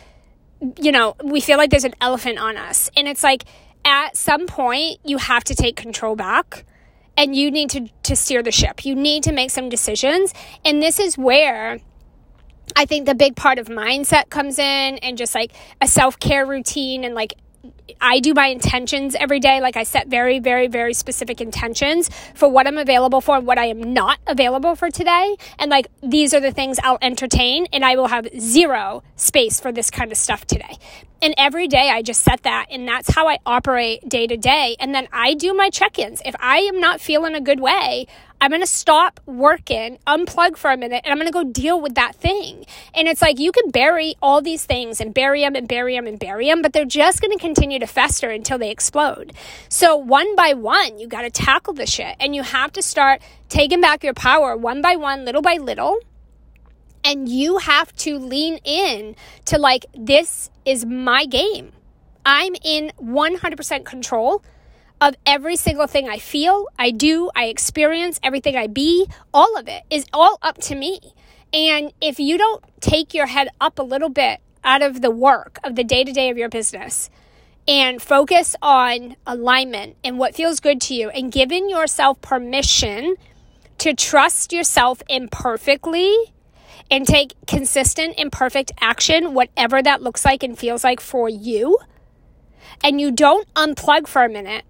you 0.80 0.92
know, 0.92 1.16
we 1.24 1.42
feel 1.42 1.58
like 1.58 1.70
there's 1.70 1.84
an 1.84 1.96
elephant 2.02 2.38
on 2.38 2.58
us. 2.58 2.90
And 2.98 3.08
it's 3.08 3.23
like 3.23 3.46
at 3.86 4.17
some 4.17 4.48
point, 4.48 5.00
you 5.04 5.17
have 5.17 5.44
to 5.46 5.56
take 5.56 5.75
control 5.75 6.15
back 6.15 6.65
and 7.15 7.36
you 7.36 7.50
need 7.50 7.69
to, 7.71 7.88
to 8.04 8.15
steer 8.15 8.44
the 8.44 8.52
ship. 8.52 8.86
You 8.86 8.96
need 8.96 9.23
to 9.23 9.32
make 9.32 9.50
some 9.50 9.69
decisions. 9.69 10.34
And 10.63 10.82
this 10.82 11.00
is 11.00 11.17
where 11.17 11.80
I 12.76 12.86
think 12.86 13.06
the 13.06 13.15
big 13.15 13.36
part 13.36 13.60
of 13.60 13.68
mindset 13.68 14.30
comes 14.30 14.60
in 14.60 14.98
and 15.00 15.18
just 15.18 15.34
like 15.34 15.52
a 15.82 15.88
self 15.88 16.20
care 16.20 16.46
routine 16.46 17.04
and 17.04 17.15
like 17.15 17.34
I 18.02 18.20
do 18.20 18.34
my 18.34 18.48
intentions 18.48 19.15
every 19.15 19.40
day. 19.40 19.62
Like 19.62 19.78
I 19.78 19.84
set 19.84 20.08
very, 20.08 20.40
very, 20.40 20.68
very 20.68 20.94
specific 20.94 21.42
intentions 21.42 22.10
for 22.36 22.50
what 22.50 22.68
I'm 22.68 22.78
available 22.78 23.22
for 23.22 23.38
and 23.38 23.48
what 23.48 23.58
I 23.58 23.65
am 23.65 23.94
not 23.94 24.20
available 24.28 24.76
for 24.76 24.90
today. 24.90 25.36
And 25.58 25.72
like 25.72 25.88
these 26.04 26.34
are 26.34 26.40
the 26.40 26.52
things 26.52 26.78
I'll 26.84 27.00
entertain 27.02 27.68
and 27.74 27.84
I 27.86 27.96
will 27.96 28.08
have 28.08 28.28
zero 28.38 29.04
space 29.15 29.60
for 29.60 29.72
this 29.72 29.90
kind 29.90 30.12
of 30.12 30.18
stuff 30.18 30.46
today. 30.46 30.78
And 31.22 31.34
every 31.38 31.68
day 31.68 31.90
I 31.90 32.02
just 32.02 32.22
set 32.22 32.44
that, 32.44 32.68
and 32.70 32.88
that's 32.88 33.10
how 33.10 33.28
I 33.28 33.40
operate 33.46 34.08
day 34.08 34.28
to 34.28 34.38
day. 34.38 34.76
And 34.80 34.94
then 34.94 35.08
I 35.12 35.34
do 35.34 35.54
my 35.54 35.70
check 35.70 35.98
ins. 35.98 36.22
If 36.26 36.36
I 36.40 36.60
am 36.60 36.80
not 36.80 37.02
feeling 37.02 37.34
a 37.34 37.42
good 37.42 37.60
way, 37.60 38.06
I'm 38.40 38.52
going 38.52 38.62
to 38.62 38.68
stop 38.68 39.20
working, 39.26 39.98
unplug 40.06 40.58
for 40.58 40.72
a 40.72 40.78
minute, 40.78 41.02
and 41.04 41.12
I'm 41.12 41.18
going 41.18 41.28
to 41.28 41.34
go 41.34 41.44
deal 41.44 41.82
with 41.82 41.96
that 41.96 42.15
thing. 42.15 42.65
And 42.94 43.08
it's 43.08 43.22
like 43.22 43.40
you 43.40 43.52
can 43.52 43.72
bury 43.72 44.13
all 44.22 44.42
these 44.42 44.63
things 44.63 45.02
and 45.02 45.12
bury 45.12 45.42
them 45.42 45.56
and 45.56 45.68
bury 45.68 45.96
them 45.96 46.06
and 46.06 46.20
bury 46.20 46.48
them, 46.48 46.62
but 46.62 46.74
they're 46.74 46.86
just 46.86 47.20
going 47.20 47.36
to 47.36 47.40
continue 47.40 47.80
to 47.80 47.88
fester 47.88 48.30
until 48.30 48.60
they 48.60 48.70
explode. 48.70 49.34
So 49.70 49.98
one 49.98 50.36
by 50.36 50.54
one, 50.54 51.00
you 51.00 51.08
got 51.08 51.24
to 51.24 51.32
tackle 51.32 51.74
the 51.74 51.88
shit 51.88 52.15
and 52.20 52.36
you 52.36 52.44
have 52.44 52.72
to 52.74 52.84
start 52.84 53.22
taking 53.50 53.82
back 53.82 54.04
your 54.04 54.13
power 54.13 54.56
one 54.56 54.84
by 54.84 54.98
one, 54.98 55.26
little 55.26 55.42
by 55.42 55.56
little. 55.56 55.98
And 57.08 57.30
you 57.30 57.60
have 57.60 57.96
to 57.98 58.20
lean 58.20 58.60
in 58.66 59.16
to 59.46 59.58
like, 59.58 59.86
this 59.98 60.52
is 60.66 60.86
my 60.86 61.26
game. 61.26 61.72
I'm 62.26 62.54
in 62.66 62.92
100% 63.02 63.86
control 63.86 64.44
of 65.00 65.16
every 65.26 65.56
single 65.56 65.88
thing 65.88 66.10
I 66.10 66.18
feel, 66.18 66.68
I 66.78 66.92
do, 66.92 67.32
I 67.34 67.46
experience, 67.46 68.20
everything 68.22 68.58
I 68.58 68.68
be, 68.68 69.08
all 69.34 69.56
of 69.56 69.70
it 69.70 69.84
is 69.90 70.06
all 70.12 70.38
up 70.42 70.58
to 70.64 70.76
me. 70.76 71.00
And 71.54 71.94
if 72.02 72.20
you 72.20 72.38
don't 72.38 72.62
take 72.82 73.14
your 73.14 73.28
head 73.28 73.48
up 73.62 73.80
a 73.80 73.84
little 73.84 74.10
bit 74.10 74.42
out 74.66 74.82
of 74.82 75.02
the 75.02 75.12
work 75.12 75.60
of 75.64 75.76
the 75.76 75.86
day 75.86 76.04
to 76.04 76.12
day 76.12 76.30
of 76.30 76.38
your 76.38 76.50
business 76.50 77.10
and 77.70 78.02
focus 78.02 78.54
on 78.62 79.16
alignment 79.26 79.96
and 80.04 80.20
what 80.20 80.36
feels 80.36 80.60
good 80.60 80.82
to 80.82 80.94
you 80.94 81.10
and 81.12 81.32
giving 81.32 81.70
yourself 81.70 82.20
permission 82.20 83.16
to 83.78 83.94
trust 83.94 84.52
yourself 84.52 85.02
imperfectly 85.08 86.34
and 86.90 87.06
take 87.06 87.33
consistent 87.48 88.15
imperfect 88.17 88.71
action, 88.79 89.33
whatever 89.33 89.81
that 89.81 90.02
looks 90.02 90.23
like 90.25 90.44
and 90.44 90.58
feels 90.58 90.83
like 90.83 91.00
for 91.00 91.29
you, 91.29 91.77
and 92.83 93.02
you 93.02 93.12
don't 93.12 93.52
unplug 93.56 94.08
for 94.08 94.23
a 94.23 94.29
minute 94.29 94.63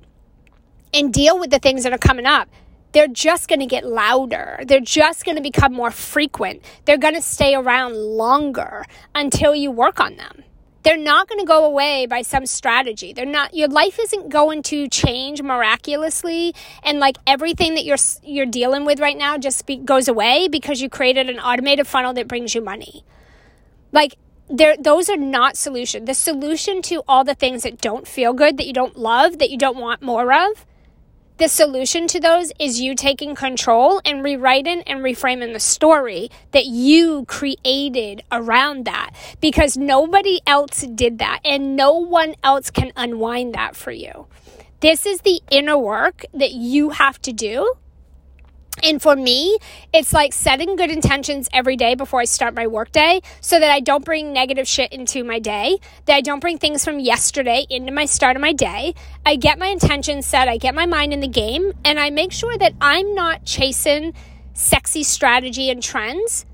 and 0.93 1.13
deal 1.13 1.39
with 1.39 1.51
the 1.51 1.59
things 1.59 1.83
that 1.83 1.93
are 1.93 1.97
coming 1.97 2.25
up, 2.25 2.49
they're 2.93 3.07
just 3.07 3.47
going 3.47 3.59
to 3.59 3.65
get 3.65 3.85
louder. 3.85 4.59
They're 4.65 4.79
just 4.79 5.25
going 5.25 5.35
to 5.35 5.43
become 5.43 5.73
more 5.73 5.91
frequent. 5.91 6.63
They're 6.85 6.97
going 6.97 7.15
to 7.15 7.21
stay 7.21 7.53
around 7.53 7.95
longer 7.95 8.85
until 9.13 9.53
you 9.53 9.69
work 9.71 9.99
on 9.99 10.15
them. 10.15 10.43
They're 10.87 10.95
not 10.95 11.27
going 11.27 11.39
to 11.39 11.45
go 11.45 11.65
away 11.65 12.05
by 12.05 12.21
some 12.21 12.45
strategy. 12.45 13.11
They're 13.11 13.25
not 13.25 13.53
your 13.53 13.67
life 13.67 13.99
isn't 13.99 14.29
going 14.29 14.63
to 14.63 14.87
change 14.87 15.41
miraculously 15.41 16.55
and 16.81 16.97
like 16.97 17.17
everything 17.27 17.75
that 17.75 17.83
you're 17.83 17.97
you're 18.23 18.45
dealing 18.45 18.85
with 18.85 19.01
right 19.01 19.17
now 19.17 19.37
just 19.37 19.65
be, 19.65 19.75
goes 19.75 20.07
away 20.07 20.47
because 20.47 20.79
you 20.79 20.87
created 20.87 21.29
an 21.29 21.41
automated 21.41 21.87
funnel 21.87 22.13
that 22.13 22.29
brings 22.29 22.55
you 22.55 22.61
money. 22.61 23.03
Like 23.91 24.15
there 24.49 24.77
those 24.77 25.09
are 25.09 25.17
not 25.17 25.57
solution. 25.57 26.05
The 26.05 26.13
solution 26.13 26.81
to 26.83 27.03
all 27.05 27.25
the 27.25 27.35
things 27.35 27.63
that 27.63 27.81
don't 27.81 28.07
feel 28.07 28.31
good, 28.31 28.55
that 28.55 28.65
you 28.65 28.71
don't 28.71 28.97
love, 28.97 29.39
that 29.39 29.49
you 29.49 29.57
don't 29.57 29.77
want 29.77 30.01
more 30.01 30.31
of, 30.31 30.65
the 31.37 31.47
solution 31.47 32.07
to 32.07 32.19
those 32.19 32.51
is 32.59 32.81
you 32.81 32.95
taking 32.95 33.35
control 33.35 34.01
and 34.03 34.23
rewriting 34.23 34.81
and 34.83 35.01
reframing 35.01 35.53
the 35.53 35.59
story 35.59 36.31
that 36.51 36.65
you 36.65 37.25
created 37.25 38.23
around 38.31 38.85
that 38.85 39.11
because 39.39 39.77
nobody 39.77 40.39
else 40.47 40.81
did 40.81 41.19
that 41.19 41.39
and 41.45 41.75
no 41.75 41.93
one 41.93 42.35
else 42.43 42.71
can 42.71 42.91
unwind 42.95 43.53
that 43.53 43.75
for 43.75 43.91
you. 43.91 44.25
This 44.79 45.05
is 45.05 45.21
the 45.21 45.41
inner 45.51 45.77
work 45.77 46.25
that 46.33 46.53
you 46.53 46.89
have 46.89 47.21
to 47.21 47.33
do 47.33 47.73
and 48.83 49.01
for 49.01 49.15
me, 49.15 49.57
it's 49.93 50.13
like 50.13 50.33
setting 50.33 50.75
good 50.75 50.91
intentions 50.91 51.49
every 51.51 51.75
day 51.75 51.95
before 51.95 52.21
I 52.21 52.25
start 52.25 52.53
my 52.53 52.67
workday 52.67 53.21
so 53.41 53.59
that 53.59 53.71
I 53.71 53.79
don't 53.79 54.05
bring 54.05 54.33
negative 54.33 54.67
shit 54.67 54.91
into 54.91 55.23
my 55.23 55.39
day, 55.39 55.77
that 56.05 56.15
I 56.15 56.21
don't 56.21 56.39
bring 56.39 56.57
things 56.57 56.85
from 56.85 56.99
yesterday 56.99 57.65
into 57.69 57.91
my 57.91 58.05
start 58.05 58.35
of 58.35 58.41
my 58.41 58.53
day. 58.53 58.93
I 59.25 59.35
get 59.35 59.59
my 59.59 59.67
intentions 59.67 60.25
set, 60.25 60.47
I 60.47 60.57
get 60.57 60.75
my 60.75 60.85
mind 60.85 61.13
in 61.13 61.19
the 61.19 61.27
game, 61.27 61.73
and 61.83 61.99
I 61.99 62.09
make 62.09 62.31
sure 62.31 62.57
that 62.57 62.73
I'm 62.79 63.15
not 63.15 63.45
chasing 63.45 64.13
sexy 64.53 65.03
strategy 65.03 65.69
and 65.69 65.81
trends 65.81 66.45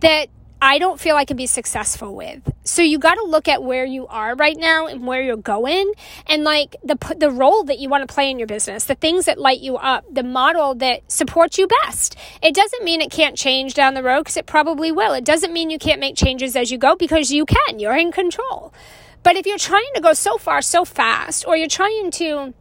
that 0.00 0.28
I 0.62 0.78
don't 0.78 1.00
feel 1.00 1.16
I 1.16 1.24
can 1.24 1.36
be 1.36 1.46
successful 1.46 2.14
with. 2.14 2.52
So 2.64 2.82
you 2.82 2.98
got 2.98 3.14
to 3.14 3.24
look 3.24 3.48
at 3.48 3.62
where 3.62 3.84
you 3.84 4.06
are 4.08 4.34
right 4.34 4.56
now 4.56 4.86
and 4.86 5.06
where 5.06 5.22
you're 5.22 5.36
going 5.36 5.92
and 6.26 6.44
like 6.44 6.76
the 6.84 6.98
the 7.16 7.30
role 7.30 7.64
that 7.64 7.78
you 7.78 7.88
want 7.88 8.06
to 8.06 8.12
play 8.12 8.30
in 8.30 8.38
your 8.38 8.46
business, 8.46 8.84
the 8.84 8.94
things 8.94 9.24
that 9.24 9.38
light 9.38 9.60
you 9.60 9.76
up, 9.76 10.04
the 10.12 10.22
model 10.22 10.74
that 10.76 11.10
supports 11.10 11.56
you 11.56 11.66
best. 11.84 12.16
It 12.42 12.54
doesn't 12.54 12.84
mean 12.84 13.00
it 13.00 13.10
can't 13.10 13.36
change 13.36 13.74
down 13.74 13.94
the 13.94 14.02
road 14.02 14.26
cuz 14.26 14.36
it 14.36 14.46
probably 14.46 14.92
will. 14.92 15.14
It 15.14 15.24
doesn't 15.24 15.52
mean 15.52 15.70
you 15.70 15.78
can't 15.78 16.00
make 16.00 16.16
changes 16.16 16.54
as 16.54 16.70
you 16.70 16.76
go 16.76 16.94
because 16.94 17.32
you 17.32 17.46
can. 17.46 17.78
You're 17.78 17.96
in 17.96 18.12
control. 18.12 18.74
But 19.22 19.36
if 19.36 19.46
you're 19.46 19.58
trying 19.58 19.92
to 19.94 20.00
go 20.00 20.12
so 20.12 20.36
far 20.36 20.62
so 20.62 20.84
fast 20.84 21.46
or 21.46 21.56
you're 21.56 21.68
trying 21.68 22.10
to 22.12 22.54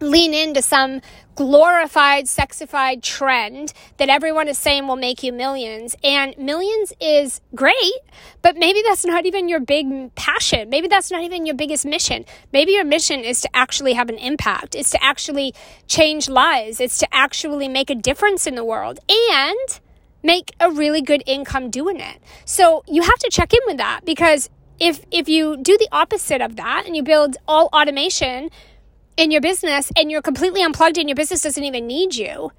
lean 0.00 0.34
into 0.34 0.62
some 0.62 1.00
glorified, 1.34 2.26
sexified 2.26 3.02
trend 3.02 3.72
that 3.96 4.08
everyone 4.08 4.48
is 4.48 4.58
saying 4.58 4.86
will 4.86 4.96
make 4.96 5.22
you 5.22 5.32
millions. 5.32 5.96
And 6.02 6.36
millions 6.38 6.92
is 7.00 7.40
great, 7.54 7.74
but 8.42 8.56
maybe 8.56 8.82
that's 8.86 9.04
not 9.04 9.26
even 9.26 9.48
your 9.48 9.60
big 9.60 10.14
passion. 10.14 10.68
Maybe 10.68 10.88
that's 10.88 11.10
not 11.10 11.22
even 11.22 11.46
your 11.46 11.54
biggest 11.54 11.84
mission. 11.84 12.24
Maybe 12.52 12.72
your 12.72 12.84
mission 12.84 13.20
is 13.20 13.40
to 13.42 13.48
actually 13.54 13.94
have 13.94 14.08
an 14.08 14.18
impact, 14.18 14.74
it's 14.74 14.90
to 14.90 15.02
actually 15.02 15.54
change 15.86 16.28
lives, 16.28 16.80
it's 16.80 16.98
to 16.98 17.14
actually 17.14 17.68
make 17.68 17.90
a 17.90 17.94
difference 17.94 18.46
in 18.46 18.54
the 18.54 18.64
world 18.64 18.98
and 19.08 19.80
make 20.22 20.52
a 20.58 20.70
really 20.70 21.02
good 21.02 21.22
income 21.26 21.70
doing 21.70 22.00
it. 22.00 22.18
So 22.44 22.82
you 22.88 23.02
have 23.02 23.18
to 23.18 23.30
check 23.30 23.52
in 23.52 23.60
with 23.66 23.76
that 23.76 24.04
because 24.04 24.48
if 24.80 25.04
if 25.10 25.28
you 25.28 25.56
do 25.56 25.76
the 25.78 25.88
opposite 25.92 26.40
of 26.40 26.56
that 26.56 26.84
and 26.86 26.96
you 26.96 27.02
build 27.02 27.36
all 27.46 27.68
automation 27.72 28.50
in 29.16 29.30
your 29.30 29.40
business 29.40 29.92
and 29.96 30.10
you're 30.10 30.22
completely 30.22 30.62
unplugged 30.62 30.98
and 30.98 31.08
your 31.08 31.16
business 31.16 31.42
doesn't 31.42 31.64
even 31.64 31.86
need 31.86 32.14
you, 32.14 32.50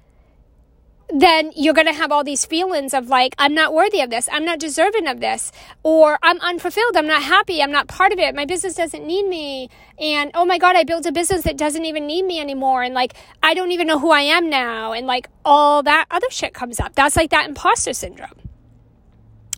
then 1.08 1.52
you're 1.54 1.74
going 1.74 1.86
to 1.86 1.92
have 1.92 2.10
all 2.10 2.24
these 2.24 2.44
feelings 2.44 2.92
of 2.92 3.08
like, 3.08 3.34
I'm 3.38 3.54
not 3.54 3.72
worthy 3.72 4.00
of 4.00 4.10
this. 4.10 4.28
I'm 4.32 4.44
not 4.44 4.58
deserving 4.58 5.06
of 5.06 5.20
this. 5.20 5.52
Or 5.84 6.18
I'm 6.22 6.40
unfulfilled. 6.40 6.96
I'm 6.96 7.06
not 7.06 7.22
happy. 7.22 7.62
I'm 7.62 7.70
not 7.70 7.86
part 7.86 8.12
of 8.12 8.18
it. 8.18 8.34
My 8.34 8.44
business 8.44 8.74
doesn't 8.74 9.06
need 9.06 9.28
me. 9.28 9.70
And 9.98 10.32
oh 10.34 10.44
my 10.44 10.58
God, 10.58 10.74
I 10.74 10.82
built 10.82 11.06
a 11.06 11.12
business 11.12 11.42
that 11.42 11.56
doesn't 11.56 11.84
even 11.84 12.06
need 12.06 12.24
me 12.24 12.40
anymore. 12.40 12.82
And 12.82 12.92
like, 12.92 13.14
I 13.42 13.54
don't 13.54 13.70
even 13.70 13.86
know 13.86 14.00
who 14.00 14.10
I 14.10 14.22
am 14.22 14.50
now. 14.50 14.92
And 14.92 15.06
like, 15.06 15.28
all 15.44 15.82
that 15.84 16.06
other 16.10 16.26
shit 16.30 16.54
comes 16.54 16.80
up. 16.80 16.96
That's 16.96 17.16
like 17.16 17.30
that 17.30 17.48
imposter 17.48 17.92
syndrome. 17.92 18.30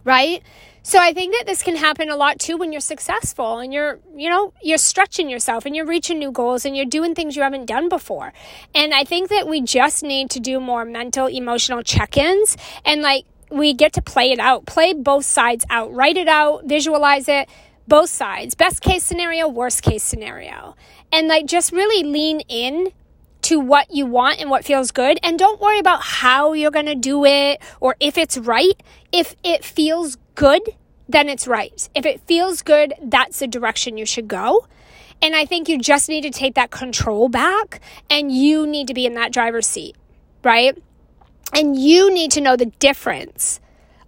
Right? 0.04 0.42
So 0.88 0.98
I 0.98 1.12
think 1.12 1.34
that 1.34 1.44
this 1.44 1.62
can 1.62 1.76
happen 1.76 2.08
a 2.08 2.16
lot 2.16 2.38
too 2.38 2.56
when 2.56 2.72
you're 2.72 2.80
successful 2.80 3.58
and 3.58 3.74
you're, 3.74 3.98
you 4.16 4.30
know, 4.30 4.54
you're 4.62 4.78
stretching 4.78 5.28
yourself 5.28 5.66
and 5.66 5.76
you're 5.76 5.84
reaching 5.84 6.18
new 6.18 6.32
goals 6.32 6.64
and 6.64 6.74
you're 6.74 6.86
doing 6.86 7.14
things 7.14 7.36
you 7.36 7.42
haven't 7.42 7.66
done 7.66 7.90
before. 7.90 8.32
And 8.74 8.94
I 8.94 9.04
think 9.04 9.28
that 9.28 9.46
we 9.46 9.60
just 9.60 10.02
need 10.02 10.30
to 10.30 10.40
do 10.40 10.60
more 10.60 10.86
mental, 10.86 11.26
emotional 11.26 11.82
check-ins 11.82 12.56
and 12.86 13.02
like 13.02 13.26
we 13.50 13.74
get 13.74 13.92
to 13.92 14.00
play 14.00 14.32
it 14.32 14.38
out, 14.38 14.64
play 14.64 14.94
both 14.94 15.26
sides 15.26 15.66
out, 15.68 15.92
write 15.92 16.16
it 16.16 16.26
out, 16.26 16.64
visualize 16.64 17.28
it, 17.28 17.50
both 17.86 18.08
sides. 18.08 18.54
Best 18.54 18.80
case 18.80 19.04
scenario, 19.04 19.46
worst 19.46 19.82
case 19.82 20.02
scenario. 20.02 20.74
And 21.12 21.28
like 21.28 21.44
just 21.44 21.70
really 21.70 22.02
lean 22.02 22.40
in 22.48 22.92
to 23.42 23.60
what 23.60 23.94
you 23.94 24.06
want 24.06 24.40
and 24.40 24.48
what 24.48 24.64
feels 24.64 24.90
good. 24.90 25.18
And 25.22 25.38
don't 25.38 25.60
worry 25.60 25.78
about 25.78 26.00
how 26.02 26.54
you're 26.54 26.70
going 26.70 26.86
to 26.86 26.94
do 26.94 27.26
it 27.26 27.60
or 27.78 27.94
if 28.00 28.16
it's 28.16 28.38
right. 28.38 28.82
If 29.12 29.36
it 29.44 29.64
feels 29.64 30.16
good, 30.38 30.62
then 31.08 31.28
it's 31.28 31.48
right. 31.48 31.88
If 31.96 32.06
it 32.06 32.20
feels 32.20 32.62
good, 32.62 32.94
that's 33.02 33.40
the 33.40 33.48
direction 33.48 33.98
you 33.98 34.06
should 34.06 34.28
go. 34.28 34.68
And 35.20 35.34
I 35.34 35.44
think 35.44 35.68
you 35.68 35.78
just 35.78 36.08
need 36.08 36.20
to 36.22 36.30
take 36.30 36.54
that 36.54 36.70
control 36.70 37.28
back 37.28 37.80
and 38.08 38.30
you 38.30 38.64
need 38.64 38.86
to 38.86 38.94
be 38.94 39.04
in 39.04 39.14
that 39.14 39.32
driver's 39.32 39.66
seat, 39.66 39.96
right? 40.44 40.80
And 41.52 41.76
you 41.76 42.14
need 42.14 42.30
to 42.32 42.40
know 42.40 42.56
the 42.56 42.66
difference 42.66 43.58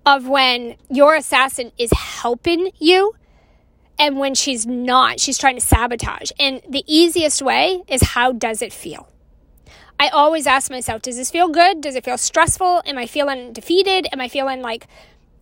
of 0.06 0.28
when 0.28 0.76
your 0.88 1.16
assassin 1.16 1.72
is 1.76 1.90
helping 1.92 2.70
you 2.78 3.12
and 3.98 4.16
when 4.18 4.36
she's 4.36 4.64
not, 4.66 5.18
she's 5.18 5.36
trying 5.36 5.56
to 5.56 5.60
sabotage. 5.60 6.30
And 6.38 6.62
the 6.68 6.84
easiest 6.86 7.42
way 7.42 7.82
is 7.88 8.02
how 8.02 8.30
does 8.30 8.62
it 8.62 8.72
feel? 8.72 9.08
I 9.98 10.08
always 10.10 10.46
ask 10.46 10.70
myself, 10.70 11.02
does 11.02 11.16
this 11.16 11.30
feel 11.30 11.48
good? 11.48 11.80
Does 11.80 11.96
it 11.96 12.04
feel 12.04 12.16
stressful? 12.16 12.82
Am 12.86 12.96
I 12.96 13.06
feeling 13.06 13.52
defeated? 13.52 14.06
Am 14.12 14.20
I 14.20 14.28
feeling 14.28 14.62
like 14.62 14.86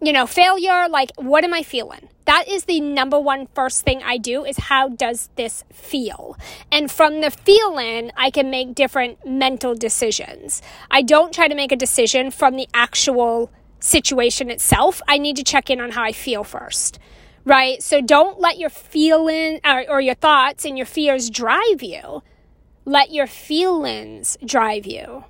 you 0.01 0.13
know, 0.13 0.27
failure, 0.27 0.89
like 0.89 1.11
what 1.17 1.45
am 1.45 1.53
I 1.53 1.63
feeling? 1.63 2.09
That 2.25 2.47
is 2.47 2.65
the 2.65 2.81
number 2.81 3.19
one 3.19 3.49
first 3.55 3.83
thing 3.83 4.03
I 4.03 4.19
do 4.19 4.45
is 4.45 4.59
how 4.59 4.91
does 4.91 5.31
this 5.37 5.65
feel? 5.73 6.37
And 6.71 6.91
from 6.91 7.21
the 7.21 7.31
feeling, 7.31 8.13
I 8.17 8.31
can 8.31 8.51
make 8.51 8.75
different 8.75 9.27
mental 9.27 9.75
decisions. 9.75 10.63
I 10.91 11.03
don't 11.03 11.33
try 11.33 11.49
to 11.49 11.55
make 11.55 11.73
a 11.73 11.77
decision 11.77 12.31
from 12.31 12.57
the 12.57 12.69
actual 12.75 13.51
situation 13.81 14.51
itself. 14.51 15.01
I 15.09 15.19
need 15.19 15.37
to 15.37 15.45
check 15.45 15.71
in 15.71 15.81
on 15.81 15.93
how 15.93 16.03
I 16.03 16.13
feel 16.13 16.45
first. 16.45 16.99
Right? 17.45 17.83
So 17.83 18.03
don't 18.03 18.39
let 18.39 18.59
your 18.59 18.69
feeling 18.69 19.61
or, 19.65 19.85
or 19.89 20.01
your 20.01 20.15
thoughts 20.15 20.67
and 20.67 20.77
your 20.77 20.87
fears 20.87 21.31
drive 21.31 21.83
you. 21.83 22.23
Let 22.85 23.11
your 23.11 23.27
feelings 23.27 24.37
drive 24.45 24.87
you. 24.87 25.25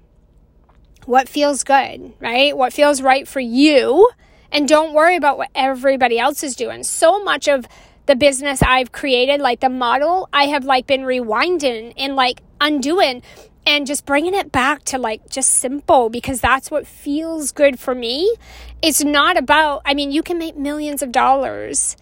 What 1.06 1.28
feels 1.28 1.64
good, 1.64 2.12
right? 2.20 2.56
What 2.56 2.72
feels 2.72 3.00
right 3.00 3.26
for 3.26 3.40
you? 3.40 4.10
And 4.52 4.68
don't 4.68 4.92
worry 4.92 5.16
about 5.16 5.38
what 5.38 5.50
everybody 5.54 6.18
else 6.18 6.42
is 6.42 6.56
doing. 6.56 6.82
So 6.82 7.22
much 7.22 7.48
of 7.48 7.66
the 8.06 8.16
business 8.16 8.62
I've 8.62 8.92
created, 8.92 9.40
like 9.40 9.60
the 9.60 9.68
model, 9.68 10.28
I 10.32 10.44
have 10.44 10.64
like 10.64 10.86
been 10.86 11.02
rewinding 11.02 11.92
and 11.96 12.16
like 12.16 12.40
undoing 12.60 13.22
and 13.66 13.86
just 13.86 14.06
bringing 14.06 14.34
it 14.34 14.50
back 14.50 14.82
to 14.84 14.98
like 14.98 15.28
just 15.28 15.50
simple 15.50 16.08
because 16.08 16.40
that's 16.40 16.70
what 16.70 16.86
feels 16.86 17.52
good 17.52 17.78
for 17.78 17.94
me. 17.94 18.34
It's 18.80 19.04
not 19.04 19.36
about, 19.36 19.82
I 19.84 19.92
mean, 19.92 20.10
you 20.10 20.22
can 20.22 20.38
make 20.38 20.56
millions 20.56 21.02
of 21.02 21.12
dollars 21.12 21.96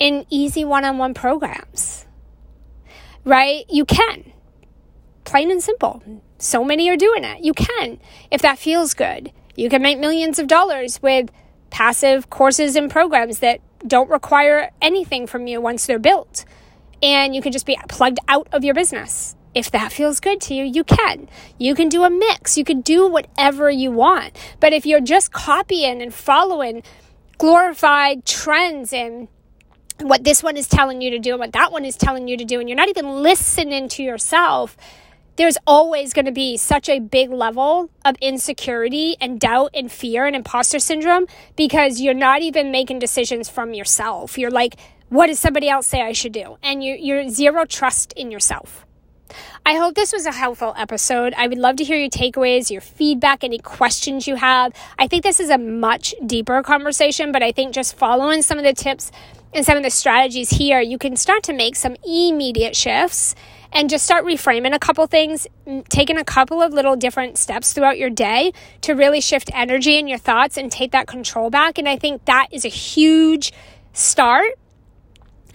in 0.00 0.26
easy 0.28 0.64
one 0.64 0.84
on 0.84 0.98
one 0.98 1.14
programs, 1.14 2.04
right? 3.24 3.64
You 3.70 3.84
can. 3.84 4.32
Plain 5.22 5.52
and 5.52 5.62
simple. 5.62 6.02
So 6.38 6.64
many 6.64 6.90
are 6.90 6.96
doing 6.96 7.22
it. 7.22 7.44
You 7.44 7.54
can, 7.54 8.00
if 8.30 8.42
that 8.42 8.58
feels 8.58 8.92
good. 8.92 9.30
You 9.54 9.70
can 9.70 9.82
make 9.82 10.00
millions 10.00 10.40
of 10.40 10.48
dollars 10.48 11.00
with 11.00 11.30
passive 11.74 12.30
courses 12.30 12.76
and 12.76 12.88
programs 12.88 13.40
that 13.40 13.58
don't 13.84 14.08
require 14.08 14.70
anything 14.80 15.26
from 15.26 15.48
you 15.48 15.60
once 15.60 15.86
they're 15.86 15.98
built. 15.98 16.44
And 17.02 17.34
you 17.34 17.42
can 17.42 17.50
just 17.50 17.66
be 17.66 17.76
plugged 17.88 18.20
out 18.28 18.46
of 18.52 18.62
your 18.62 18.74
business. 18.74 19.34
If 19.54 19.72
that 19.72 19.92
feels 19.92 20.20
good 20.20 20.40
to 20.42 20.54
you, 20.54 20.62
you 20.62 20.84
can. 20.84 21.28
You 21.58 21.74
can 21.74 21.88
do 21.88 22.04
a 22.04 22.10
mix. 22.10 22.56
You 22.56 22.62
can 22.62 22.80
do 22.80 23.08
whatever 23.08 23.68
you 23.70 23.90
want. 23.90 24.38
But 24.60 24.72
if 24.72 24.86
you're 24.86 25.00
just 25.00 25.32
copying 25.32 26.00
and 26.00 26.14
following 26.14 26.84
glorified 27.38 28.24
trends 28.24 28.92
and 28.92 29.26
what 30.00 30.22
this 30.22 30.44
one 30.44 30.56
is 30.56 30.68
telling 30.68 31.02
you 31.02 31.10
to 31.10 31.18
do 31.18 31.32
and 31.32 31.40
what 31.40 31.54
that 31.54 31.72
one 31.72 31.84
is 31.84 31.96
telling 31.96 32.28
you 32.28 32.36
to 32.36 32.44
do, 32.44 32.60
and 32.60 32.68
you're 32.68 32.76
not 32.76 32.88
even 32.88 33.20
listening 33.20 33.88
to 33.88 34.04
yourself, 34.04 34.76
there's 35.36 35.58
always 35.66 36.12
going 36.12 36.26
to 36.26 36.32
be 36.32 36.56
such 36.56 36.88
a 36.88 37.00
big 37.00 37.30
level 37.30 37.90
of 38.04 38.16
insecurity 38.20 39.16
and 39.20 39.40
doubt 39.40 39.70
and 39.74 39.90
fear 39.90 40.26
and 40.26 40.36
imposter 40.36 40.78
syndrome 40.78 41.26
because 41.56 42.00
you're 42.00 42.14
not 42.14 42.42
even 42.42 42.70
making 42.70 42.98
decisions 43.00 43.48
from 43.48 43.74
yourself. 43.74 44.38
You're 44.38 44.50
like, 44.50 44.76
what 45.08 45.26
does 45.26 45.38
somebody 45.38 45.68
else 45.68 45.86
say 45.86 46.02
I 46.02 46.12
should 46.12 46.32
do? 46.32 46.56
And 46.62 46.82
you, 46.82 46.94
you're 46.94 47.28
zero 47.28 47.64
trust 47.64 48.12
in 48.14 48.30
yourself. 48.30 48.86
I 49.66 49.76
hope 49.76 49.94
this 49.94 50.12
was 50.12 50.26
a 50.26 50.32
helpful 50.32 50.74
episode. 50.76 51.34
I 51.36 51.48
would 51.48 51.58
love 51.58 51.76
to 51.76 51.84
hear 51.84 51.96
your 51.96 52.10
takeaways, 52.10 52.70
your 52.70 52.80
feedback, 52.80 53.42
any 53.42 53.58
questions 53.58 54.28
you 54.28 54.36
have. 54.36 54.72
I 54.98 55.08
think 55.08 55.22
this 55.22 55.40
is 55.40 55.50
a 55.50 55.58
much 55.58 56.14
deeper 56.24 56.62
conversation, 56.62 57.32
but 57.32 57.42
I 57.42 57.50
think 57.50 57.74
just 57.74 57.96
following 57.96 58.42
some 58.42 58.58
of 58.58 58.64
the 58.64 58.74
tips 58.74 59.10
and 59.52 59.64
some 59.64 59.76
of 59.76 59.82
the 59.82 59.90
strategies 59.90 60.50
here, 60.50 60.80
you 60.80 60.98
can 60.98 61.16
start 61.16 61.42
to 61.44 61.52
make 61.52 61.76
some 61.76 61.96
immediate 62.04 62.76
shifts 62.76 63.34
and 63.74 63.90
just 63.90 64.04
start 64.04 64.24
reframing 64.24 64.74
a 64.74 64.78
couple 64.78 65.06
things, 65.06 65.46
taking 65.88 66.16
a 66.16 66.24
couple 66.24 66.62
of 66.62 66.72
little 66.72 66.96
different 66.96 67.36
steps 67.36 67.72
throughout 67.72 67.98
your 67.98 68.10
day 68.10 68.52
to 68.82 68.94
really 68.94 69.20
shift 69.20 69.50
energy 69.52 69.98
in 69.98 70.06
your 70.06 70.18
thoughts 70.18 70.56
and 70.56 70.70
take 70.70 70.92
that 70.92 71.06
control 71.06 71.50
back. 71.50 71.76
And 71.76 71.88
I 71.88 71.96
think 71.98 72.24
that 72.26 72.48
is 72.52 72.64
a 72.64 72.68
huge 72.68 73.52
start 73.92 74.52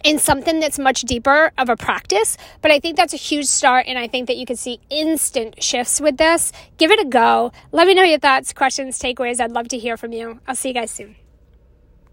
in 0.04 0.18
something 0.18 0.60
that's 0.60 0.80
much 0.80 1.02
deeper 1.02 1.52
of 1.58 1.70
a 1.70 1.76
practice. 1.76 2.38
But 2.62 2.72
I 2.72 2.80
think 2.80 2.96
that's 2.96 3.14
a 3.14 3.18
huge 3.18 3.46
start, 3.46 3.86
and 3.88 3.98
I 3.98 4.08
think 4.08 4.28
that 4.28 4.38
you 4.38 4.46
can 4.46 4.56
see 4.56 4.80
instant 4.90 5.62
shifts 5.62 6.00
with 6.00 6.18
this. 6.18 6.52
Give 6.78 6.92
it 6.92 7.00
a 7.00 7.06
go. 7.06 7.52
Let 7.72 7.88
me 7.88 7.94
know 7.94 8.04
your 8.04 8.20
thoughts, 8.20 8.54
questions, 8.54 9.00
takeaways. 9.00 9.40
I'd 9.40 9.52
love 9.52 9.68
to 9.70 9.78
hear 9.78 9.98
from 9.98 10.14
you. 10.14 10.40
I'll 10.48 10.56
see 10.56 10.70
you 10.70 10.74
guys 10.74 10.92
soon. 10.92 11.16